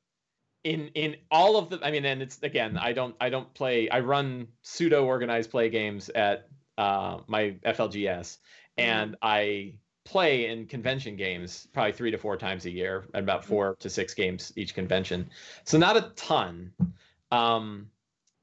in 0.63 0.89
in 0.93 1.15
all 1.31 1.57
of 1.57 1.69
the. 1.69 1.79
I 1.81 1.91
mean, 1.91 2.05
and 2.05 2.21
it's 2.21 2.41
again, 2.43 2.77
I 2.77 2.93
don't 2.93 3.15
I 3.19 3.29
don't 3.29 3.51
play. 3.53 3.89
I 3.89 4.01
run 4.01 4.47
pseudo 4.61 5.05
organized 5.05 5.49
play 5.49 5.69
games 5.69 6.09
at 6.09 6.47
uh, 6.77 7.19
my 7.27 7.55
FLGS, 7.65 7.93
mm-hmm. 7.97 8.81
and. 8.81 9.15
I 9.21 9.75
play 10.07 10.47
in 10.47 10.65
convention 10.65 11.15
games 11.15 11.67
probably 11.73 11.91
three 11.91 12.11
to 12.11 12.17
four 12.17 12.37
times 12.37 12.65
a 12.65 12.71
year, 12.71 13.05
and 13.13 13.23
about 13.23 13.41
mm. 13.41 13.45
four 13.45 13.75
to 13.79 13.89
six 13.89 14.13
games 14.13 14.53
each 14.55 14.73
convention. 14.73 15.29
So 15.65 15.77
not 15.77 15.97
a 15.97 16.11
ton. 16.15 16.71
Um, 17.31 17.89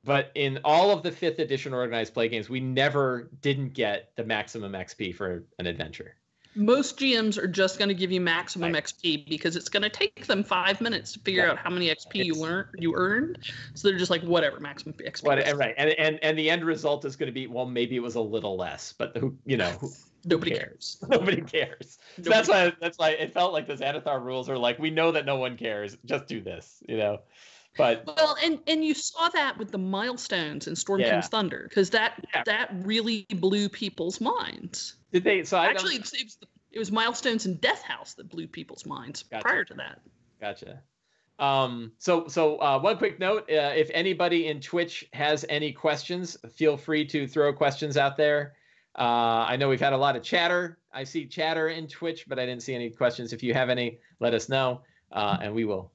but 0.05 0.31
in 0.35 0.61
all 0.65 0.91
of 0.91 1.03
the 1.03 1.11
fifth 1.11 1.39
edition 1.39 1.73
organized 1.73 2.13
play 2.13 2.29
games, 2.29 2.51
we 2.51 2.61
never 2.61 3.31
didn't 3.41 3.73
get 3.73 4.11
the 4.17 4.25
maximum 4.25 4.73
XP 4.73 5.15
for 5.15 5.45
an 5.59 5.67
adventure. 5.67 6.17
Most 6.55 6.99
GMs 6.99 7.37
are 7.37 7.49
just 7.49 7.79
going 7.79 7.89
to 7.89 7.95
give 7.95 8.13
you 8.13 8.21
maximum 8.21 8.75
right. 8.75 8.85
XP 8.85 9.27
because 9.29 9.57
it's 9.57 9.71
going 9.71 9.83
to 9.83 9.89
take 9.89 10.27
them 10.27 10.45
five 10.45 10.81
minutes 10.81 11.13
to 11.13 11.21
figure 11.21 11.43
right. 11.43 11.53
out 11.53 11.59
how 11.59 11.71
many 11.71 11.87
XP 11.87 12.15
it's, 12.15 12.27
you 12.27 12.35
learned 12.35 12.69
you 12.79 12.95
earned. 12.95 13.39
So 13.73 13.89
they're 13.89 13.99
just 13.99 14.11
like, 14.11 14.23
whatever, 14.23 14.61
maximum 14.61 14.95
XP. 14.99 15.25
What, 15.25 15.39
and, 15.39 15.59
right, 15.59 15.75
and, 15.79 15.91
and 15.99 16.21
and 16.23 16.39
the 16.39 16.51
end 16.51 16.65
result 16.65 17.07
is 17.07 17.17
going 17.17 17.29
to 17.29 17.33
be 17.33 17.49
well, 17.49 17.67
maybe 17.67 17.97
it 17.97 18.03
was 18.03 18.15
a 18.15 18.21
little 18.21 18.57
less, 18.57 18.95
but 18.97 19.17
who 19.17 19.37
you 19.45 19.57
know 19.57 19.71
who, 19.81 19.91
Nobody 20.29 20.53
cares. 20.53 20.99
cares. 21.01 21.11
Nobody 21.11 21.41
cares. 21.41 21.99
Nobody 22.19 22.35
that's 22.35 22.49
why 22.49 22.73
that's 22.81 22.99
why 22.99 23.11
it 23.11 23.33
felt 23.33 23.53
like 23.53 23.67
the 23.67 23.75
Xanathar 23.75 24.23
rules 24.23 24.49
are 24.49 24.59
like 24.59 24.79
we 24.79 24.91
know 24.91 25.13
that 25.13 25.27
no 25.27 25.37
one 25.37 25.57
cares. 25.57 25.97
Just 26.05 26.27
do 26.27 26.41
this, 26.41 26.83
you 26.89 26.97
know. 26.97 27.21
But 27.77 28.05
well, 28.07 28.37
and 28.43 28.61
and 28.67 28.85
you 28.85 28.95
saw 28.95 29.29
that 29.31 29.59
with 29.59 29.73
the 29.73 29.79
milestones 29.79 30.69
in 30.69 30.77
Storm 30.77 31.01
yeah. 31.01 31.11
King's 31.11 31.29
Thunder 31.29 31.67
because 31.69 31.91
that 31.91 32.25
yeah. 32.33 32.43
that 32.47 32.71
really 32.85 33.27
blew 33.31 33.69
people's 33.69 34.21
minds. 34.21 34.97
Did 35.13 35.25
they? 35.25 35.45
So 35.45 35.59
I 35.59 35.67
actually, 35.67 35.97
it 35.97 36.01
was, 36.03 36.39
it 36.71 36.79
was 36.79 36.93
milestones 36.93 37.47
in 37.47 37.57
Death 37.57 37.83
House 37.83 38.15
that 38.15 38.29
blew 38.29 38.47
people's 38.47 38.87
minds 38.87 39.25
gotcha. 39.25 39.43
prior 39.43 39.65
to 39.65 39.75
that. 39.75 40.01
Gotcha. 40.41 40.83
Um, 41.39 41.93
so, 41.99 42.29
so 42.29 42.59
uh, 42.59 42.79
one 42.79 42.97
quick 42.97 43.19
note: 43.19 43.43
uh, 43.51 43.73
if 43.75 43.91
anybody 43.93 44.47
in 44.47 44.61
Twitch 44.61 45.05
has 45.13 45.45
any 45.49 45.73
questions, 45.73 46.37
feel 46.53 46.77
free 46.77 47.05
to 47.07 47.27
throw 47.27 47.53
questions 47.53 47.97
out 47.97 48.17
there. 48.17 48.55
Uh, 48.97 49.47
I 49.49 49.57
know 49.57 49.69
we've 49.69 49.81
had 49.81 49.93
a 49.93 49.97
lot 49.99 50.17
of 50.17 50.23
chatter. 50.23 50.79
I 50.93 51.05
see 51.05 51.27
chatter 51.27 51.69
in 51.69 51.89
Twitch, 51.89 52.27
but 52.29 52.39
I 52.39 52.47
didn't 52.47 52.63
see 52.63 52.75
any 52.75 52.91
questions. 52.91 53.33
If 53.33 53.43
you 53.43 53.53
have 53.55 53.69
any, 53.69 53.99
let 54.21 54.35
us 54.35 54.49
know, 54.49 54.83
uh, 55.13 55.39
and 55.43 55.55
we 55.55 55.65
will. 55.65 55.91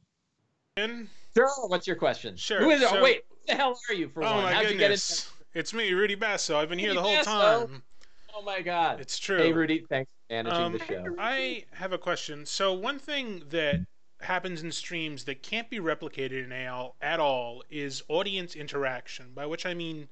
Sure. 0.78 1.48
What's 1.68 1.88
your 1.88 1.96
question? 1.96 2.36
Sure. 2.36 2.60
Who 2.60 2.70
is 2.70 2.82
it? 2.82 2.90
So, 2.90 3.00
oh, 3.00 3.04
wait, 3.04 3.22
who 3.30 3.36
the 3.48 3.56
hell 3.56 3.80
are 3.90 3.94
you 3.94 4.10
for 4.10 4.24
oh 4.24 4.36
one? 4.36 4.44
my 4.44 4.54
How'd 4.54 4.68
goodness. 4.68 5.32
It's 5.54 5.74
me, 5.74 5.94
Rudy 5.94 6.16
Basso. 6.16 6.58
I've 6.58 6.70
been 6.70 6.78
Rudy 6.78 6.88
here 6.88 6.94
the 6.94 7.02
whole 7.02 7.16
Basso. 7.16 7.68
time. 7.68 7.84
Oh 8.36 8.42
my 8.42 8.62
God. 8.62 9.00
It's 9.00 9.18
true. 9.18 9.38
Hey, 9.38 9.54
Rudy. 9.54 9.86
Thanks 9.90 10.10
for 10.28 10.34
managing 10.34 10.62
um, 10.62 10.74
the 10.74 10.80
show. 10.80 11.16
I 11.18 11.66
have 11.72 11.94
a 11.94 11.98
question. 11.98 12.46
So 12.46 12.74
one 12.74 13.00
thing 13.00 13.44
that 13.50 13.86
happens 14.22 14.62
in 14.62 14.72
streams 14.72 15.24
that 15.26 15.42
can't 15.42 15.70
be 15.70 15.80
replicated 15.80 16.44
in 16.46 16.52
AL 16.52 16.96
at 17.02 17.20
all 17.20 17.64
is 17.70 18.04
audience 18.10 18.56
interaction. 18.56 19.32
By 19.34 19.46
which 19.46 19.66
I 19.66 19.74
mean, 19.74 20.08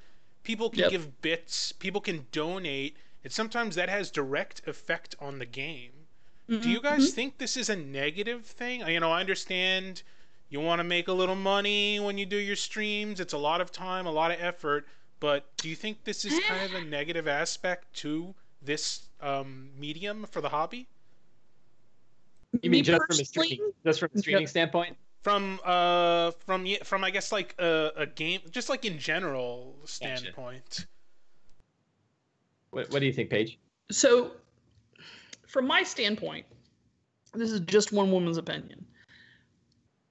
people 0.47 0.69
can 0.69 0.79
yep. 0.79 0.91
give 0.91 1.21
bits, 1.21 1.73
people 1.73 1.99
can 1.99 2.25
donate, 2.31 2.95
and 3.21 3.33
sometimes 3.33 3.75
that 3.75 3.89
has 3.89 4.09
direct 4.09 4.65
effect 4.65 5.13
on 5.19 5.39
the 5.39 5.45
game. 5.45 5.91
Mm-hmm. 6.49 6.61
Do 6.61 6.69
you 6.69 6.81
guys 6.81 7.01
mm-hmm. 7.01 7.15
think 7.15 7.37
this 7.37 7.57
is 7.57 7.67
a 7.69 7.75
negative 7.75 8.45
thing? 8.45 8.79
You 8.87 9.01
know, 9.01 9.11
I 9.11 9.19
understand 9.19 10.03
you 10.49 10.61
want 10.61 10.79
to 10.79 10.85
make 10.85 11.09
a 11.09 11.11
little 11.11 11.35
money 11.35 11.99
when 11.99 12.17
you 12.17 12.25
do 12.25 12.37
your 12.37 12.55
streams. 12.55 13.19
It's 13.19 13.33
a 13.33 13.37
lot 13.37 13.59
of 13.59 13.73
time, 13.73 14.05
a 14.05 14.11
lot 14.11 14.31
of 14.31 14.37
effort. 14.39 14.87
But 15.19 15.45
do 15.57 15.67
you 15.67 15.75
think 15.75 16.05
this 16.05 16.23
is 16.23 16.39
kind 16.47 16.63
of 16.63 16.81
a 16.81 16.85
negative 16.97 17.27
aspect 17.27 17.93
to 17.95 18.33
this 18.61 19.01
um, 19.19 19.71
medium 19.77 20.25
for 20.31 20.39
the 20.39 20.47
hobby? 20.47 20.87
You 22.61 22.69
mean 22.69 22.85
just 22.85 23.01
from 23.05 23.19
a 23.19 23.25
streaming, 23.25 23.73
just 23.85 23.99
from 23.99 24.11
a 24.15 24.17
streaming 24.17 24.43
yeah. 24.43 24.47
standpoint? 24.47 24.95
From 25.23 25.59
uh, 25.65 26.31
from 26.45 26.67
from 26.83 27.03
I 27.03 27.09
guess 27.09 27.31
like 27.31 27.55
a, 27.59 27.91
a 27.95 28.05
game, 28.05 28.41
just 28.51 28.69
like 28.69 28.85
in 28.85 28.97
general 28.97 29.75
standpoint. 29.85 30.85
What 32.71 32.89
What 32.91 32.99
do 32.99 33.05
you 33.05 33.13
think, 33.13 33.29
Paige? 33.29 33.59
So, 33.91 34.31
from 35.47 35.67
my 35.67 35.83
standpoint, 35.83 36.45
this 37.33 37.51
is 37.51 37.59
just 37.61 37.91
one 37.91 38.11
woman's 38.11 38.37
opinion 38.37 38.85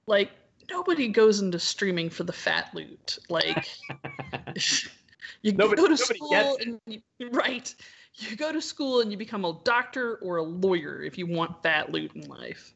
like 0.07 0.31
nobody 0.69 1.07
goes 1.07 1.41
into 1.41 1.59
streaming 1.59 2.09
for 2.09 2.23
the 2.23 2.33
fat 2.33 2.69
loot. 2.73 3.19
Like 3.29 3.67
you 5.41 5.51
nobody, 5.51 5.81
go 5.81 5.87
to 5.87 5.97
school 5.97 6.57
and 6.61 6.79
you, 6.87 7.01
right. 7.31 7.73
You 8.15 8.35
go 8.35 8.51
to 8.51 8.61
school 8.61 9.01
and 9.01 9.11
you 9.11 9.17
become 9.17 9.45
a 9.45 9.59
doctor 9.63 10.15
or 10.23 10.37
a 10.37 10.43
lawyer 10.43 11.03
if 11.03 11.17
you 11.19 11.27
want 11.27 11.61
fat 11.61 11.91
loot 11.91 12.15
in 12.15 12.21
life. 12.27 12.73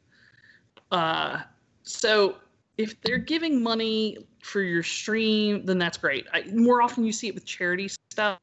Uh, 0.92 1.40
so 1.82 2.36
if 2.78 3.00
they're 3.02 3.18
giving 3.18 3.62
money 3.62 4.18
for 4.42 4.62
your 4.62 4.82
stream, 4.82 5.64
then 5.64 5.78
that's 5.78 5.98
great. 5.98 6.26
I, 6.32 6.42
more 6.52 6.82
often 6.82 7.04
you 7.04 7.12
see 7.12 7.28
it 7.28 7.34
with 7.34 7.44
charity 7.44 7.88
stuff, 8.10 8.38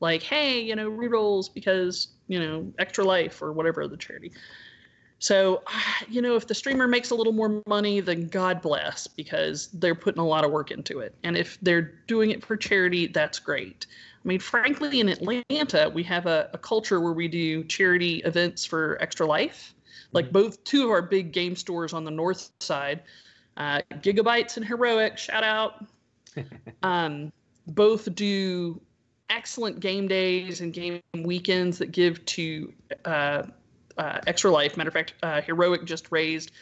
like 0.00 0.22
hey, 0.22 0.60
you 0.60 0.76
know, 0.76 0.90
rerolls 0.90 1.52
because 1.52 2.08
you 2.28 2.38
know 2.38 2.72
extra 2.78 3.04
life 3.04 3.42
or 3.42 3.52
whatever 3.52 3.86
the 3.88 3.96
charity. 3.96 4.32
So, 5.18 5.62
you 6.08 6.20
know, 6.20 6.36
if 6.36 6.46
the 6.46 6.54
streamer 6.54 6.86
makes 6.86 7.10
a 7.10 7.14
little 7.14 7.32
more 7.32 7.62
money, 7.66 8.00
then 8.00 8.28
God 8.28 8.60
bless 8.60 9.06
because 9.06 9.68
they're 9.68 9.94
putting 9.94 10.20
a 10.20 10.26
lot 10.26 10.44
of 10.44 10.50
work 10.50 10.70
into 10.70 11.00
it. 11.00 11.14
And 11.24 11.36
if 11.36 11.58
they're 11.62 11.94
doing 12.06 12.30
it 12.30 12.44
for 12.44 12.56
charity, 12.56 13.06
that's 13.06 13.38
great. 13.38 13.86
I 14.24 14.28
mean, 14.28 14.38
frankly, 14.40 15.00
in 15.00 15.08
Atlanta, 15.08 15.90
we 15.92 16.02
have 16.04 16.26
a, 16.26 16.50
a 16.52 16.58
culture 16.58 17.00
where 17.00 17.12
we 17.12 17.28
do 17.28 17.64
charity 17.64 18.18
events 18.24 18.64
for 18.64 18.96
Extra 19.00 19.26
Life. 19.26 19.73
Like 20.12 20.32
both 20.32 20.62
two 20.64 20.84
of 20.84 20.90
our 20.90 21.02
big 21.02 21.32
game 21.32 21.56
stores 21.56 21.92
on 21.92 22.04
the 22.04 22.10
north 22.10 22.50
side, 22.60 23.02
uh, 23.56 23.80
Gigabytes 23.94 24.56
and 24.56 24.64
Heroic, 24.64 25.18
shout 25.18 25.44
out. 25.44 25.84
um, 26.82 27.32
both 27.66 28.14
do 28.14 28.80
excellent 29.30 29.80
game 29.80 30.06
days 30.06 30.60
and 30.60 30.72
game 30.72 31.00
weekends 31.22 31.78
that 31.78 31.92
give 31.92 32.24
to 32.26 32.72
uh, 33.04 33.42
uh, 33.98 34.20
Extra 34.26 34.50
Life. 34.50 34.76
Matter 34.76 34.88
of 34.88 34.94
fact, 34.94 35.14
uh, 35.22 35.40
Heroic 35.40 35.84
just 35.84 36.08
raised 36.10 36.52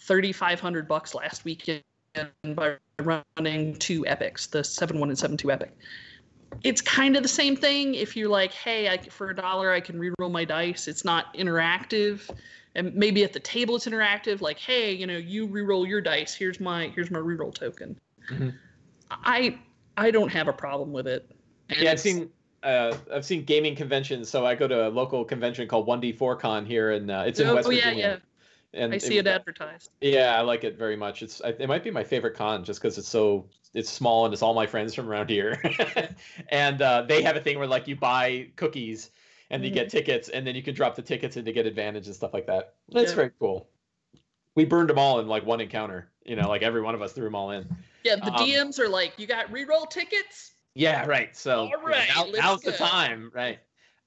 thirty 0.00 0.32
five 0.32 0.60
hundred 0.60 0.86
bucks 0.88 1.14
last 1.14 1.44
weekend 1.44 1.82
by 2.54 2.76
running 3.00 3.74
two 3.76 4.06
epics, 4.06 4.46
the 4.46 4.62
seven 4.62 5.00
one 5.00 5.08
and 5.08 5.18
seven 5.18 5.36
two 5.36 5.50
epic. 5.50 5.76
It's 6.64 6.82
kind 6.82 7.16
of 7.16 7.22
the 7.22 7.28
same 7.28 7.56
thing. 7.56 7.94
If 7.94 8.14
you're 8.14 8.28
like, 8.28 8.52
hey, 8.52 8.88
I, 8.88 8.98
for 8.98 9.30
a 9.30 9.34
dollar 9.34 9.72
I 9.72 9.80
can 9.80 9.98
reroll 9.98 10.30
my 10.30 10.44
dice. 10.44 10.86
It's 10.86 11.04
not 11.04 11.32
interactive, 11.34 12.28
and 12.74 12.94
maybe 12.94 13.24
at 13.24 13.32
the 13.32 13.40
table 13.40 13.76
it's 13.76 13.86
interactive. 13.86 14.40
Like, 14.40 14.58
hey, 14.58 14.92
you 14.92 15.06
know, 15.06 15.16
you 15.16 15.46
reroll 15.46 15.86
your 15.86 16.00
dice. 16.00 16.34
Here's 16.34 16.60
my 16.60 16.88
here's 16.94 17.10
my 17.10 17.18
reroll 17.18 17.54
token. 17.54 17.98
Mm-hmm. 18.30 18.50
I 19.10 19.58
I 19.96 20.10
don't 20.10 20.30
have 20.30 20.48
a 20.48 20.52
problem 20.52 20.92
with 20.92 21.06
it. 21.06 21.30
And 21.68 21.80
yeah, 21.80 21.92
I've 21.92 22.00
seen 22.00 22.30
uh, 22.62 22.96
I've 23.12 23.24
seen 23.24 23.44
gaming 23.44 23.74
conventions. 23.74 24.28
So 24.28 24.46
I 24.46 24.54
go 24.54 24.68
to 24.68 24.88
a 24.88 24.90
local 24.90 25.24
convention 25.24 25.66
called 25.68 25.86
One 25.86 26.00
D 26.00 26.12
Four 26.12 26.36
Con 26.36 26.64
here, 26.64 26.92
and 26.92 27.10
uh, 27.10 27.24
it's 27.26 27.40
in 27.40 27.48
oh, 27.48 27.54
West 27.54 27.66
oh, 27.66 27.70
Virginia. 27.70 27.98
yeah, 27.98 28.08
yeah. 28.08 28.16
And 28.74 28.94
I 28.94 28.98
see 28.98 29.18
it, 29.18 29.26
it 29.26 29.30
advertised. 29.30 29.90
Yeah, 30.00 30.34
I 30.34 30.40
like 30.40 30.64
it 30.64 30.78
very 30.78 30.96
much. 30.96 31.22
It's 31.22 31.40
it 31.40 31.68
might 31.68 31.84
be 31.84 31.90
my 31.90 32.04
favorite 32.04 32.34
con 32.34 32.64
just 32.64 32.80
because 32.80 32.96
it's 32.96 33.08
so 33.08 33.46
it's 33.74 33.90
small 33.90 34.24
and 34.24 34.32
it's 34.32 34.42
all 34.42 34.54
my 34.54 34.66
friends 34.66 34.94
from 34.94 35.10
around 35.10 35.28
here, 35.28 35.60
and 36.48 36.80
uh, 36.80 37.02
they 37.02 37.22
have 37.22 37.36
a 37.36 37.40
thing 37.40 37.58
where 37.58 37.68
like 37.68 37.86
you 37.86 37.96
buy 37.96 38.48
cookies 38.56 39.10
and 39.52 39.64
you 39.64 39.70
get 39.70 39.86
mm-hmm. 39.86 39.98
tickets, 39.98 40.28
and 40.30 40.46
then 40.46 40.54
you 40.56 40.62
can 40.62 40.74
drop 40.74 40.96
the 40.96 41.02
tickets 41.02 41.36
in 41.36 41.44
to 41.44 41.52
get 41.52 41.66
advantage 41.66 42.06
and 42.06 42.16
stuff 42.16 42.34
like 42.34 42.46
that. 42.46 42.74
That's 42.88 43.10
yeah. 43.10 43.16
very 43.16 43.30
cool. 43.38 43.68
We 44.56 44.64
burned 44.64 44.90
them 44.90 44.98
all 44.98 45.20
in 45.20 45.28
like 45.28 45.46
one 45.46 45.60
encounter. 45.60 46.10
You 46.24 46.36
know, 46.36 46.48
like 46.48 46.62
every 46.62 46.80
one 46.80 46.94
of 46.94 47.02
us 47.02 47.12
threw 47.12 47.24
them 47.24 47.34
all 47.34 47.50
in. 47.50 47.68
Yeah, 48.04 48.16
the 48.16 48.32
um, 48.32 48.34
DMs 48.34 48.78
are 48.80 48.88
like, 48.88 49.12
"You 49.18 49.26
got 49.26 49.46
reroll 49.52 49.88
tickets? 49.88 50.54
Yeah, 50.74 51.04
right. 51.06 51.36
So 51.36 51.70
All 51.76 51.82
right, 51.84 52.08
now, 52.14 52.24
now's 52.32 52.62
go. 52.62 52.70
the 52.70 52.76
time, 52.76 53.30
right? 53.34 53.58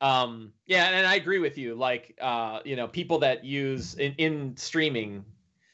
Um, 0.01 0.51
yeah, 0.65 0.89
and 0.89 1.07
I 1.07 1.15
agree 1.15 1.39
with 1.39 1.57
you. 1.57 1.75
Like, 1.75 2.17
uh, 2.21 2.59
you 2.65 2.75
know, 2.75 2.87
people 2.87 3.19
that 3.19 3.45
use 3.45 3.95
in, 3.95 4.13
in 4.17 4.57
streaming. 4.57 5.23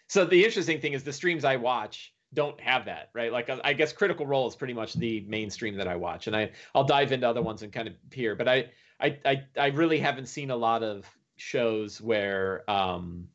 So 0.07 0.26
the 0.26 0.43
interesting 0.43 0.80
thing 0.82 0.93
is 0.93 1.03
the 1.03 1.13
streams 1.13 1.45
I 1.45 1.55
watch 1.55 2.13
don't 2.34 2.59
have 2.59 2.86
that, 2.86 3.09
right? 3.13 3.32
Like, 3.32 3.49
I 3.63 3.74
guess 3.74 3.93
Critical 3.93 4.26
Role 4.26 4.47
is 4.47 4.55
pretty 4.55 4.74
much 4.74 4.93
the 4.93 5.22
mainstream 5.28 5.76
that 5.78 5.88
I 5.88 5.95
watch, 5.95 6.28
and 6.28 6.36
I 6.36 6.51
I'll 6.76 6.84
dive 6.84 7.11
into 7.11 7.28
other 7.28 7.41
ones 7.41 7.61
and 7.61 7.72
kind 7.72 7.88
of 7.88 7.93
peer. 8.09 8.36
But 8.36 8.47
I 8.47 8.69
I 9.02 9.20
I, 9.26 9.43
I 9.58 9.68
really 9.68 9.99
haven't 9.99 10.28
seen 10.28 10.52
a 10.52 10.56
lot 10.56 10.84
of 10.84 11.06
shows 11.38 11.99
where 11.99 12.70
um 12.70 13.28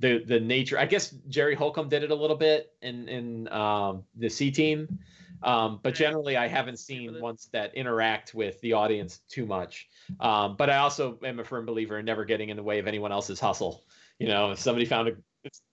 the 0.00 0.22
the 0.24 0.40
nature. 0.40 0.78
I 0.78 0.86
guess 0.86 1.10
Jerry 1.28 1.54
Holkins 1.54 1.90
did 1.90 2.02
it 2.02 2.10
a 2.10 2.14
little 2.14 2.36
bit 2.36 2.72
in 2.82 3.08
in 3.08 3.48
um, 3.48 4.04
the 4.16 4.28
C 4.28 4.50
team 4.50 4.98
um, 5.42 5.80
but 5.82 5.94
generally, 5.94 6.36
I 6.36 6.48
haven't 6.48 6.78
seen 6.78 7.20
ones 7.20 7.48
that 7.52 7.74
interact 7.74 8.34
with 8.34 8.60
the 8.60 8.72
audience 8.72 9.20
too 9.28 9.46
much. 9.46 9.88
Um, 10.20 10.56
but 10.56 10.70
I 10.70 10.78
also 10.78 11.18
am 11.24 11.38
a 11.38 11.44
firm 11.44 11.66
believer 11.66 11.98
in 11.98 12.04
never 12.04 12.24
getting 12.24 12.48
in 12.48 12.56
the 12.56 12.62
way 12.62 12.78
of 12.78 12.86
anyone 12.86 13.12
else's 13.12 13.38
hustle. 13.38 13.84
You 14.18 14.28
know, 14.28 14.50
if 14.52 14.58
somebody 14.58 14.84
found 14.84 15.08
a, 15.08 15.12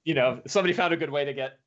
you 0.04 0.14
know, 0.14 0.42
if 0.46 0.52
somebody 0.52 0.74
found 0.74 0.94
a 0.94 0.98
good 0.98 1.10
way 1.10 1.26
to 1.26 1.34
get 1.34 1.60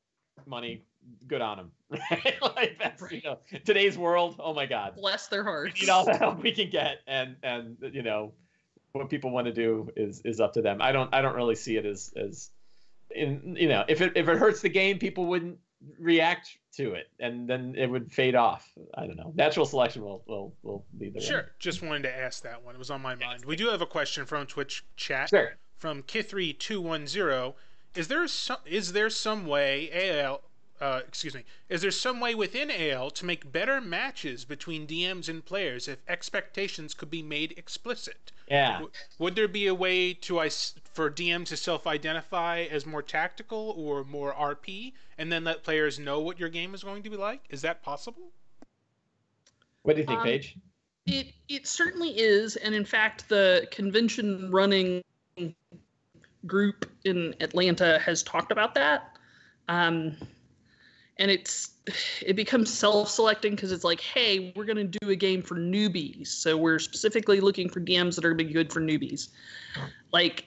money, 0.45 0.85
good 1.27 1.41
on 1.41 1.57
them. 1.57 1.71
Right? 1.89 2.35
like 2.55 2.77
that's 2.79 3.01
right. 3.01 3.11
you 3.11 3.21
know, 3.23 3.39
today's 3.65 3.97
world. 3.97 4.35
Oh 4.39 4.53
my 4.53 4.65
God, 4.65 4.95
bless 4.95 5.27
their 5.27 5.43
hearts. 5.43 5.79
We 5.79 5.87
need 5.87 5.91
all 5.91 6.05
the 6.05 6.15
help 6.15 6.41
we 6.41 6.51
can 6.51 6.69
get, 6.69 6.99
and 7.07 7.35
and 7.43 7.77
you 7.91 8.03
know, 8.03 8.33
what 8.91 9.09
people 9.09 9.31
want 9.31 9.47
to 9.47 9.53
do 9.53 9.89
is 9.95 10.21
is 10.23 10.39
up 10.39 10.53
to 10.53 10.61
them. 10.61 10.81
I 10.81 10.91
don't 10.91 11.13
I 11.13 11.21
don't 11.21 11.35
really 11.35 11.55
see 11.55 11.77
it 11.77 11.85
as 11.85 12.13
as 12.15 12.51
in 13.09 13.55
you 13.59 13.69
know 13.69 13.85
if 13.87 14.01
it 14.01 14.13
if 14.15 14.27
it 14.27 14.37
hurts 14.37 14.61
the 14.61 14.69
game, 14.69 14.99
people 14.99 15.25
wouldn't 15.25 15.57
react 15.97 16.57
to 16.73 16.93
it 16.93 17.07
and 17.19 17.47
then 17.49 17.73
it 17.77 17.87
would 17.87 18.11
fade 18.11 18.35
off 18.35 18.69
i 18.95 19.07
don't 19.07 19.15
know 19.15 19.31
natural 19.35 19.65
selection 19.65 20.03
will 20.03 20.23
will 20.27 20.53
will 20.61 20.85
be 20.97 21.09
the 21.09 21.21
sure 21.21 21.37
one. 21.37 21.45
just 21.57 21.81
wanted 21.81 22.03
to 22.03 22.13
ask 22.13 22.43
that 22.43 22.63
one 22.63 22.75
it 22.75 22.77
was 22.77 22.91
on 22.91 23.01
my 23.01 23.15
mind 23.15 23.45
we 23.45 23.55
do 23.55 23.67
have 23.67 23.81
a 23.81 23.85
question 23.85 24.25
from 24.25 24.45
twitch 24.45 24.83
chat 24.97 25.29
sure. 25.29 25.57
from 25.77 26.03
kithry210 26.03 27.53
is 27.95 28.07
there 28.09 28.27
some 28.27 28.57
is 28.65 28.91
there 28.91 29.09
some 29.09 29.45
way 29.45 29.89
al 30.11 30.41
uh, 30.81 31.01
excuse 31.07 31.33
me, 31.33 31.43
is 31.67 31.81
there 31.81 31.91
some 31.91 32.19
way 32.19 32.35
within 32.35 32.71
AL 32.71 33.11
to 33.11 33.25
make 33.25 33.51
better 33.51 33.81
matches 33.81 34.45
between 34.45 34.87
DMs 34.87 35.27
and 35.27 35.43
players 35.43 35.87
if 35.87 35.99
expectations 36.07 36.93
could 36.93 37.09
be 37.09 37.21
made 37.21 37.53
explicit? 37.57 38.31
Yeah. 38.47 38.73
W- 38.73 38.91
would 39.17 39.35
there 39.35 39.47
be 39.47 39.67
a 39.67 39.75
way 39.75 40.13
to 40.13 40.49
for 40.93 41.11
DMs 41.11 41.47
to 41.47 41.57
self-identify 41.57 42.67
as 42.71 42.85
more 42.85 43.01
tactical 43.01 43.73
or 43.77 44.03
more 44.03 44.33
RP, 44.33 44.93
and 45.17 45.31
then 45.31 45.43
let 45.43 45.63
players 45.63 45.99
know 45.99 46.19
what 46.19 46.39
your 46.39 46.49
game 46.49 46.73
is 46.73 46.83
going 46.83 47.03
to 47.03 47.09
be 47.09 47.17
like? 47.17 47.41
Is 47.49 47.61
that 47.61 47.83
possible? 47.83 48.31
What 49.83 49.95
do 49.95 50.01
you 50.01 50.07
think, 50.07 50.19
Um, 50.19 50.25
Paige? 50.25 50.57
It 51.05 51.33
it 51.47 51.67
certainly 51.67 52.09
is, 52.19 52.55
and 52.57 52.75
in 52.75 52.85
fact, 52.85 53.27
the 53.29 53.67
convention 53.71 54.51
running 54.51 55.03
group 56.45 56.89
in 57.03 57.35
Atlanta 57.39 57.99
has 57.99 58.23
talked 58.23 58.51
about 58.51 58.75
that. 58.75 59.17
Um, 59.67 60.15
and 61.19 61.29
it's 61.29 61.71
it 62.25 62.35
becomes 62.35 62.71
self-selecting 62.73 63.55
because 63.55 63.71
it's 63.71 63.83
like, 63.83 63.99
hey, 63.99 64.53
we're 64.55 64.65
going 64.65 64.77
to 64.77 64.99
do 64.99 65.09
a 65.09 65.15
game 65.15 65.41
for 65.41 65.55
newbies, 65.55 66.27
so 66.27 66.57
we're 66.57 66.79
specifically 66.79 67.39
looking 67.41 67.69
for 67.69 67.81
DMs 67.81 68.15
that 68.15 68.25
are 68.25 68.29
going 68.29 68.39
to 68.39 68.45
be 68.45 68.53
good 68.53 68.71
for 68.71 68.79
newbies. 68.79 69.29
Like 70.11 70.45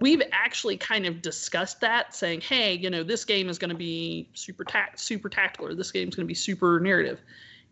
we've 0.00 0.22
actually 0.32 0.76
kind 0.76 1.06
of 1.06 1.20
discussed 1.20 1.80
that, 1.80 2.14
saying, 2.14 2.42
hey, 2.42 2.74
you 2.74 2.90
know, 2.90 3.02
this 3.02 3.24
game 3.24 3.48
is 3.48 3.58
going 3.58 3.70
to 3.70 3.76
be 3.76 4.28
super 4.34 4.64
tact 4.64 5.00
super 5.00 5.28
tactical, 5.28 5.66
or 5.66 5.74
this 5.74 5.90
game 5.90 6.08
is 6.08 6.14
going 6.14 6.26
to 6.26 6.28
be 6.28 6.34
super 6.34 6.80
narrative. 6.80 7.20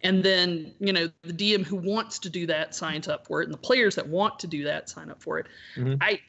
And 0.05 0.25
then, 0.25 0.75
you 0.81 0.93
know, 0.93 1.09
the 1.23 1.33
DM 1.33 1.65
who 1.65 1.77
wants 1.77 2.19
to 2.21 2.29
do 2.29 2.45
that 2.47 2.75
signs 2.75 3.07
up 3.07 3.27
for 3.27 3.41
it, 3.41 3.45
and 3.45 3.55
the 3.55 3.59
players 3.59 3.95
that 3.95 4.09
want 4.09 4.39
to 4.41 4.49
do 4.49 4.65
that 4.65 4.89
sign 4.89 5.11
up 5.11 5.23
for 5.23 5.39
it. 5.39 5.47
Mhm. 5.77 5.99
I 6.01 6.21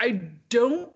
I 0.00 0.20
don't 0.48 0.94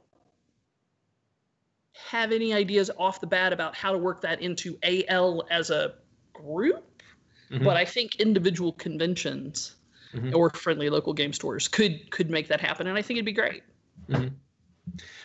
have 2.09 2.33
any 2.33 2.53
ideas 2.53 2.91
off 2.99 3.21
the 3.21 3.27
bat 3.27 3.53
about 3.53 3.75
how 3.75 3.93
to 3.93 3.99
work 3.99 4.21
that 4.23 4.41
into 4.41 4.79
AL 4.83 5.45
as 5.51 5.71
a 5.71 5.95
group, 6.33 7.03
Mhm. 7.51 7.65
but 7.65 7.77
I 7.77 7.85
think 7.85 8.17
individual 8.17 8.73
conventions 8.73 9.77
Mhm. 10.15 10.35
or 10.35 10.51
friendly 10.51 10.91
local 10.91 11.13
game 11.13 11.33
stores 11.33 11.69
could 11.69 12.11
could 12.11 12.31
make 12.31 12.49
that 12.49 12.61
happen, 12.61 12.87
and 12.87 12.99
I 12.99 13.03
think 13.03 13.19
it'd 13.19 13.27
be 13.27 13.33
great. 13.33 13.63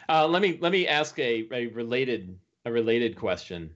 Uh, 0.10 0.28
let 0.28 0.42
me 0.42 0.58
let 0.62 0.72
me 0.72 0.88
ask 0.88 1.18
a, 1.20 1.48
a 1.52 1.68
related 1.68 2.38
a 2.66 2.72
related 2.72 3.16
question. 3.16 3.76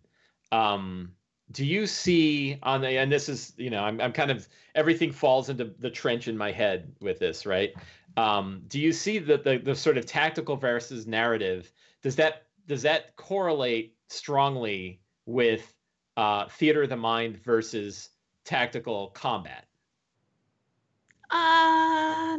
Um, 0.51 1.13
do 1.51 1.65
you 1.65 1.85
see 1.85 2.57
on 2.63 2.81
the 2.81 2.97
and 2.97 3.11
this 3.11 3.27
is 3.27 3.53
you 3.57 3.69
know 3.69 3.83
I'm 3.83 3.99
I'm 3.99 4.13
kind 4.13 4.31
of 4.31 4.47
everything 4.75 5.11
falls 5.11 5.49
into 5.49 5.65
the 5.65 5.89
trench 5.89 6.27
in 6.27 6.37
my 6.37 6.51
head 6.51 6.95
with 7.01 7.19
this 7.19 7.45
right. 7.45 7.73
Um, 8.17 8.63
do 8.67 8.79
you 8.79 8.93
see 8.93 9.19
the, 9.19 9.37
the 9.37 9.57
the 9.57 9.75
sort 9.75 9.97
of 9.97 10.05
tactical 10.05 10.55
versus 10.55 11.07
narrative? 11.07 11.71
Does 12.01 12.15
that 12.17 12.47
does 12.72 12.84
that 12.84 13.13
correlate 13.17 13.97
strongly 14.07 15.01
with 15.26 15.74
uh, 16.15 16.47
theater 16.47 16.84
of 16.84 16.89
the 16.89 16.95
mind 16.95 17.36
versus 17.43 18.11
tactical 18.45 19.07
combat? 19.09 19.65
Uh, 21.32 22.38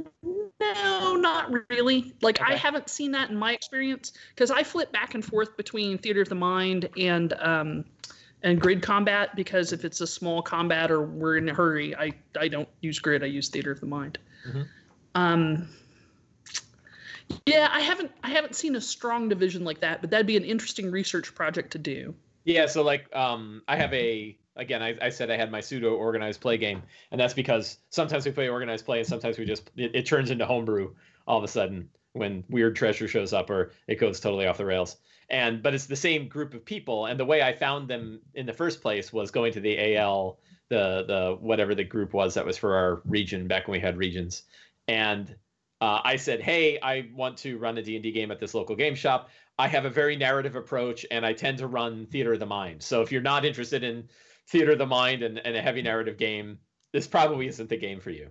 no, 0.59 1.17
not 1.17 1.53
really. 1.69 2.15
Like 2.23 2.41
I 2.41 2.55
haven't 2.55 2.89
seen 2.89 3.13
that 3.13 3.29
in 3.29 3.37
my 3.37 3.53
experience 3.53 4.15
because 4.31 4.51
I 4.51 4.63
flip 4.63 4.91
back 4.91 5.13
and 5.13 5.23
forth 5.23 5.55
between 5.59 5.99
theater 5.99 6.23
of 6.23 6.31
the 6.31 6.35
mind 6.35 6.89
and 6.97 7.35
um, 7.35 7.85
and 8.43 8.59
grid 8.59 8.81
combat 8.81 9.37
because 9.37 9.75
if 9.75 9.85
it's 9.85 10.01
a 10.01 10.07
small 10.07 10.41
combat 10.41 10.91
or 10.91 11.03
we're 11.03 11.37
in 11.37 11.47
a 11.51 11.55
hurry, 11.55 11.95
I 11.95 12.13
I 12.41 12.49
don't 12.49 12.69
use 12.81 12.99
grid. 12.99 13.23
I 13.23 13.27
use 13.27 13.51
theater 13.51 13.71
of 13.71 13.81
the 13.81 13.87
mind. 13.87 14.19
Mhm. 14.49 14.67
Um. 15.15 15.69
Yeah, 17.47 17.69
I 17.71 17.81
haven't 17.81 18.11
I 18.23 18.31
haven't 18.31 18.55
seen 18.55 18.77
a 18.77 18.81
strong 18.81 19.29
division 19.29 19.65
like 19.65 19.81
that, 19.81 20.01
but 20.01 20.11
that'd 20.11 20.27
be 20.27 20.37
an 20.37 20.45
interesting 20.45 20.91
research 20.91 21.35
project 21.35 21.73
to 21.73 21.79
do. 21.79 22.15
Yeah, 22.45 22.67
so 22.67 22.83
like 22.83 23.15
um 23.15 23.63
I 23.69 23.77
have 23.77 23.93
a 23.95 24.37
again 24.57 24.83
I, 24.83 24.97
I 25.01 25.09
said 25.11 25.31
I 25.31 25.37
had 25.37 25.51
my 25.51 25.61
pseudo 25.61 25.95
organized 25.95 26.41
play 26.41 26.57
game, 26.59 26.83
and 27.11 27.21
that's 27.21 27.35
because 27.35 27.79
sometimes 27.91 28.25
we 28.25 28.33
play 28.33 28.49
organized 28.49 28.85
play 28.85 28.99
and 28.99 29.09
sometimes 29.09 29.39
we 29.39 29.45
just 29.45 29.71
it, 29.77 29.95
it 29.95 30.07
turns 30.07 30.31
into 30.31 30.47
homebrew 30.47 30.93
all 31.27 31.39
of 31.39 31.45
a 31.45 31.49
sudden 31.49 31.89
when 32.13 32.45
weird 32.49 32.77
treasure 32.77 33.09
shows 33.09 33.33
up 33.33 33.49
or 33.51 33.73
it 33.87 33.97
goes 33.97 34.21
totally 34.21 34.47
off 34.47 34.59
the 34.59 34.67
rails. 34.67 34.97
And 35.29 35.63
but 35.63 35.75
it's 35.75 35.87
the 35.87 35.97
same 35.97 36.29
group 36.29 36.53
of 36.53 36.65
people, 36.65 37.07
and 37.07 37.19
the 37.19 37.25
way 37.25 37.43
I 37.43 37.55
found 37.55 37.89
them 37.89 38.21
in 38.35 38.45
the 38.45 38.53
first 38.53 38.83
place 38.83 39.13
was 39.13 39.31
going 39.31 39.53
to 39.55 39.61
the 39.61 39.97
AL, 39.97 40.39
the 40.69 41.05
the 41.07 41.37
whatever 41.41 41.75
the 41.75 41.85
group 41.85 42.13
was 42.13 42.35
that 42.35 42.45
was 42.45 42.59
for 42.59 42.75
our 42.75 43.01
region 43.07 43.47
back 43.47 43.67
when 43.67 43.79
we 43.79 43.81
had 43.81 43.97
regions, 43.97 44.43
and 44.89 45.35
uh, 45.83 46.01
I 46.05 46.15
said, 46.15 46.41
"Hey, 46.41 46.79
I 46.81 47.09
want 47.13 47.37
to 47.39 47.59
run 47.59 47.77
a 47.77 47.83
D&D 47.83 48.13
game 48.13 48.31
at 48.31 48.39
this 48.39 48.55
local 48.55 48.77
game 48.77 48.95
shop. 48.95 49.31
I 49.59 49.67
have 49.67 49.85
a 49.85 49.91
very 49.91 50.15
narrative 50.15 50.55
approach, 50.55 51.05
and 51.11 51.27
I 51.27 51.33
tend 51.33 51.59
to 51.59 51.67
run 51.67 52.07
theater 52.07 52.35
of 52.35 52.39
the 52.39 52.47
mind. 52.47 52.81
So 52.81 53.03
if 53.03 53.11
you're 53.11 53.21
not 53.21 53.45
interested 53.45 53.83
in 53.83 54.09
theater 54.47 54.73
of 54.73 54.79
the 54.79 54.87
mind 54.87 55.25
and, 55.25 55.39
and 55.45 55.57
a 55.57 55.61
heavy 55.61 55.83
narrative 55.83 56.19
game, 56.19 56.61
this 56.93 57.09
probably 57.09 57.49
isn't 57.49 57.69
the 57.69 57.77
game 57.77 57.99
for 57.99 58.11
you." 58.11 58.29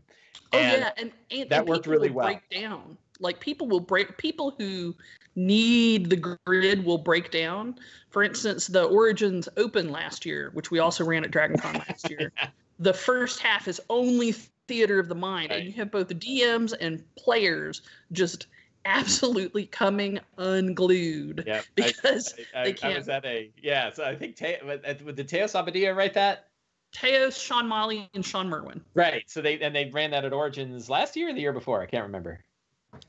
Oh 0.53 0.57
And 0.57 0.81
yeah, 0.81 0.91
and, 0.95 1.11
and 1.29 1.49
that 1.49 1.59
and 1.59 1.67
worked 1.67 1.87
really 1.87 2.09
well. 2.09 2.25
Break 2.25 2.49
down, 2.49 2.97
like 3.19 3.41
people 3.41 3.67
will 3.67 3.81
break. 3.81 4.17
People 4.17 4.55
who 4.57 4.95
need 5.35 6.09
the 6.09 6.37
grid 6.45 6.85
will 6.85 6.99
break 6.99 7.31
down. 7.31 7.75
For 8.11 8.23
instance, 8.23 8.67
the 8.67 8.85
Origins 8.85 9.49
Open 9.57 9.89
last 9.89 10.25
year, 10.25 10.51
which 10.53 10.71
we 10.71 10.79
also 10.79 11.03
ran 11.03 11.25
at 11.25 11.31
DragonCon 11.31 11.85
last 11.85 12.09
year, 12.09 12.31
the 12.79 12.93
first 12.93 13.41
half 13.41 13.67
is 13.67 13.81
only 13.89 14.33
theater 14.71 14.99
of 14.99 15.09
the 15.09 15.15
mind, 15.15 15.49
Right. 15.51 15.59
and 15.59 15.67
you 15.67 15.73
have 15.73 15.91
both 15.91 16.07
the 16.07 16.15
DMs 16.15 16.73
and 16.79 17.03
players 17.15 17.81
just 18.13 18.47
absolutely 18.85 19.65
coming 19.65 20.19
unglued 20.37 21.43
Yeah, 21.45 21.57
I- 21.59 21.63
because 21.75 22.33
I, 22.55 22.61
I, 22.61 22.63
they 22.63 22.73
can't. 22.73 22.93
I 22.95 22.97
was 22.97 23.09
at 23.09 23.25
a 23.25 23.51
yeah. 23.61 23.91
So 23.91 24.03
I 24.05 24.15
think 24.15 24.35
Te- 24.37 24.57
with 25.03 25.15
the 25.17 25.23
Teos 25.23 25.53
Abadia 25.53 25.95
write 25.95 26.13
that 26.13 26.47
Teos, 26.93 27.37
Sean 27.37 27.67
Molly, 27.67 28.09
and 28.13 28.25
Shawn 28.25 28.47
Merwin. 28.49 28.81
right. 28.93 29.23
So 29.27 29.41
they 29.41 29.59
and 29.59 29.75
they 29.75 29.89
ran 29.93 30.11
that 30.11 30.23
at 30.25 30.33
Origins 30.33 30.89
last 30.89 31.15
year 31.17 31.29
or 31.29 31.33
the 31.33 31.41
year 31.41 31.53
before. 31.53 31.81
I 31.81 31.85
can't 31.85 32.03
remember. 32.05 32.43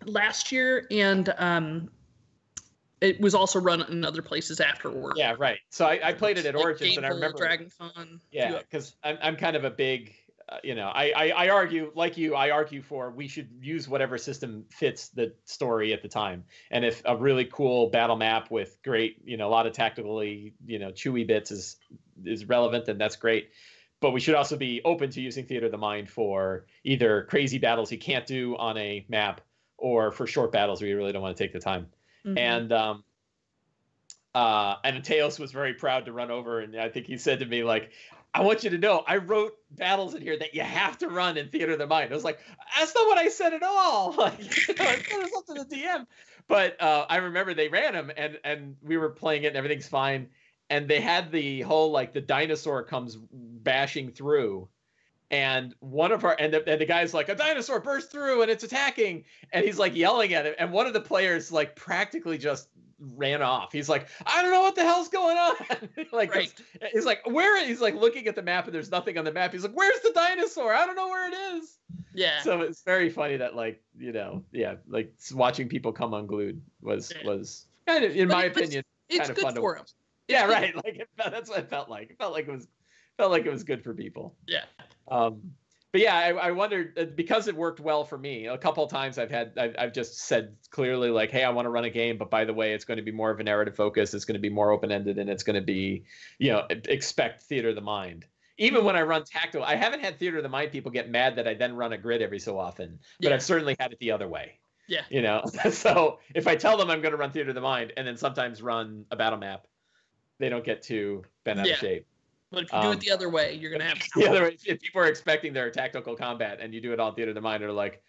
last 0.05 0.51
year, 0.53 0.87
and 0.91 1.33
um, 1.39 1.91
it 3.01 3.21
was 3.21 3.35
also 3.35 3.59
run 3.61 3.83
in 3.83 4.05
other 4.05 4.23
places 4.23 4.61
afterward. 4.61 5.15
Yeah, 5.17 5.35
right. 5.39 5.59
So 5.71 5.87
I, 5.87 6.01
I 6.09 6.13
played 6.13 6.39
it 6.39 6.47
at 6.47 6.55
Like 6.55 6.65
Origins, 6.65 6.97
and 6.97 7.07
I 7.07 7.09
remember 7.09 7.39
Dragon 7.39 7.71
Con. 7.79 8.21
Yeah, 8.31 8.59
because 8.59 8.95
I'm 9.05 9.17
I'm 9.23 9.37
kind 9.37 9.57
of 9.57 9.65
a 9.65 9.71
big, 9.71 10.15
uh, 10.49 10.59
you 10.63 10.75
know, 10.75 10.89
I, 10.89 11.13
I 11.17 11.29
I 11.31 11.49
argue 11.51 11.93
like 11.95 12.17
you. 12.17 12.35
I 12.35 12.51
argue 12.51 12.83
for 12.83 13.11
we 13.11 13.29
should 13.29 13.49
use 13.61 13.89
whatever 13.89 14.19
system 14.19 14.65
fits 14.71 15.09
the 15.09 15.33
story 15.45 15.93
at 15.93 16.03
the 16.03 16.09
time. 16.09 16.45
And 16.71 16.85
if 16.85 17.03
a 17.05 17.17
really 17.17 17.45
cool 17.45 17.89
battle 17.91 18.17
map 18.17 18.51
with 18.51 18.79
great, 18.83 19.17
you 19.25 19.37
know, 19.37 19.49
a 19.49 19.51
lot 19.51 19.67
of 19.67 19.73
tactically, 19.73 20.55
you 20.67 20.79
know, 20.79 20.91
chewy 20.91 21.27
bits 21.27 21.51
is 21.51 21.77
is 22.25 22.45
relevant, 22.47 22.87
then 22.87 22.99
that's 22.99 23.17
great. 23.17 23.51
But 24.01 24.11
we 24.11 24.21
should 24.21 24.35
also 24.35 24.57
be 24.57 24.81
open 24.85 25.11
to 25.11 25.21
using 25.21 25.47
theater 25.47 25.67
of 25.67 25.73
the 25.73 25.79
mind 25.79 26.11
for 26.11 26.67
either 26.85 27.23
crazy 27.25 27.59
battles 27.59 27.93
you 27.93 27.99
can't 27.99 28.27
do 28.27 28.57
on 28.57 28.77
a 28.77 29.05
map, 29.09 29.41
or 29.79 30.13
for 30.13 30.27
short 30.27 30.53
battles 30.53 30.81
where 30.81 30.89
you 30.91 30.97
really 30.97 31.13
don't 31.13 31.23
want 31.23 31.37
to 31.37 31.43
take 31.45 31.53
the 31.53 31.61
time 31.61 31.89
Mhm. 32.25 32.39
and 32.39 32.73
um 32.73 33.05
uh 34.35 34.77
and 34.85 35.05
Teos 35.05 35.39
was 35.39 35.53
very 35.53 35.75
proud 35.75 36.07
to 36.07 36.13
run 36.13 36.31
over 36.31 36.61
and 36.61 36.77
I 36.77 36.89
think 36.89 37.07
he 37.07 37.19
said 37.19 37.41
to 37.41 37.47
me 37.47 37.65
like 37.65 37.91
I 38.35 38.41
want 38.41 38.65
you 38.65 38.71
to 38.71 38.79
know 38.79 39.05
I 39.07 39.19
wrote 39.19 39.55
battles 39.71 40.15
in 40.15 40.23
here 40.23 40.39
that 40.39 40.55
you 40.55 40.63
have 40.63 40.97
to 40.99 41.09
run 41.09 41.37
in 41.37 41.49
theater 41.49 41.73
of 41.73 41.79
the 41.79 41.87
mind. 41.87 42.11
I 42.11 42.15
was 42.15 42.25
like, 42.25 42.41
that's 42.79 42.95
not 42.95 43.07
what 43.07 43.19
I 43.19 43.29
said 43.29 43.53
at 43.53 43.63
all. 43.63 44.13
Like, 44.23 44.41
I 44.41 44.45
said 44.45 45.07
it's 45.11 45.37
up 45.37 45.47
to 45.47 45.65
the 45.65 45.77
DM. 45.77 46.07
But 46.49 46.81
uh, 46.81 47.07
I 47.09 47.17
remember 47.17 47.55
they 47.55 47.69
ran 47.69 47.93
them 47.93 48.11
and 48.17 48.39
and 48.45 48.77
we 48.83 48.97
were 48.97 49.11
playing 49.11 49.45
it 49.45 49.49
and 49.49 49.57
everything's 49.57 49.89
fine. 49.89 50.29
And 50.71 50.89
they 50.89 51.01
had 51.01 51.31
the 51.31 51.61
whole 51.63 51.91
like 51.91 52.13
the 52.13 52.21
dinosaur 52.21 52.83
comes 52.83 53.19
bashing 53.33 54.11
through. 54.11 54.69
And 55.31 55.75
one 55.81 56.13
of 56.13 56.25
our 56.25 56.37
and 56.39 56.53
the, 56.53 56.69
and 56.69 56.81
the 56.81 56.87
guy's 56.87 57.15
like 57.15 57.29
a 57.29 57.35
dinosaur 57.35 57.81
burst 57.81 58.11
through 58.11 58.43
and 58.43 58.51
it's 58.51 58.65
attacking 58.65 59.25
and 59.53 59.65
he's 59.65 59.79
like 59.79 59.95
yelling 59.95 60.35
at 60.35 60.47
it 60.47 60.57
and 60.59 60.73
one 60.73 60.87
of 60.87 60.93
the 60.93 61.01
players 61.01 61.51
like 61.51 61.75
practically 61.75 62.37
just 62.39 62.69
ran 63.17 63.43
off. 63.43 63.73
He's 63.73 63.89
like 63.89 64.09
i 64.27 64.43
don't 64.43 64.53
know 64.53 64.61
what 64.63 64.75
the 64.77 64.83
hell's 64.85 65.09
going 65.09 65.37
on. 65.37 65.55
Like 66.13 66.35
Right. 66.35 66.53
he's 66.93 67.05
like 67.05 67.21
where? 67.27 67.67
He's 67.67 67.81
like 67.81 67.95
looking 67.95 68.27
at 68.29 68.35
the 68.37 68.43
map 68.43 68.67
and 68.67 68.75
there's 68.75 68.91
nothing 68.91 69.19
on 69.19 69.25
the 69.25 69.33
map. 69.33 69.53
He's 69.53 69.63
like 69.65 69.73
where's 69.73 70.01
the 70.01 70.13
dinosaur? 70.15 70.73
I 70.75 70.87
don't 70.87 70.95
know 70.97 71.09
where 71.09 71.29
it 71.29 71.35
is. 71.57 71.79
Yeah. 72.15 72.43
so 72.43 72.61
it's 72.61 72.83
very 72.83 73.11
funny 73.11 73.37
that 73.39 73.57
like 73.57 73.83
you 73.99 74.13
know 74.13 74.43
yeah 74.53 74.75
like 74.87 75.13
watching 75.35 75.69
people 75.69 75.93
come 75.93 76.15
unglued 76.15 76.61
was 76.81 77.13
was 77.25 77.67
kind 77.87 78.05
of 78.05 78.15
in 78.15 78.29
But 78.29 78.35
my 78.35 78.45
it- 78.45 78.57
opinion 78.57 78.85
it's 79.09 79.19
kind 79.19 79.31
of 79.31 79.37
good 79.37 79.43
fun 79.45 79.55
to 79.55 79.61
for 79.61 79.73
watch. 79.75 79.81
him. 79.81 79.87
yeah 80.29 80.47
right. 80.47 80.75
Like 80.85 80.97
it, 81.01 81.09
that's 81.17 81.51
what 81.51 81.59
it 81.61 81.69
felt 81.69 81.89
like. 81.89 82.11
It 82.11 82.19
felt 82.19 82.33
like 82.33 82.47
it 82.49 82.53
was 82.53 82.69
felt 83.19 83.31
like 83.33 83.45
it 83.47 83.53
was 83.53 83.65
good 83.65 83.83
for 83.83 83.95
people. 83.95 84.35
Yeah. 84.47 84.65
um 85.11 85.41
but 85.93 86.01
yeah 86.01 86.17
i, 86.17 86.29
I 86.31 86.51
wondered 86.51 86.99
uh, 86.99 87.05
because 87.05 87.49
it 87.49 87.55
worked 87.55 87.81
well 87.81 88.05
for 88.05 88.19
me 88.19 88.47
a 88.47 88.59
couple 88.59 88.83
of 88.85 88.91
times 88.91 89.19
i've 89.19 89.31
had 89.31 89.53
I've, 89.59 89.75
I've 89.79 89.93
just 89.93 90.19
said 90.19 90.57
clearly 90.71 91.11
like 91.11 91.31
hey 91.31 91.45
i 91.45 91.51
want 91.51 91.67
to 91.67 91.71
run 91.71 91.85
a 91.85 91.91
game 91.91 92.19
but 92.19 92.31
by 92.31 92.45
the 92.45 92.53
way 92.55 92.73
it's 92.73 92.85
going 92.85 92.97
to 92.97 93.03
be 93.03 93.13
more 93.13 93.31
of 93.31 93.39
a 93.41 93.45
narrative 93.45 93.77
focus 93.77 94.15
it's 94.15 94.25
going 94.25 94.35
to 94.35 94.41
be 94.41 94.51
more 94.51 94.71
open-ended 94.71 95.19
and 95.19 95.31
it's 95.31 95.43
going 95.43 95.57
to 95.57 95.63
be 95.63 96.05
you 96.39 96.51
know 96.51 96.67
expect 96.71 97.43
theater 97.43 97.69
of 97.71 97.75
the 97.75 97.81
mind 97.81 98.27
even 98.59 98.85
when 98.85 98.97
i 98.97 99.03
run 99.03 99.23
tactile 99.25 99.63
i 99.63 99.77
haven't 99.77 100.01
had 100.01 100.19
theater 100.19 100.39
of 100.39 100.43
the 100.43 100.49
mind 100.49 100.73
people 100.73 100.91
get 100.91 101.11
mad 101.11 101.37
that 101.37 101.47
i 101.47 101.55
then 101.55 101.77
run 101.77 101.93
a 101.93 101.99
grid 101.99 102.23
every 102.23 102.39
so 102.39 102.59
often 102.59 102.99
but 103.21 103.29
Yeah. 103.29 103.35
i've 103.35 103.43
certainly 103.43 103.77
had 103.79 103.93
it 103.93 103.99
the 103.99 104.11
other 104.11 104.29
way 104.29 104.59
Yeah. 104.89 105.03
you 105.11 105.23
know 105.23 105.45
so 105.71 106.19
if 106.35 106.47
i 106.47 106.57
tell 106.57 106.77
them 106.77 106.91
i'm 106.91 107.01
going 107.01 107.13
to 107.13 107.19
run 107.19 107.31
theater 107.33 107.51
of 107.51 107.55
the 107.55 107.61
mind 107.61 107.93
and 107.97 108.07
then 108.07 108.17
sometimes 108.17 108.63
run 108.63 109.05
a 109.11 109.17
battle 109.17 109.39
map 109.39 109.67
they 110.39 110.49
don't 110.49 110.65
get 110.65 110.83
too 110.83 111.23
bent 111.45 111.61
out 111.61 111.67
Yeah. 111.67 111.75
of 111.75 111.79
shape. 111.79 112.07
But 112.53 112.65
if 112.65 112.73
you 112.73 112.81
do 112.83 112.87
Um, 112.89 112.93
it 112.93 113.01
the 113.01 113.11
other 113.11 113.29
way, 113.29 113.55
you're 113.55 113.71
gonna 113.71 113.89
have 113.89 113.99
The 114.15 114.29
other 114.29 114.43
way, 114.45 114.57
if 114.65 114.81
people 114.81 115.01
are 115.01 115.07
expecting 115.07 115.53
their 115.53 115.71
tactical 115.71 116.15
combat 116.15 116.59
and 116.61 116.73
you 116.73 116.81
do 116.81 116.93
it 116.93 117.01
all 117.01 117.13
theater 117.13 117.31
of 117.31 117.35
the 117.35 117.41
mind, 117.41 117.63
they're 117.63 117.73
like, 117.73 118.03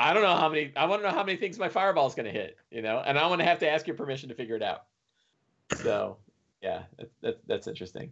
I 0.00 0.14
don't 0.14 0.22
know 0.22 0.34
how 0.34 0.48
many. 0.48 0.72
I 0.76 0.86
want 0.86 1.02
to 1.02 1.08
know 1.08 1.14
how 1.14 1.22
many 1.22 1.36
things 1.36 1.58
my 1.58 1.68
fireball 1.68 2.06
is 2.06 2.14
going 2.14 2.24
to 2.24 2.32
hit, 2.32 2.56
you 2.70 2.80
know, 2.80 3.02
and 3.04 3.18
I 3.18 3.26
want 3.26 3.40
to 3.40 3.44
have 3.44 3.58
to 3.58 3.70
ask 3.70 3.86
your 3.86 3.96
permission 3.96 4.30
to 4.30 4.34
figure 4.34 4.56
it 4.56 4.62
out. 4.62 4.84
So, 5.76 6.16
yeah, 6.62 6.84
that's 6.98 7.14
that's, 7.20 7.38
that's 7.46 7.66
interesting. 7.66 8.10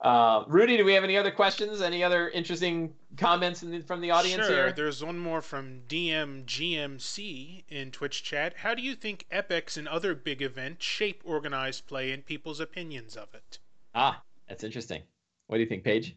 Uh, 0.00 0.44
Rudy, 0.48 0.76
do 0.76 0.84
we 0.84 0.92
have 0.92 1.02
any 1.02 1.16
other 1.16 1.30
questions? 1.30 1.80
Any 1.80 2.04
other 2.04 2.28
interesting 2.28 2.92
comments 3.16 3.62
in 3.62 3.70
the, 3.70 3.80
from 3.80 4.02
the 4.02 4.10
audience 4.10 4.44
sure. 4.44 4.54
here? 4.54 4.72
There's 4.72 5.02
one 5.02 5.18
more 5.18 5.40
from 5.40 5.80
DMGMC 5.88 7.64
in 7.70 7.90
Twitch 7.90 8.22
chat. 8.22 8.54
How 8.58 8.74
do 8.74 8.82
you 8.82 8.94
think 8.94 9.24
epics 9.30 9.78
and 9.78 9.88
other 9.88 10.14
big 10.14 10.42
events 10.42 10.84
shape 10.84 11.22
organized 11.24 11.86
play 11.86 12.12
and 12.12 12.26
people's 12.26 12.60
opinions 12.60 13.16
of 13.16 13.34
it? 13.34 13.58
Ah, 13.94 14.22
that's 14.46 14.62
interesting. 14.62 15.02
What 15.46 15.56
do 15.56 15.62
you 15.62 15.68
think, 15.68 15.84
Paige? 15.84 16.16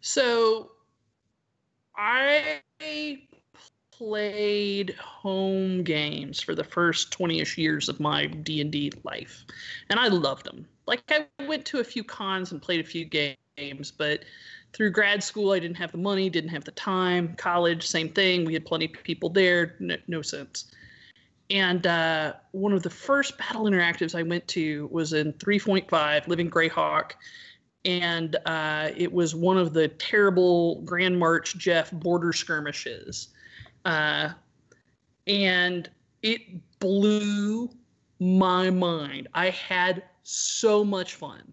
So 0.00 0.72
I 1.96 2.60
played 3.90 4.90
home 4.96 5.82
games 5.82 6.40
for 6.40 6.54
the 6.54 6.64
first 6.64 7.16
20ish 7.18 7.56
years 7.56 7.88
of 7.88 7.98
my 7.98 8.26
D&D 8.26 8.92
life 9.04 9.44
and 9.88 9.98
I 9.98 10.08
loved 10.08 10.44
them. 10.44 10.66
Like 10.86 11.02
I 11.08 11.26
went 11.46 11.64
to 11.66 11.80
a 11.80 11.84
few 11.84 12.04
cons 12.04 12.52
and 12.52 12.60
played 12.60 12.80
a 12.80 12.84
few 12.84 13.06
games, 13.06 13.90
but 13.90 14.24
through 14.74 14.90
grad 14.90 15.22
school 15.22 15.52
I 15.52 15.58
didn't 15.58 15.78
have 15.78 15.92
the 15.92 15.98
money, 15.98 16.28
didn't 16.28 16.50
have 16.50 16.64
the 16.64 16.72
time. 16.72 17.34
College, 17.36 17.86
same 17.86 18.10
thing. 18.10 18.44
We 18.44 18.52
had 18.52 18.66
plenty 18.66 18.84
of 18.84 19.02
people 19.02 19.30
there, 19.30 19.76
no, 19.80 19.96
no 20.08 20.22
sense. 20.22 20.70
And 21.48 21.86
uh, 21.86 22.34
one 22.52 22.72
of 22.72 22.82
the 22.82 22.90
first 22.90 23.38
battle 23.38 23.64
interactives 23.64 24.14
I 24.14 24.22
went 24.22 24.46
to 24.48 24.88
was 24.90 25.12
in 25.12 25.32
3.5, 25.34 26.28
Living 26.28 26.50
Greyhawk 26.50 27.12
and 27.86 28.36
uh, 28.46 28.90
it 28.96 29.10
was 29.10 29.34
one 29.34 29.56
of 29.56 29.72
the 29.72 29.86
terrible 29.88 30.82
Grand 30.82 31.18
March 31.18 31.56
Geoff 31.56 31.92
border 31.92 32.32
skirmishes, 32.32 33.28
uh, 33.84 34.30
and 35.28 35.88
it 36.22 36.40
blew 36.80 37.70
my 38.18 38.70
mind. 38.70 39.28
I 39.34 39.50
had 39.50 40.02
so 40.24 40.84
much 40.84 41.14
fun. 41.14 41.52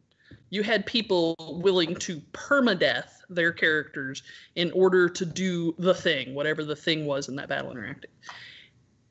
You 0.49 0.63
had 0.63 0.85
people 0.87 1.35
willing 1.61 1.95
to 1.95 2.19
permadeath 2.31 3.21
their 3.29 3.51
characters 3.51 4.23
in 4.55 4.71
order 4.71 5.07
to 5.09 5.25
do 5.25 5.75
the 5.77 5.93
thing, 5.93 6.33
whatever 6.33 6.63
the 6.63 6.75
thing 6.75 7.05
was 7.05 7.29
in 7.29 7.35
that 7.35 7.47
battle 7.49 7.71
interactive, 7.71 8.05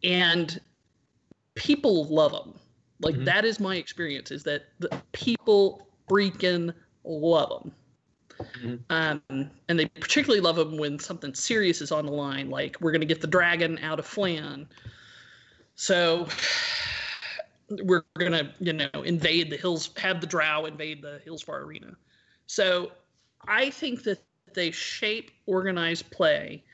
and 0.02 0.60
people 1.54 2.06
love 2.06 2.32
them. 2.32 2.54
Like 3.00 3.14
Mhm. 3.14 3.24
that 3.26 3.44
is 3.44 3.60
my 3.60 3.76
experience. 3.76 4.30
Is 4.32 4.42
that 4.44 4.64
the 4.80 5.00
people 5.12 5.86
freaking 6.08 6.74
love 7.05 7.62
them. 7.62 7.72
Mhm. 8.40 8.80
Um, 8.90 9.50
and 9.68 9.78
they 9.78 9.86
particularly 9.86 10.40
love 10.40 10.57
them 10.57 10.76
when 10.76 10.98
something 10.98 11.34
serious 11.34 11.80
is 11.80 11.92
on 11.92 12.07
the 12.07 12.12
line, 12.12 12.50
like 12.50 12.80
we're 12.80 12.92
going 12.92 13.00
to 13.00 13.07
get 13.07 13.20
the 13.20 13.26
dragon 13.26 13.78
out 13.78 13.98
of 13.98 14.07
Phlan. 14.07 14.66
So 15.74 16.28
we're 17.70 18.05
going 18.18 18.32
to, 18.32 18.50
you 18.61 18.72
know, 18.72 18.90
invade 19.05 19.50
the 19.50 19.57
hills, 19.57 19.90
have 19.96 20.20
the 20.20 20.26
drow 20.26 20.66
invade 20.66 21.03
the 21.03 21.20
Hillsfar 21.26 21.61
Arena. 21.61 21.96
So 22.46 22.92
I 23.46 23.70
think 23.70 24.03
that 24.05 24.22
they 24.55 24.70
shape 24.70 25.30
organized 25.46 26.11
play 26.11 26.64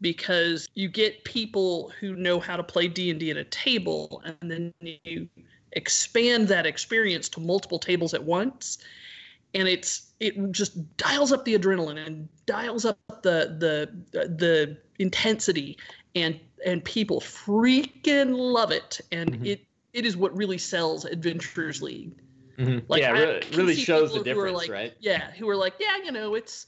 because 0.00 0.68
you 0.74 0.88
get 0.88 1.22
people 1.24 1.92
who 2.00 2.16
know 2.16 2.40
how 2.40 2.56
to 2.56 2.62
play 2.62 2.88
D&D 2.88 3.30
at 3.30 3.36
a 3.36 3.44
table 3.44 4.20
and 4.24 4.50
then 4.50 4.74
you 4.80 5.28
expand 5.72 6.48
that 6.48 6.66
experience 6.66 7.28
to 7.30 7.40
multiple 7.40 7.78
tables 7.78 8.14
at 8.14 8.22
once. 8.24 8.78
And 9.54 9.68
it's 9.68 10.12
it 10.20 10.52
just 10.52 10.96
dials 10.96 11.32
up 11.32 11.44
the 11.44 11.58
adrenaline 11.58 12.04
and 12.06 12.28
dials 12.46 12.84
up 12.84 12.98
the 13.22 13.54
the 13.58 13.90
the 14.12 14.76
intensity. 14.98 15.76
And 16.14 16.38
and 16.64 16.84
people 16.84 17.20
freaking 17.20 18.36
love 18.36 18.70
it. 18.70 19.00
And 19.12 19.32
Mhm. 19.40 19.46
it 19.46 19.60
it 19.92 20.06
is 20.06 20.16
what 20.16 20.34
really 20.36 20.58
sells 20.58 21.04
adventurers 21.04 21.82
league. 21.82 22.12
Mhm. 22.58 22.82
Like, 22.88 23.00
yeah, 23.02 23.10
really, 23.12 23.42
really 23.54 23.74
shows 23.74 24.12
the 24.12 24.20
people 24.20 24.34
who 24.34 24.40
are 24.40 24.46
difference, 24.46 24.68
like, 24.68 24.70
right? 24.70 24.94
yeah 25.00 25.30
who 25.32 25.48
are 25.48 25.56
like 25.56 25.74
yeah 25.80 25.96
you 26.04 26.12
know 26.12 26.34
it's 26.34 26.66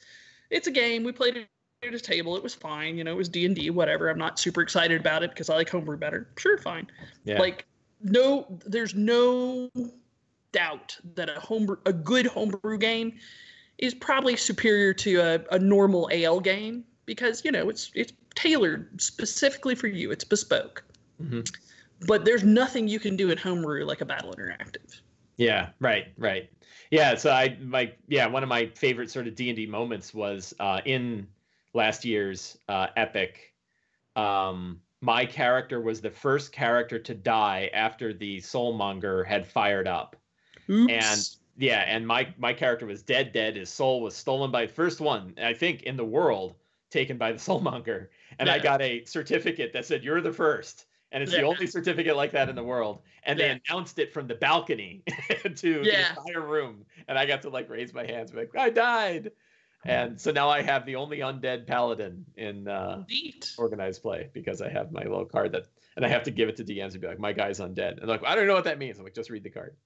it's 0.51 0.67
a 0.67 0.71
game. 0.71 1.05
We 1.05 1.13
played 1.13 1.37
it 1.37 1.49
at 1.83 1.95
a 1.95 2.01
table. 2.01 2.37
It 2.37 2.43
was 2.43 2.55
fine. 2.55 2.97
You 2.99 3.05
know 3.05 3.13
it 3.13 3.17
was 3.17 3.29
d&d 3.29 3.71
whatever. 3.71 4.09
I'm 4.09 4.19
not 4.19 4.39
super 4.39 4.63
excited 4.63 5.01
about 5.01 5.23
it 5.23 5.31
because 5.31 5.49
i 5.51 5.55
like 5.55 5.69
homebrew 5.69 5.97
better. 5.99 6.29
Sure 6.39 6.57
fine. 6.59 6.87
Yeah. 7.25 7.39
like 7.39 7.67
no 8.05 8.47
there's 8.67 8.95
no 8.95 9.71
doubt 10.53 10.97
that 11.15 11.29
a 11.29 11.41
homebrew 11.41 11.77
a 11.87 11.93
good 11.93 12.27
homebrew 12.27 12.79
game 12.79 13.13
is 13.79 13.93
probably 13.95 14.37
superior 14.37 14.95
to 14.95 15.17
a, 15.17 15.41
a 15.55 15.59
normal 15.59 16.09
al 16.13 16.39
game 16.39 16.85
because 17.07 17.45
you 17.45 17.51
know 17.51 17.69
it's 17.69 17.91
it's 17.95 18.13
tailored 18.37 19.01
specifically 19.01 19.75
for 19.75 19.89
you 19.89 20.11
it's 20.13 20.25
bespoke 20.25 20.85
Mhm. 21.21 21.49
but 22.07 22.25
there's 22.25 22.45
nothing 22.45 22.89
you 22.89 22.99
can 23.01 23.17
do 23.17 23.31
at 23.31 23.39
homebrew 23.39 23.85
like 23.85 24.01
a 24.01 24.05
battle 24.05 24.33
interactive 24.33 25.01
Yeah, 25.37 25.71
right, 25.81 26.07
right. 26.17 26.49
Yeah, 26.91 27.17
so 27.17 27.31
I 27.33 27.57
my 27.61 27.93
yeah, 28.07 28.27
one 28.27 28.45
of 28.45 28.49
my 28.49 28.67
favorite 28.77 29.11
sort 29.11 29.27
of 29.27 29.35
D&D 29.35 29.67
moments 29.67 30.15
was 30.15 30.55
uh 30.61 30.81
in 30.85 31.27
last 31.73 32.05
year's 32.05 32.57
uh 32.69 32.89
epic 32.97 33.53
um 34.15 34.81
my 35.05 35.27
character 35.27 35.81
was 35.81 36.01
the 36.01 36.11
first 36.11 36.51
character 36.51 36.99
to 36.99 37.15
die 37.15 37.71
after 37.75 38.13
the 38.15 38.39
soulmonger 38.39 39.25
had 39.27 39.47
fired 39.47 39.87
up. 39.87 40.17
Oops. 40.71 40.93
And 40.93 41.29
yeah, 41.63 41.81
and 41.87 42.07
my 42.07 42.33
my 42.39 42.55
character 42.55 42.87
was 42.87 43.03
dead 43.03 43.33
dead. 43.33 43.57
His 43.57 43.69
soul 43.69 44.01
was 44.01 44.17
stolen 44.17 44.51
by 44.51 44.67
first 44.67 45.01
one, 45.01 45.35
I 45.41 45.53
think 45.53 45.83
in 45.83 45.97
the 45.97 46.05
world 46.05 46.55
taken 46.91 47.19
by 47.19 47.33
the 47.33 47.39
soulmonger. 47.49 48.09
And 48.39 48.49
I 48.49 48.59
got 48.59 48.81
a 48.81 49.05
certificate 49.05 49.73
that 49.75 49.85
said 49.85 50.03
you're 50.03 50.23
the 50.23 50.33
first. 50.33 50.87
And 51.13 51.23
it's 51.23 51.31
the 51.33 51.43
only 51.43 51.69
certificate 51.69 52.17
like 52.17 52.33
that 52.33 52.49
in 52.49 52.57
the 52.57 52.65
world. 52.65 53.03
And 53.23 53.39
they 53.39 53.51
announced 53.69 54.01
it 54.01 54.13
from 54.13 54.27
the 54.27 54.35
balcony 54.35 55.05
to 55.57 55.83
Yeah. 55.85 56.13
the 56.15 56.21
entire 56.21 56.41
room. 56.45 56.85
And 57.07 57.17
I 57.17 57.25
got 57.25 57.41
to 57.43 57.51
like 57.51 57.71
raise 57.71 57.95
my 57.95 58.05
hands, 58.05 58.35
like, 58.35 58.51
I 58.57 58.71
died. 58.71 59.31
And 59.85 60.21
so 60.21 60.31
now 60.31 60.49
I 60.49 60.63
have 60.63 60.87
the 60.87 60.97
only 60.97 61.19
undead 61.19 61.67
paladin 61.67 62.25
in 62.37 62.69
uh, 62.69 63.05
organized 63.59 64.03
play 64.03 64.31
because 64.33 64.61
I 64.63 64.69
have 64.71 64.93
my 64.93 65.03
little 65.03 65.25
card 65.27 65.53
that, 65.53 65.67
and 65.97 66.05
I 66.05 66.09
have 66.09 66.23
to 66.25 66.31
give 66.31 66.49
it 66.49 66.57
to 66.57 66.65
DMs 66.65 66.93
and 66.93 67.01
be 67.01 67.07
like, 67.07 67.19
my 67.19 67.33
guy's 67.33 67.61
undead. 67.61 67.99
And 67.99 68.09
like, 68.09 68.25
I 68.25 68.35
don't 68.35 68.47
know 68.47 68.55
what 68.55 68.65
that 68.65 68.79
means. 68.79 68.99
I'm 68.99 69.05
like, 69.05 69.15
just 69.15 69.31
read 69.31 69.43
the 69.45 69.51
card. 69.51 69.77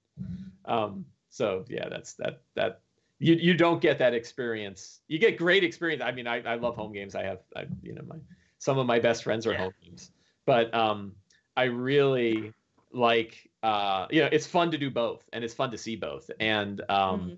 Um, 0.65 1.05
so 1.29 1.65
yeah, 1.69 1.89
that's 1.89 2.13
that 2.13 2.41
that 2.55 2.81
you 3.19 3.35
you 3.35 3.53
don't 3.53 3.81
get 3.81 3.99
that 3.99 4.13
experience. 4.13 5.01
You 5.07 5.19
get 5.19 5.37
great 5.37 5.63
experience. 5.63 6.01
I 6.01 6.11
mean, 6.11 6.27
I, 6.27 6.41
I 6.41 6.55
love 6.55 6.75
home 6.75 6.93
games. 6.93 7.15
I 7.15 7.23
have 7.23 7.39
I 7.55 7.65
you 7.83 7.93
know 7.93 8.03
my 8.07 8.15
some 8.57 8.77
of 8.77 8.87
my 8.87 8.99
best 8.99 9.23
friends 9.23 9.45
are 9.47 9.51
Yeah. 9.51 9.57
home 9.57 9.73
games, 9.83 10.11
but 10.45 10.73
um, 10.73 11.15
I 11.55 11.65
really 11.65 12.53
like 12.91 13.49
uh, 13.63 14.07
you 14.09 14.21
know 14.21 14.29
it's 14.31 14.47
fun 14.47 14.71
to 14.71 14.77
do 14.77 14.89
both 14.89 15.23
and 15.33 15.43
it's 15.43 15.53
fun 15.53 15.71
to 15.71 15.77
see 15.77 15.95
both 15.95 16.31
and 16.39 16.81
um, 16.89 17.31
Mhm. 17.31 17.37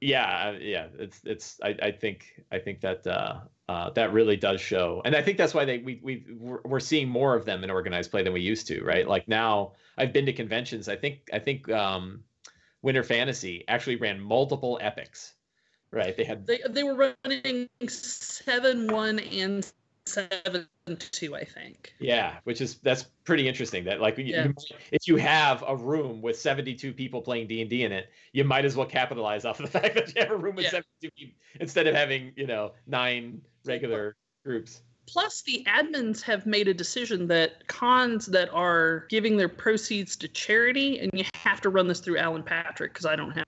Yeah 0.00 0.52
yeah 0.60 0.86
it's 0.98 1.20
it's 1.24 1.60
I, 1.62 1.76
I 1.82 1.90
think 1.90 2.42
i 2.52 2.58
think 2.58 2.80
that 2.80 3.06
uh 3.06 3.40
uh 3.68 3.90
that 3.90 4.12
really 4.12 4.36
does 4.36 4.60
show 4.60 5.02
and 5.04 5.14
i 5.14 5.22
think 5.22 5.38
that's 5.38 5.54
why 5.54 5.64
they 5.64 5.78
we, 5.78 6.00
we 6.02 6.26
we're, 6.38 6.60
we're 6.64 6.80
seeing 6.80 7.08
more 7.08 7.34
of 7.34 7.44
them 7.44 7.64
in 7.64 7.70
organized 7.70 8.10
play 8.10 8.22
than 8.22 8.32
we 8.32 8.40
used 8.40 8.66
to 8.68 8.82
right? 8.84 9.08
Like 9.08 9.28
now 9.28 9.72
i've 9.96 10.12
been 10.12 10.26
to 10.26 10.32
conventions 10.32 10.88
i 10.88 10.96
think 10.96 11.28
i 11.32 11.38
think 11.38 11.70
um 11.70 12.24
winter 12.82 13.02
fantasy 13.02 13.64
actually 13.68 13.96
ran 13.96 14.20
multiple 14.20 14.78
epics 14.82 15.34
right? 15.94 16.16
They 16.16 16.24
had 16.24 16.46
They 16.46 16.60
they 16.68 16.82
were 16.82 17.14
running 17.24 17.68
seven 17.88 18.88
one 18.88 19.20
and 19.20 19.70
seven 20.06 20.66
two, 20.98 21.34
I 21.34 21.44
think. 21.44 21.94
yeah 21.98 22.36
which 22.44 22.60
is 22.60 22.76
that's 22.76 23.04
pretty 23.24 23.48
interesting 23.48 23.84
that 23.84 24.00
like 24.00 24.18
Yeah. 24.18 24.46
you 24.46 24.54
if 24.92 25.08
you 25.08 25.16
have 25.16 25.64
a 25.66 25.74
room 25.74 26.20
with 26.20 26.38
72 26.38 26.92
people 26.92 27.22
playing 27.22 27.46
d&d 27.46 27.84
in 27.84 27.90
it 27.92 28.10
you 28.32 28.44
might 28.44 28.64
as 28.64 28.76
well 28.76 28.86
capitalize 28.86 29.44
off 29.44 29.60
of 29.60 29.72
the 29.72 29.78
fact 29.80 29.94
that 29.94 30.14
you 30.14 30.20
have 30.20 30.30
a 30.30 30.36
room 30.36 30.56
with 30.56 30.64
Yeah. 30.64 30.70
72 31.00 31.10
people 31.16 31.34
instead 31.60 31.86
of 31.86 31.94
having 31.94 32.32
you 32.36 32.46
know 32.46 32.72
nine 32.86 33.40
regular 33.64 34.16
groups 34.44 34.82
Plus, 35.06 35.42
the 35.42 35.62
admins 35.68 36.22
have 36.22 36.46
made 36.46 36.66
a 36.66 36.72
decision 36.72 37.26
that 37.26 37.66
cons 37.68 38.24
that 38.24 38.48
are 38.54 39.04
giving 39.10 39.36
their 39.36 39.50
proceeds 39.50 40.16
to 40.16 40.28
charity, 40.28 40.98
and 40.98 41.10
you 41.12 41.24
have 41.34 41.60
to 41.60 41.68
run 41.68 41.86
this 41.86 42.00
through 42.00 42.16
Alan 42.16 42.42
Patrick 42.42 42.94
because 42.94 43.04
I 43.04 43.14
don't 43.14 43.32
have 43.32 43.44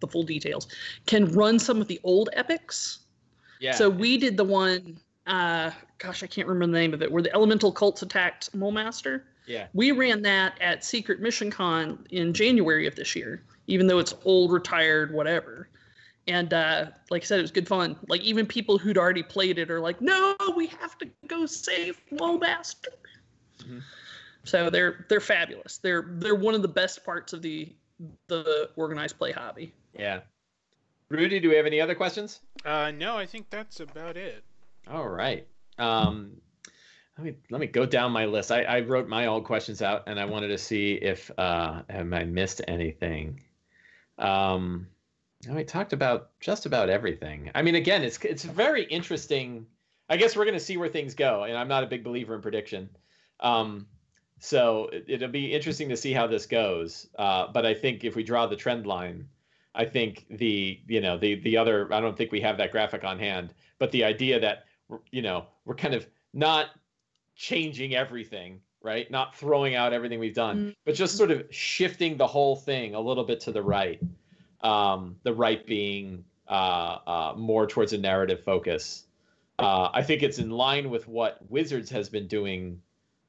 the 0.00 0.06
full 0.06 0.22
details, 0.22 0.68
can 1.06 1.32
run 1.32 1.58
some 1.58 1.80
of 1.80 1.88
the 1.88 1.98
old 2.04 2.28
epics. 2.34 3.01
Yeah 3.62 3.72
So 3.72 3.88
we 3.88 4.18
did 4.18 4.36
the 4.36 4.44
one, 4.44 4.98
uh, 5.26 5.70
gosh, 5.98 6.22
I 6.24 6.26
can't 6.26 6.48
remember 6.48 6.72
the 6.72 6.80
name 6.80 6.94
of 6.94 7.00
it, 7.02 7.10
where 7.10 7.22
the 7.22 7.32
elemental 7.32 7.70
cults 7.70 8.02
attacked 8.02 8.52
Mulmaster. 8.58 9.22
yeah 9.46 9.68
We 9.72 9.92
ran 9.92 10.20
that 10.22 10.60
at 10.60 10.84
Secret 10.84 11.20
Mission 11.20 11.48
Con 11.50 12.04
in 12.10 12.34
January 12.34 12.88
of 12.88 12.96
this 12.96 13.14
year, 13.14 13.44
even 13.68 13.86
though 13.86 14.00
it's 14.00 14.14
old, 14.24 14.50
retired, 14.52 15.14
whatever. 15.14 15.68
And 16.26 16.52
uh, 16.52 16.86
like 17.10 17.22
I 17.22 17.24
said, 17.24 17.38
it 17.38 17.42
was 17.42 17.52
good 17.52 17.68
fun. 17.68 17.96
Like 18.08 18.20
even 18.22 18.46
people 18.46 18.78
who'd 18.78 18.98
already 18.98 19.22
played 19.22 19.58
it 19.58 19.70
are 19.70 19.80
like, 19.80 20.00
"No, 20.00 20.36
we 20.56 20.66
have 20.68 20.96
to 20.98 21.08
go 21.26 21.46
save 21.46 22.00
Mulmaster." 22.12 22.94
Mhm. 23.58 23.82
So 24.44 24.70
they're 24.70 25.04
they're 25.08 25.20
fabulous. 25.20 25.78
They're 25.78 26.04
they're 26.18 26.34
one 26.36 26.54
of 26.54 26.62
the 26.62 26.68
best 26.68 27.04
parts 27.04 27.32
of 27.32 27.42
the 27.42 27.72
the 28.28 28.70
organized 28.76 29.18
play 29.18 29.32
hobby. 29.32 29.72
Yeah. 29.98 30.20
Rudy, 31.12 31.40
do 31.40 31.50
we 31.50 31.56
have 31.56 31.66
any 31.66 31.78
other 31.78 31.94
questions? 31.94 32.40
Uh, 32.64 32.90
no, 32.90 33.18
I 33.18 33.26
think 33.26 33.50
that's 33.50 33.80
about 33.80 34.16
it. 34.16 34.42
All 34.90 35.06
right. 35.06 35.46
Um, 35.78 36.40
let 37.18 37.26
me 37.26 37.34
let 37.50 37.60
me 37.60 37.66
go 37.66 37.84
down 37.84 38.12
my 38.12 38.24
list. 38.24 38.50
I, 38.50 38.62
I 38.62 38.80
wrote 38.80 39.08
my 39.08 39.26
old 39.26 39.44
questions 39.44 39.82
out, 39.82 40.04
and 40.06 40.18
I 40.18 40.24
wanted 40.24 40.48
to 40.48 40.58
see 40.58 40.94
if 40.94 41.30
uh, 41.36 41.82
have 41.90 42.10
I 42.14 42.24
missed 42.24 42.62
anything. 42.66 43.40
Um, 44.18 44.86
we 45.46 45.64
talked 45.64 45.92
about 45.92 46.30
just 46.40 46.64
about 46.64 46.88
everything. 46.88 47.50
I 47.54 47.60
mean, 47.60 47.74
again, 47.74 48.02
it's 48.02 48.18
it's 48.24 48.44
very 48.44 48.84
interesting. 48.84 49.66
I 50.08 50.16
guess 50.16 50.34
we're 50.34 50.44
going 50.44 50.58
to 50.58 50.64
see 50.64 50.78
where 50.78 50.88
things 50.88 51.14
go, 51.14 51.42
and 51.44 51.58
I'm 51.58 51.68
not 51.68 51.84
a 51.84 51.86
big 51.88 52.04
believer 52.04 52.34
in 52.34 52.40
prediction. 52.40 52.88
Um, 53.38 53.86
so 54.40 54.88
it, 54.90 55.20
will 55.20 55.28
be 55.28 55.52
interesting 55.52 55.90
to 55.90 55.96
see 55.96 56.14
how 56.14 56.26
this 56.26 56.46
goes. 56.46 57.06
Uh, 57.18 57.48
but 57.52 57.66
I 57.66 57.74
think 57.74 58.02
if 58.02 58.16
we 58.16 58.22
draw 58.24 58.46
the 58.46 58.56
trend 58.56 58.86
line, 58.86 59.28
I 59.74 59.84
think 59.84 60.26
the 60.30 60.80
you 60.86 61.00
know 61.00 61.16
the 61.16 61.36
the 61.36 61.56
other 61.56 61.92
I 61.92 62.00
don't 62.00 62.16
think 62.16 62.32
we 62.32 62.40
have 62.40 62.58
that 62.58 62.72
graphic 62.72 63.04
on 63.04 63.18
hand, 63.18 63.54
but 63.78 63.90
the 63.90 64.04
idea 64.04 64.40
that 64.40 64.64
you 65.10 65.22
know 65.22 65.46
we're 65.64 65.74
kind 65.74 65.94
of 65.94 66.06
not 66.34 66.68
changing 67.34 67.94
everything, 67.94 68.60
right? 68.82 69.10
Not 69.10 69.36
throwing 69.36 69.74
out 69.74 69.92
everything 69.92 70.18
we've 70.18 70.34
done, 70.34 70.56
mm-hmm. 70.56 70.70
but 70.84 70.94
just 70.94 71.16
sort 71.16 71.30
of 71.30 71.44
shifting 71.50 72.16
the 72.16 72.26
whole 72.26 72.56
thing 72.56 72.94
a 72.94 73.00
little 73.00 73.24
bit 73.24 73.40
to 73.40 73.52
the 73.52 73.62
right. 73.62 74.00
Um, 74.60 75.16
the 75.24 75.34
right 75.34 75.66
being 75.66 76.24
uh, 76.48 76.98
uh, 77.06 77.34
more 77.36 77.66
towards 77.66 77.92
a 77.92 77.98
narrative 77.98 78.44
focus. 78.44 79.06
Uh, 79.58 79.88
I 79.92 80.02
think 80.02 80.22
it's 80.22 80.38
in 80.38 80.50
line 80.50 80.88
with 80.88 81.08
what 81.08 81.38
Wizards 81.48 81.90
has 81.90 82.08
been 82.08 82.28
doing 82.28 82.80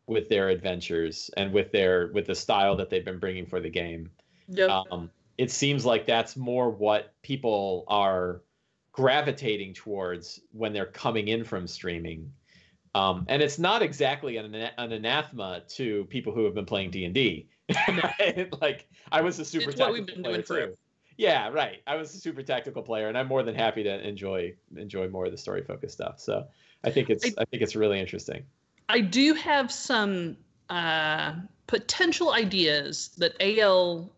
with 0.06 0.30
their 0.30 0.50
adventures 0.50 1.30
and 1.38 1.54
with 1.54 1.72
their 1.72 2.12
with 2.14 2.28
the 2.28 2.36
style 2.36 2.76
that 2.76 2.90
they've 2.90 3.06
been 3.06 3.20
bringing 3.20 3.46
for 3.46 3.60
the 3.60 3.70
game. 3.70 4.12
Yep. 4.50 4.70
Um, 4.92 5.10
it 5.38 5.52
seems 5.52 5.86
like 5.86 6.06
that's 6.06 6.36
more 6.36 6.70
what 6.70 7.14
people 7.22 7.86
are 7.88 8.42
gravitating 8.92 9.74
towards 9.74 10.40
when 10.52 10.74
they're 10.74 10.86
coming 10.86 11.28
in 11.28 11.44
from 11.44 11.68
streaming. 11.68 12.32
Um, 12.96 13.26
and 13.28 13.42
it's 13.42 13.58
not 13.58 13.82
exactly 13.82 14.38
an, 14.38 14.54
an 14.54 14.92
anathema 14.92 15.64
to 15.70 16.06
people 16.06 16.32
who 16.34 16.46
have 16.46 16.54
been 16.54 16.66
playing 16.66 16.92
D 16.92 17.06
and 17.06 17.14
D. 17.14 17.48
Like 18.62 18.88
I 19.12 19.22
was 19.22 19.40
a 19.40 19.46
super 19.46 19.72
it's 19.72 19.80
what 19.80 19.94
we've 19.94 20.06
been 20.06 20.22
doing 20.22 20.44
too. 20.44 20.78
Yeah, 21.18 21.50
right. 21.50 21.82
I 21.88 21.96
was 21.96 22.14
a 22.14 22.18
super 22.18 22.42
tactical 22.42 22.82
player, 22.82 23.08
and 23.08 23.18
I'm 23.18 23.28
more 23.28 23.44
than 23.44 23.56
happy 23.56 23.84
to 23.84 24.08
enjoy 24.08 24.54
enjoy 24.76 25.08
more 25.10 25.26
of 25.26 25.32
the 25.32 25.38
story 25.38 25.64
focused 25.64 25.96
stuff. 25.96 26.20
So 26.20 26.48
I 26.84 26.90
think 26.90 27.10
it's 27.10 27.26
I, 27.26 27.42
I 27.42 27.46
think 27.46 27.64
it's 27.64 27.76
really 27.76 28.00
interesting. 28.00 28.44
I 28.90 29.00
do 29.00 29.34
have 29.34 29.72
some 29.72 30.38
uh, 30.70 31.34
potential 31.68 32.34
ideas 32.34 33.10
that 33.18 33.36
AL 33.40 34.12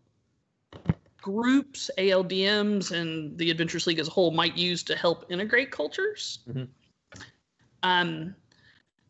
groups, 1.26 1.90
ALDMs, 1.98 2.92
and 2.92 3.36
the 3.36 3.50
Adventures 3.50 3.84
League 3.88 3.98
as 3.98 4.06
a 4.06 4.10
whole 4.12 4.30
might 4.30 4.56
use 4.56 4.84
to 4.84 4.94
help 4.94 5.26
integrate 5.28 5.72
cultures. 5.72 6.38
Mm-hmm. 6.48 6.64
Um, 7.82 8.36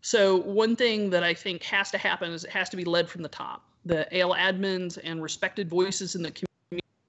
so 0.00 0.38
one 0.38 0.76
thing 0.76 1.10
that 1.10 1.22
I 1.22 1.34
think 1.34 1.62
has 1.64 1.90
to 1.90 1.98
happen 1.98 2.32
is 2.32 2.44
it 2.44 2.50
has 2.50 2.70
to 2.70 2.76
be 2.76 2.84
led 2.84 3.06
from 3.10 3.22
the 3.22 3.28
top. 3.28 3.68
The 3.84 4.18
AL 4.18 4.34
admins 4.34 4.98
and 5.04 5.22
respected 5.22 5.68
voices 5.68 6.14
in 6.14 6.22
the 6.22 6.32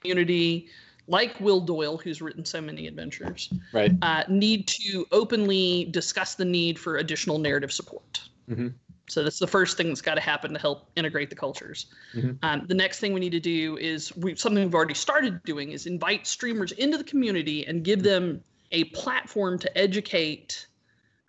community, 0.01 0.67
like 1.07 1.39
Will 1.39 1.61
Doyle, 1.61 1.97
who's 1.97 2.21
written 2.21 2.43
so 2.43 2.59
many 2.59 2.85
adventures, 2.85 3.53
right, 3.71 3.93
uh, 4.01 4.23
need 4.27 4.67
to 4.67 5.05
openly 5.13 5.85
discuss 5.91 6.35
the 6.35 6.43
need 6.43 6.77
for 6.77 6.97
additional 6.97 7.39
narrative 7.39 7.71
support. 7.71 8.19
Mm-hmm. 8.49 8.67
So 9.07 9.23
that's 9.23 9.39
the 9.39 9.47
first 9.47 9.77
thing 9.77 9.87
that's 9.87 10.01
got 10.01 10.15
to 10.15 10.21
happen 10.21 10.53
to 10.53 10.59
help 10.59 10.89
integrate 10.95 11.29
the 11.29 11.35
cultures. 11.35 11.87
Mm-hmm. 12.13 12.31
Um, 12.43 12.65
the 12.67 12.75
next 12.75 12.99
thing 12.99 13.13
we 13.13 13.21
need 13.21 13.31
to 13.31 13.39
do 13.39 13.77
is 13.77 14.15
we, 14.17 14.35
something 14.35 14.63
we've 14.63 14.75
already 14.75 14.93
started 14.93 15.41
doing 15.43 15.71
is 15.71 15.85
invite 15.85 16.27
streamers 16.27 16.73
into 16.73 16.97
the 16.97 17.05
community 17.05 17.65
and 17.65 17.83
give 17.83 18.03
them 18.03 18.43
a 18.71 18.83
platform 18.85 19.57
to 19.59 19.77
educate 19.77 20.67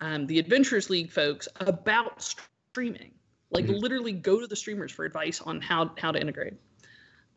um, 0.01 0.27
the 0.27 0.39
Adventurers 0.39 0.89
League 0.89 1.11
folks 1.11 1.47
about 1.61 2.21
streaming. 2.21 3.11
Like 3.51 3.65
mm-hmm. 3.65 3.75
literally 3.75 4.11
go 4.11 4.39
to 4.39 4.47
the 4.47 4.55
streamers 4.55 4.91
for 4.91 5.05
advice 5.05 5.41
on 5.41 5.61
how 5.61 5.91
how 5.97 6.11
to 6.11 6.19
integrate. 6.19 6.53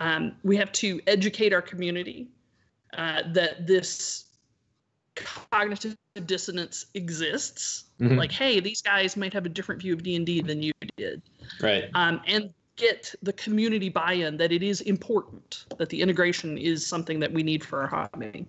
Um, 0.00 0.36
we 0.42 0.56
have 0.56 0.72
to 0.72 1.00
educate 1.06 1.52
our 1.52 1.62
community 1.62 2.28
uh, 2.98 3.22
that 3.32 3.66
this 3.66 4.24
cognitive 5.14 5.96
dissonance 6.26 6.86
exists. 6.94 7.84
Mm-hmm. 8.00 8.16
Like, 8.16 8.32
hey, 8.32 8.60
these 8.60 8.82
guys 8.82 9.16
might 9.16 9.32
have 9.32 9.46
a 9.46 9.48
different 9.48 9.80
view 9.80 9.94
of 9.94 10.02
D 10.02 10.16
and 10.16 10.26
D 10.26 10.40
than 10.40 10.62
you 10.62 10.72
did. 10.96 11.22
Right. 11.60 11.90
Um, 11.94 12.20
and 12.26 12.52
get 12.76 13.14
the 13.22 13.32
community 13.34 13.88
buy-in 13.88 14.36
that 14.38 14.50
it 14.50 14.62
is 14.62 14.80
important 14.82 15.66
that 15.78 15.88
the 15.90 16.00
integration 16.00 16.56
is 16.56 16.86
something 16.86 17.20
that 17.20 17.32
we 17.32 17.42
need 17.42 17.62
for 17.64 17.82
our 17.82 17.86
hobby. 17.86 18.46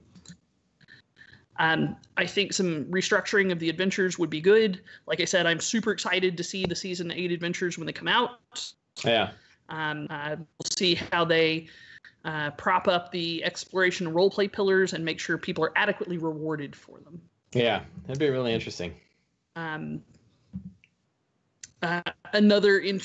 Um, 1.59 1.97
I 2.17 2.25
think 2.25 2.53
some 2.53 2.85
restructuring 2.85 3.51
of 3.51 3.59
the 3.59 3.69
adventures 3.69 4.17
would 4.17 4.29
be 4.29 4.41
good. 4.41 4.81
Like 5.05 5.21
I 5.21 5.25
said, 5.25 5.45
I'm 5.45 5.59
super 5.59 5.91
excited 5.91 6.35
to 6.37 6.43
see 6.43 6.65
the 6.65 6.75
season 6.75 7.11
eight 7.11 7.31
adventures 7.31 7.77
when 7.77 7.85
they 7.85 7.93
come 7.93 8.07
out. 8.07 8.39
Yeah. 9.03 9.31
Um, 9.69 10.07
uh, 10.09 10.35
we'll 10.37 10.71
see 10.75 10.95
how 10.95 11.25
they 11.25 11.67
uh, 12.25 12.51
prop 12.51 12.87
up 12.87 13.11
the 13.11 13.43
exploration 13.43 14.07
and 14.07 14.15
roleplay 14.15 14.51
pillars 14.51 14.93
and 14.93 15.03
make 15.03 15.19
sure 15.19 15.37
people 15.37 15.63
are 15.63 15.73
adequately 15.75 16.17
rewarded 16.17 16.75
for 16.75 16.99
them. 16.99 17.21
Yeah, 17.53 17.83
that'd 18.05 18.19
be 18.19 18.29
really 18.29 18.53
interesting. 18.53 18.93
Um, 19.55 20.01
uh, 21.81 22.01
another 22.31 22.79
in- 22.79 23.01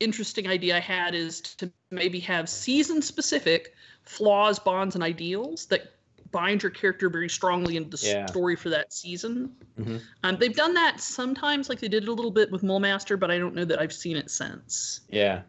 interesting 0.00 0.48
idea 0.48 0.76
I 0.76 0.80
had 0.80 1.14
is 1.14 1.40
to 1.40 1.70
maybe 1.90 2.20
have 2.20 2.48
season 2.48 3.00
specific 3.00 3.74
flaws, 4.02 4.58
bonds, 4.58 4.94
and 4.94 5.02
ideals 5.04 5.66
that 5.66 5.92
bind 6.32 6.62
your 6.62 6.70
character 6.70 7.08
very 7.08 7.28
strongly 7.28 7.76
into 7.76 7.96
the 7.96 8.06
yeah. 8.06 8.26
story 8.26 8.56
for 8.56 8.68
that 8.70 8.92
season. 8.92 9.52
Mm-hmm. 9.78 9.96
Um, 10.24 10.36
they've 10.38 10.54
done 10.54 10.74
that 10.74 11.00
sometimes, 11.00 11.68
like 11.68 11.80
they 11.80 11.88
did 11.88 12.02
it 12.02 12.08
a 12.08 12.12
little 12.12 12.30
bit 12.30 12.50
with 12.50 12.62
Mulmaster, 12.62 13.18
but 13.18 13.30
I 13.30 13.38
don't 13.38 13.54
know 13.54 13.64
that 13.64 13.80
I've 13.80 13.92
seen 13.92 14.16
it 14.16 14.30
since. 14.30 15.00
Yeah, 15.08 15.42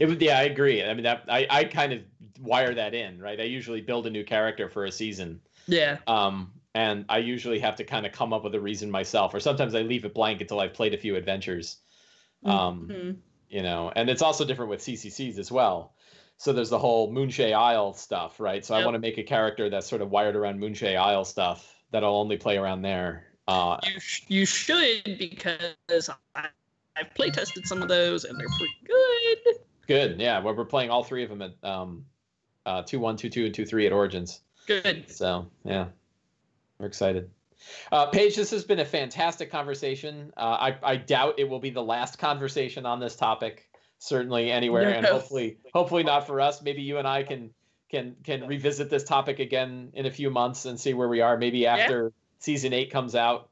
it 0.00 0.06
would. 0.06 0.20
Yeah, 0.20 0.38
I 0.38 0.42
agree. 0.42 0.82
I 0.82 0.94
mean, 0.94 1.04
that 1.04 1.24
I 1.28 1.46
I 1.50 1.64
kind 1.64 1.92
of 1.92 2.00
wire 2.42 2.74
that 2.74 2.94
in, 2.94 3.20
right? 3.20 3.40
I 3.40 3.44
usually 3.44 3.80
build 3.80 4.06
a 4.06 4.10
new 4.10 4.24
character 4.24 4.68
for 4.68 4.84
a 4.84 4.92
season. 4.92 5.40
Yeah. 5.66 5.98
Um, 6.06 6.52
and 6.74 7.04
I 7.08 7.18
usually 7.18 7.58
have 7.60 7.76
to 7.76 7.84
kind 7.84 8.06
of 8.06 8.12
come 8.12 8.32
up 8.32 8.44
with 8.44 8.54
a 8.54 8.60
reason 8.60 8.90
myself, 8.90 9.34
or 9.34 9.40
sometimes 9.40 9.74
I 9.74 9.82
leave 9.82 10.04
it 10.04 10.14
blank 10.14 10.40
until 10.40 10.60
I've 10.60 10.74
played 10.74 10.94
a 10.94 10.98
few 10.98 11.16
adventures. 11.16 11.78
Um, 12.44 12.88
mm-hmm. 12.90 13.10
you 13.48 13.62
know, 13.62 13.92
and 13.94 14.10
it's 14.10 14.22
also 14.22 14.44
different 14.44 14.70
with 14.70 14.80
CCCs 14.80 15.38
as 15.38 15.52
well 15.52 15.94
so 16.42 16.52
there's 16.52 16.70
the 16.70 16.78
whole 16.78 17.12
Moonshae 17.12 17.52
Isle 17.52 17.94
stuff, 17.94 18.40
right? 18.40 18.64
So 18.64 18.74
yep. 18.74 18.82
I 18.82 18.84
want 18.84 18.96
to 18.96 18.98
make 18.98 19.16
a 19.16 19.22
character 19.22 19.70
that's 19.70 19.86
sort 19.86 20.02
of 20.02 20.10
wired 20.10 20.34
around 20.34 20.58
Moonshae 20.58 20.96
Isle 20.96 21.24
stuff 21.24 21.72
that 21.92 22.02
I'll 22.02 22.16
only 22.16 22.36
play 22.36 22.58
around 22.58 22.82
there. 22.82 23.28
Uh, 23.46 23.78
you 23.84 24.00
sh- 24.00 24.24
you 24.26 24.44
should 24.44 25.04
because 25.04 26.10
I, 26.34 26.46
I've 26.96 27.14
play 27.14 27.30
tested 27.30 27.64
some 27.68 27.80
of 27.80 27.86
those 27.86 28.24
and 28.24 28.36
they're 28.40 28.48
pretty 28.58 28.74
good. 28.84 29.56
Good, 29.86 30.20
yeah. 30.20 30.40
Well, 30.40 30.56
we're 30.56 30.64
playing 30.64 30.90
all 30.90 31.04
three 31.04 31.22
of 31.22 31.30
them 31.30 31.42
at 31.42 31.52
um, 31.62 32.06
uh, 32.66 32.82
two 32.82 33.00
one, 33.00 33.16
two 33.16 33.30
two, 33.30 33.46
and 33.46 33.54
two 33.54 33.66
three 33.66 33.86
at 33.86 33.92
Origins. 33.92 34.40
Good. 34.66 35.10
So 35.10 35.48
yeah, 35.64 35.86
we're 36.78 36.86
excited. 36.86 37.30
Uh, 37.92 38.06
Paige, 38.06 38.34
this 38.36 38.50
has 38.50 38.64
been 38.64 38.80
a 38.80 38.84
fantastic 38.84 39.50
conversation. 39.50 40.32
Uh, 40.36 40.40
I, 40.40 40.76
I 40.82 40.96
doubt 40.96 41.38
it 41.38 41.48
will 41.48 41.60
be 41.60 41.70
the 41.70 41.82
last 41.82 42.18
conversation 42.18 42.86
on 42.86 42.98
this 42.98 43.14
topic 43.14 43.68
certainly 44.02 44.50
anywhere, 44.50 44.90
and 44.90 45.06
hopefully, 45.06 45.58
hopefully 45.72 46.02
not 46.02 46.26
for 46.26 46.40
us. 46.40 46.60
Maybe 46.60 46.82
you 46.82 46.98
and 46.98 47.06
I 47.06 47.22
can 47.22 47.50
can 47.88 48.16
can 48.24 48.46
revisit 48.48 48.90
this 48.90 49.04
topic 49.04 49.38
again 49.38 49.90
in 49.94 50.06
a 50.06 50.10
few 50.10 50.30
months 50.30 50.64
and 50.64 50.78
see 50.78 50.92
where 50.92 51.08
we 51.08 51.20
are. 51.20 51.38
Maybe 51.38 51.66
after 51.66 52.04
yeah. 52.04 52.10
season 52.40 52.72
eight 52.72 52.90
comes 52.90 53.14
out, 53.14 53.48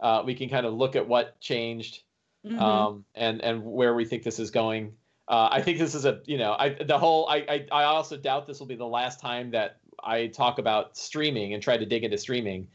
uh, 0.00 0.22
we 0.26 0.34
can 0.34 0.50
kind 0.50 0.66
of 0.66 0.74
look 0.74 0.94
at 0.94 1.08
what 1.08 1.40
changed 1.40 2.02
mm-hmm. 2.44 2.58
um, 2.58 3.04
and 3.14 3.40
and 3.40 3.64
where 3.64 3.94
we 3.94 4.04
think 4.04 4.24
this 4.24 4.38
is 4.38 4.50
going. 4.50 4.92
Uh, 5.26 5.48
I 5.50 5.62
think 5.62 5.78
this 5.78 5.94
is 5.94 6.04
a 6.04 6.20
you 6.26 6.38
know 6.38 6.54
I 6.58 6.70
the 6.70 6.98
whole 6.98 7.26
I, 7.28 7.36
I 7.48 7.66
I 7.72 7.84
also 7.84 8.16
doubt 8.16 8.46
this 8.46 8.60
will 8.60 8.66
be 8.66 8.74
the 8.74 8.86
last 8.86 9.20
time 9.20 9.50
that 9.52 9.78
I 10.02 10.26
talk 10.26 10.58
about 10.58 10.96
streaming 10.96 11.54
and 11.54 11.62
try 11.62 11.76
to 11.76 11.86
dig 11.86 12.04
into 12.04 12.18
streaming 12.18 12.68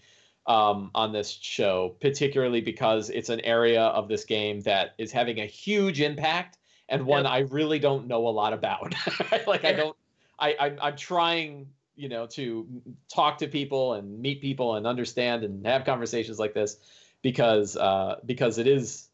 um, 0.47 0.89
on 0.95 1.11
this 1.13 1.29
show, 1.29 1.95
particularly 2.01 2.61
because 2.61 3.09
it's 3.11 3.29
an 3.29 3.39
area 3.41 3.83
of 3.83 4.07
this 4.07 4.25
game 4.25 4.61
that 4.61 4.95
is 4.97 5.11
having 5.11 5.39
a 5.39 5.45
huge 5.45 6.01
impact 6.01 6.57
and 6.89 7.05
one 7.05 7.23
yep. 7.23 7.31
I 7.31 7.39
really 7.39 7.79
don't 7.79 8.07
know 8.07 8.27
a 8.27 8.29
lot 8.29 8.53
about. 8.53 8.95
like. 9.47 9.63
I 9.63 9.73
don't, 9.73 9.95
I 10.39 10.55
I'm, 10.59 10.77
I'm 10.81 10.95
trying, 10.95 11.67
you 11.95 12.09
know, 12.09 12.25
to 12.27 12.67
talk 13.13 13.37
to 13.39 13.47
people 13.47 13.93
and 13.93 14.19
meet 14.19 14.41
people 14.41 14.75
and 14.75 14.87
understand 14.87 15.43
and 15.43 15.65
have 15.65 15.85
conversations 15.85 16.39
like 16.39 16.53
this 16.53 16.77
because 17.21 17.77
uh, 17.77 18.15
because 18.25 18.57
it 18.57 18.67
is 18.67 19.08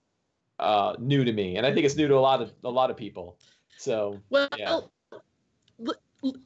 uh, 0.59 0.95
new 0.99 1.23
to 1.23 1.31
me, 1.31 1.57
and 1.57 1.65
I 1.65 1.73
think 1.73 1.85
it's 1.85 1.95
new 1.95 2.07
to 2.07 2.15
a 2.15 2.19
lot 2.19 2.41
of 2.41 2.51
a 2.63 2.69
lot 2.69 2.89
of 2.89 2.97
people. 2.97 3.37
So 3.77 4.19
well, 4.29 4.47
yeah. 4.57 4.79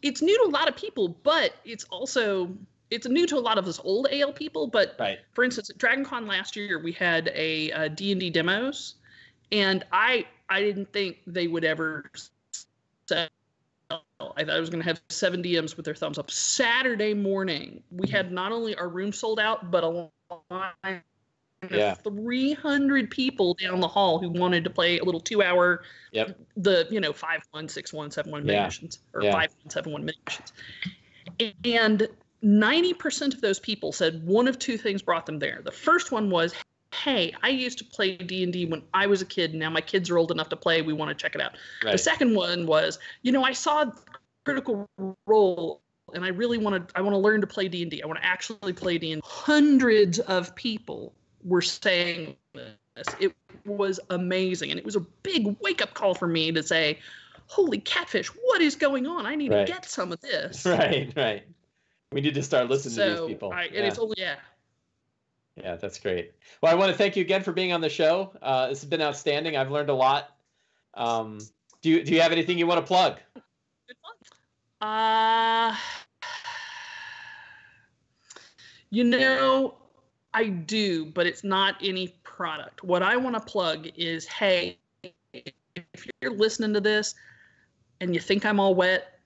it's 0.01 0.21
new 0.21 0.37
to 0.43 0.49
a 0.49 0.51
lot 0.51 0.67
of 0.67 0.75
people, 0.75 1.09
but 1.23 1.53
it's 1.63 1.83
also 1.85 2.49
it's 2.89 3.07
new 3.07 3.27
to 3.27 3.37
a 3.37 3.39
lot 3.39 3.57
of 3.57 3.67
us 3.67 3.79
old 3.83 4.07
AL 4.11 4.33
people. 4.33 4.67
But 4.67 4.95
right. 4.99 5.19
for 5.33 5.43
instance, 5.43 5.69
at 5.69 5.77
DragonCon 5.77 6.27
last 6.27 6.55
year, 6.55 6.79
we 6.79 6.91
had 6.91 7.31
a, 7.35 7.69
a 7.71 7.89
D&D 7.89 8.31
demos, 8.31 8.95
and 9.51 9.85
I 9.91 10.25
I 10.49 10.61
didn't 10.61 10.91
think 10.91 11.17
they 11.27 11.47
would 11.47 11.63
ever 11.63 12.09
sell. 13.07 13.27
I 13.91 14.43
thought 14.43 14.49
I 14.49 14.59
was 14.59 14.69
going 14.69 14.81
to 14.81 14.87
have 14.87 15.01
seven 15.09 15.41
DMs 15.41 15.75
with 15.75 15.85
their 15.85 15.95
thumbs 15.95 16.19
up. 16.19 16.29
Saturday 16.29 17.13
morning, 17.13 17.81
we 17.89 18.07
had 18.07 18.31
not 18.31 18.51
only 18.51 18.75
our 18.75 18.87
room 18.87 19.11
sold 19.11 19.39
out, 19.39 19.71
but 19.71 19.83
a 19.83 20.09
line 20.51 21.01
Yeah. 21.69 21.91
of 21.91 22.01
300 22.03 23.11
people 23.11 23.53
down 23.55 23.79
the 23.79 23.87
hall 23.87 24.19
who 24.19 24.29
wanted 24.29 24.63
to 24.63 24.69
play 24.69 24.97
a 24.99 25.03
little 25.03 25.19
two-hour, 25.19 25.83
Yep. 26.11 26.39
the 26.57 26.87
you 26.89 26.99
know 26.99 27.11
five 27.13 27.41
one 27.51 27.67
six 27.67 27.91
one 27.91 28.11
seven 28.11 28.31
one 28.31 28.45
mini 28.45 28.57
Yeah. 28.57 28.65
missions 28.65 28.99
or 29.13 29.23
Yeah. 29.23 29.33
five 29.33 29.53
one 29.63 29.69
seven 29.69 29.91
one 29.91 30.05
mini 30.05 30.17
missions, 30.25 30.53
and 31.65 32.07
90% 32.41 33.33
of 33.33 33.41
those 33.41 33.59
people 33.59 33.91
said 33.91 34.25
one 34.25 34.47
of 34.47 34.57
two 34.57 34.77
things 34.77 35.01
brought 35.01 35.25
them 35.25 35.39
there. 35.39 35.59
The 35.63 35.71
first 35.71 36.11
one 36.13 36.29
was, 36.29 36.53
"Hey, 36.93 37.33
I 37.43 37.49
used 37.49 37.77
to 37.79 37.83
play 37.83 38.15
D&D 38.15 38.65
when 38.65 38.81
I 38.93 39.05
was 39.07 39.21
a 39.21 39.25
kid, 39.25 39.53
now 39.53 39.69
my 39.69 39.81
kids 39.81 40.09
are 40.09 40.17
old 40.17 40.31
enough 40.31 40.47
to 40.49 40.55
play. 40.55 40.81
We 40.81 40.93
want 40.93 41.09
to 41.09 41.21
check 41.21 41.35
it 41.35 41.41
out." 41.41 41.57
Right. 41.83 41.91
The 41.91 41.97
second 41.97 42.33
one 42.35 42.65
was, 42.65 42.97
"You 43.23 43.33
know, 43.33 43.43
I 43.43 43.51
saw 43.51 43.91
Critical 44.45 44.87
Role 45.27 45.81
and 46.13 46.23
I 46.23 46.29
really 46.29 46.57
want 46.57 46.87
to 46.87 46.97
I 46.97 47.01
want 47.01 47.13
to 47.13 47.19
learn 47.19 47.41
to 47.41 47.47
play 47.47 47.67
D&D. 47.67 48.01
I 48.01 48.07
want 48.07 48.19
to 48.19 48.25
actually 48.25 48.71
play 48.73 48.97
D&D." 48.97 49.21
Hundreds 49.25 50.19
of 50.19 50.55
people 50.55 51.13
were 51.43 51.61
saying 51.61 52.35
this. 52.53 53.07
It 53.19 53.33
was 53.65 53.99
amazing 54.09 54.71
and 54.71 54.79
it 54.79 54.85
was 54.85 54.95
a 54.95 55.01
big 55.23 55.55
wake-up 55.61 55.93
call 55.93 56.13
for 56.13 56.27
me 56.27 56.51
to 56.51 56.63
say, 56.63 56.99
"Holy 57.47 57.79
catfish, 57.79 58.27
what 58.27 58.61
is 58.61 58.75
going 58.75 59.07
on? 59.07 59.25
I 59.25 59.35
need 59.35 59.51
Right. 59.51 59.65
to 59.65 59.71
get 59.71 59.85
some 59.85 60.11
of 60.11 60.19
this." 60.21 60.65
Right. 60.65 61.13
Right. 61.15 61.43
We 62.11 62.21
need 62.21 62.33
to 62.33 62.43
start 62.43 62.69
listening 62.69 62.95
to 62.95 63.21
these 63.21 63.27
people. 63.27 63.53
And 63.53 63.71
yeah. 63.73 63.81
it's 63.81 63.99
only 63.99 64.15
yeah. 64.17 64.35
yeah, 65.55 65.75
that's 65.75 65.99
great. 65.99 66.33
Well, 66.61 66.71
I 66.71 66.75
want 66.75 66.91
to 66.91 66.97
thank 66.97 67.15
you 67.15 67.21
again 67.21 67.43
for 67.43 67.51
being 67.51 67.71
on 67.71 67.81
the 67.81 67.89
show. 67.89 68.31
Uh, 68.41 68.67
this 68.69 68.81
has 68.81 68.89
been 68.89 69.01
outstanding. 69.01 69.55
I've 69.55 69.69
learned 69.71 69.89
a 69.89 69.93
lot. 69.93 70.35
Um, 70.95 71.39
do 71.81 71.89
you 71.89 72.03
do 72.03 72.13
you 72.13 72.21
have 72.21 72.31
anything 72.31 72.57
you 72.57 72.67
want 72.67 72.79
to 72.79 72.85
plug? 72.85 73.19
Uh, 74.81 75.75
you 78.89 79.03
know, 79.03 79.75
I 80.33 80.45
do, 80.47 81.05
but 81.05 81.25
it's 81.25 81.43
not 81.43 81.75
any 81.81 82.09
product. 82.23 82.83
What 82.83 83.01
I 83.01 83.17
want 83.17 83.35
to 83.35 83.41
plug 83.41 83.87
is 83.95 84.25
hey, 84.27 84.77
if 85.33 86.07
you're 86.21 86.31
listening 86.33 86.73
to 86.73 86.81
this 86.81 87.15
and 88.01 88.13
you 88.13 88.19
think 88.21 88.45
I'm 88.45 88.59
all 88.59 88.75
wet, 88.75 89.19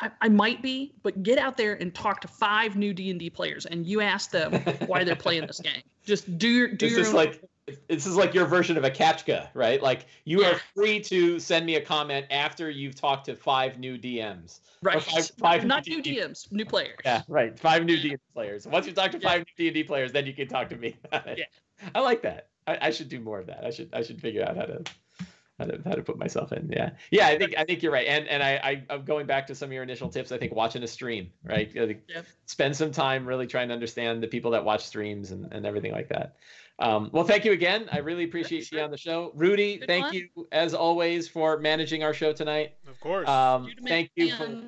I, 0.00 0.10
I 0.22 0.28
might 0.28 0.62
be, 0.62 0.92
but 1.02 1.22
get 1.22 1.38
out 1.38 1.56
there 1.56 1.74
and 1.74 1.94
talk 1.94 2.20
to 2.22 2.28
five 2.28 2.74
new 2.76 2.92
D&D 2.94 3.30
players 3.30 3.66
and 3.66 3.86
you 3.86 4.00
ask 4.00 4.30
them 4.30 4.52
why 4.86 5.04
they're 5.04 5.14
playing 5.16 5.46
this 5.46 5.60
game. 5.64 5.82
Just 6.04 6.38
do 6.38 6.48
your 6.48 6.68
do 6.68 6.86
This 6.86 6.92
your 6.92 7.00
is 7.02 7.08
own- 7.08 7.14
like 7.14 7.42
this 7.88 8.06
is 8.06 8.16
like 8.16 8.34
your 8.34 8.46
version 8.46 8.76
of 8.76 8.84
a 8.84 8.90
captcha, 8.90 9.48
right? 9.54 9.82
Like 9.82 10.06
you 10.24 10.42
Yeah. 10.42 10.52
are 10.52 10.60
free 10.74 11.00
to 11.00 11.38
send 11.40 11.66
me 11.66 11.76
a 11.76 11.80
comment 11.80 12.26
after 12.30 12.70
you've 12.70 12.94
talked 12.94 13.26
to 13.26 13.36
five 13.36 13.78
new 13.78 13.96
DMs. 13.98 14.60
right. 14.82 15.02
five- 15.02 15.30
five 15.38 15.64
not 15.64 15.86
new 15.86 15.96
new 16.00 16.02
DMs, 16.02 16.50
new 16.52 16.64
players. 16.64 16.98
Yeah, 17.04 17.22
right. 17.28 17.58
Five 17.58 17.84
new 17.84 17.96
D&D 17.96 18.16
players. 18.34 18.66
Once 18.66 18.86
you 18.86 18.92
talk 18.92 19.10
to 19.12 19.18
Yeah. 19.18 19.28
five 19.28 19.44
new 19.58 19.70
D&D 19.70 19.84
players, 19.84 20.12
then 20.12 20.26
you 20.26 20.32
can 20.32 20.48
talk 20.48 20.68
to 20.70 20.76
me. 20.76 20.96
Yeah. 21.12 21.44
I 21.94 22.00
like 22.00 22.22
that. 22.22 22.48
I, 22.66 22.78
I 22.82 22.90
should 22.90 23.08
do 23.08 23.20
more 23.20 23.38
of 23.38 23.46
that. 23.46 23.64
I 23.64 23.70
should 23.70 23.88
I 23.92 24.02
should 24.02 24.20
figure 24.20 24.42
out 24.44 24.56
how 24.56 24.64
to 24.66 24.82
how 25.58 25.66
to, 25.66 25.78
how 25.84 25.92
to 25.92 26.02
put 26.02 26.16
myself 26.18 26.52
in. 26.52 26.70
Yeah, 26.72 26.90
yeah. 27.10 27.26
I 27.26 27.36
think 27.38 27.54
I 27.58 27.64
think 27.64 27.82
you're 27.82 27.92
right. 27.92 28.06
And 28.06 28.26
and 28.28 28.42
I, 28.42 28.52
I 28.62 28.84
I'm 28.88 29.04
going 29.04 29.26
back 29.26 29.46
to 29.48 29.54
some 29.54 29.68
of 29.68 29.72
your 29.74 29.82
initial 29.82 30.08
tips. 30.08 30.32
I 30.32 30.38
think 30.38 30.54
watching 30.54 30.82
a 30.82 30.86
stream, 30.86 31.30
right? 31.44 31.70
Yep. 31.74 32.00
Spend 32.46 32.74
some 32.76 32.90
time 32.92 33.26
really 33.26 33.46
trying 33.46 33.68
to 33.68 33.74
understand 33.74 34.22
the 34.22 34.26
people 34.28 34.50
that 34.52 34.64
watch 34.64 34.84
streams 34.86 35.30
and, 35.32 35.52
and 35.52 35.66
everything 35.66 35.92
like 35.92 36.08
that. 36.08 36.36
Um, 36.80 37.10
well, 37.12 37.24
thank 37.24 37.44
you 37.44 37.52
again. 37.52 37.88
I 37.92 37.98
really 37.98 38.24
appreciate 38.24 38.72
you 38.72 38.80
on 38.80 38.90
the 38.90 38.96
show, 38.96 39.32
Rudy. 39.34 39.76
Good 39.78 39.86
thank 39.86 40.04
luck. 40.06 40.14
you 40.14 40.28
as 40.50 40.72
always 40.72 41.28
for 41.28 41.58
managing 41.58 42.02
our 42.02 42.14
show 42.14 42.32
tonight. 42.32 42.74
Of 42.88 42.98
course. 43.00 43.28
Um, 43.28 43.66
You 43.66 43.74
the 43.76 43.88
thank 43.88 44.10
you 44.16 44.34
for. 44.34 44.62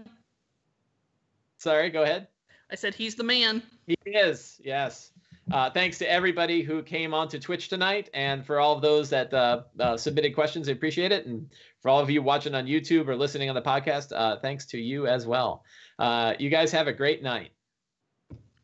Sorry, 1.56 1.90
go 1.90 2.02
ahead. 2.02 2.28
I 2.70 2.74
said 2.74 2.94
he's 2.94 3.14
the 3.14 3.24
man. 3.24 3.62
He 3.86 3.96
is, 4.04 4.60
yes. 4.62 5.10
Uh, 5.50 5.70
thanks 5.70 5.98
to 5.98 6.10
everybody 6.10 6.62
who 6.62 6.82
came 6.82 7.14
onto 7.14 7.38
Twitch 7.38 7.68
tonight, 7.68 8.08
and 8.14 8.44
for 8.46 8.60
all 8.60 8.76
of 8.76 8.82
those 8.82 9.10
that 9.10 9.32
uh, 9.34 9.62
uh, 9.80 9.96
submitted 9.96 10.34
questions, 10.34 10.68
I 10.68 10.72
appreciate 10.72 11.12
it. 11.12 11.26
And 11.26 11.50
for 11.80 11.88
all 11.88 12.00
of 12.00 12.10
you 12.10 12.22
watching 12.22 12.54
on 12.54 12.66
YouTube 12.66 13.08
or 13.08 13.16
listening 13.16 13.48
on 13.48 13.54
the 13.54 13.62
podcast, 13.62 14.12
uh, 14.14 14.38
thanks 14.40 14.66
to 14.66 14.78
you 14.78 15.06
as 15.06 15.26
well. 15.26 15.64
Uh, 15.98 16.34
you 16.38 16.48
guys 16.48 16.72
have 16.72 16.88
a 16.88 16.92
great 16.92 17.22
night. 17.22 17.52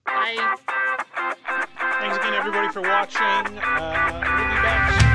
I 0.06 1.66
Thanks 1.98 2.16
again, 2.16 2.34
everybody, 2.34 2.68
for 2.68 2.80
watching. 2.80 3.58
Uh, 3.58 4.22
we'll 4.24 4.48
be 4.48 4.62
back 4.62 5.07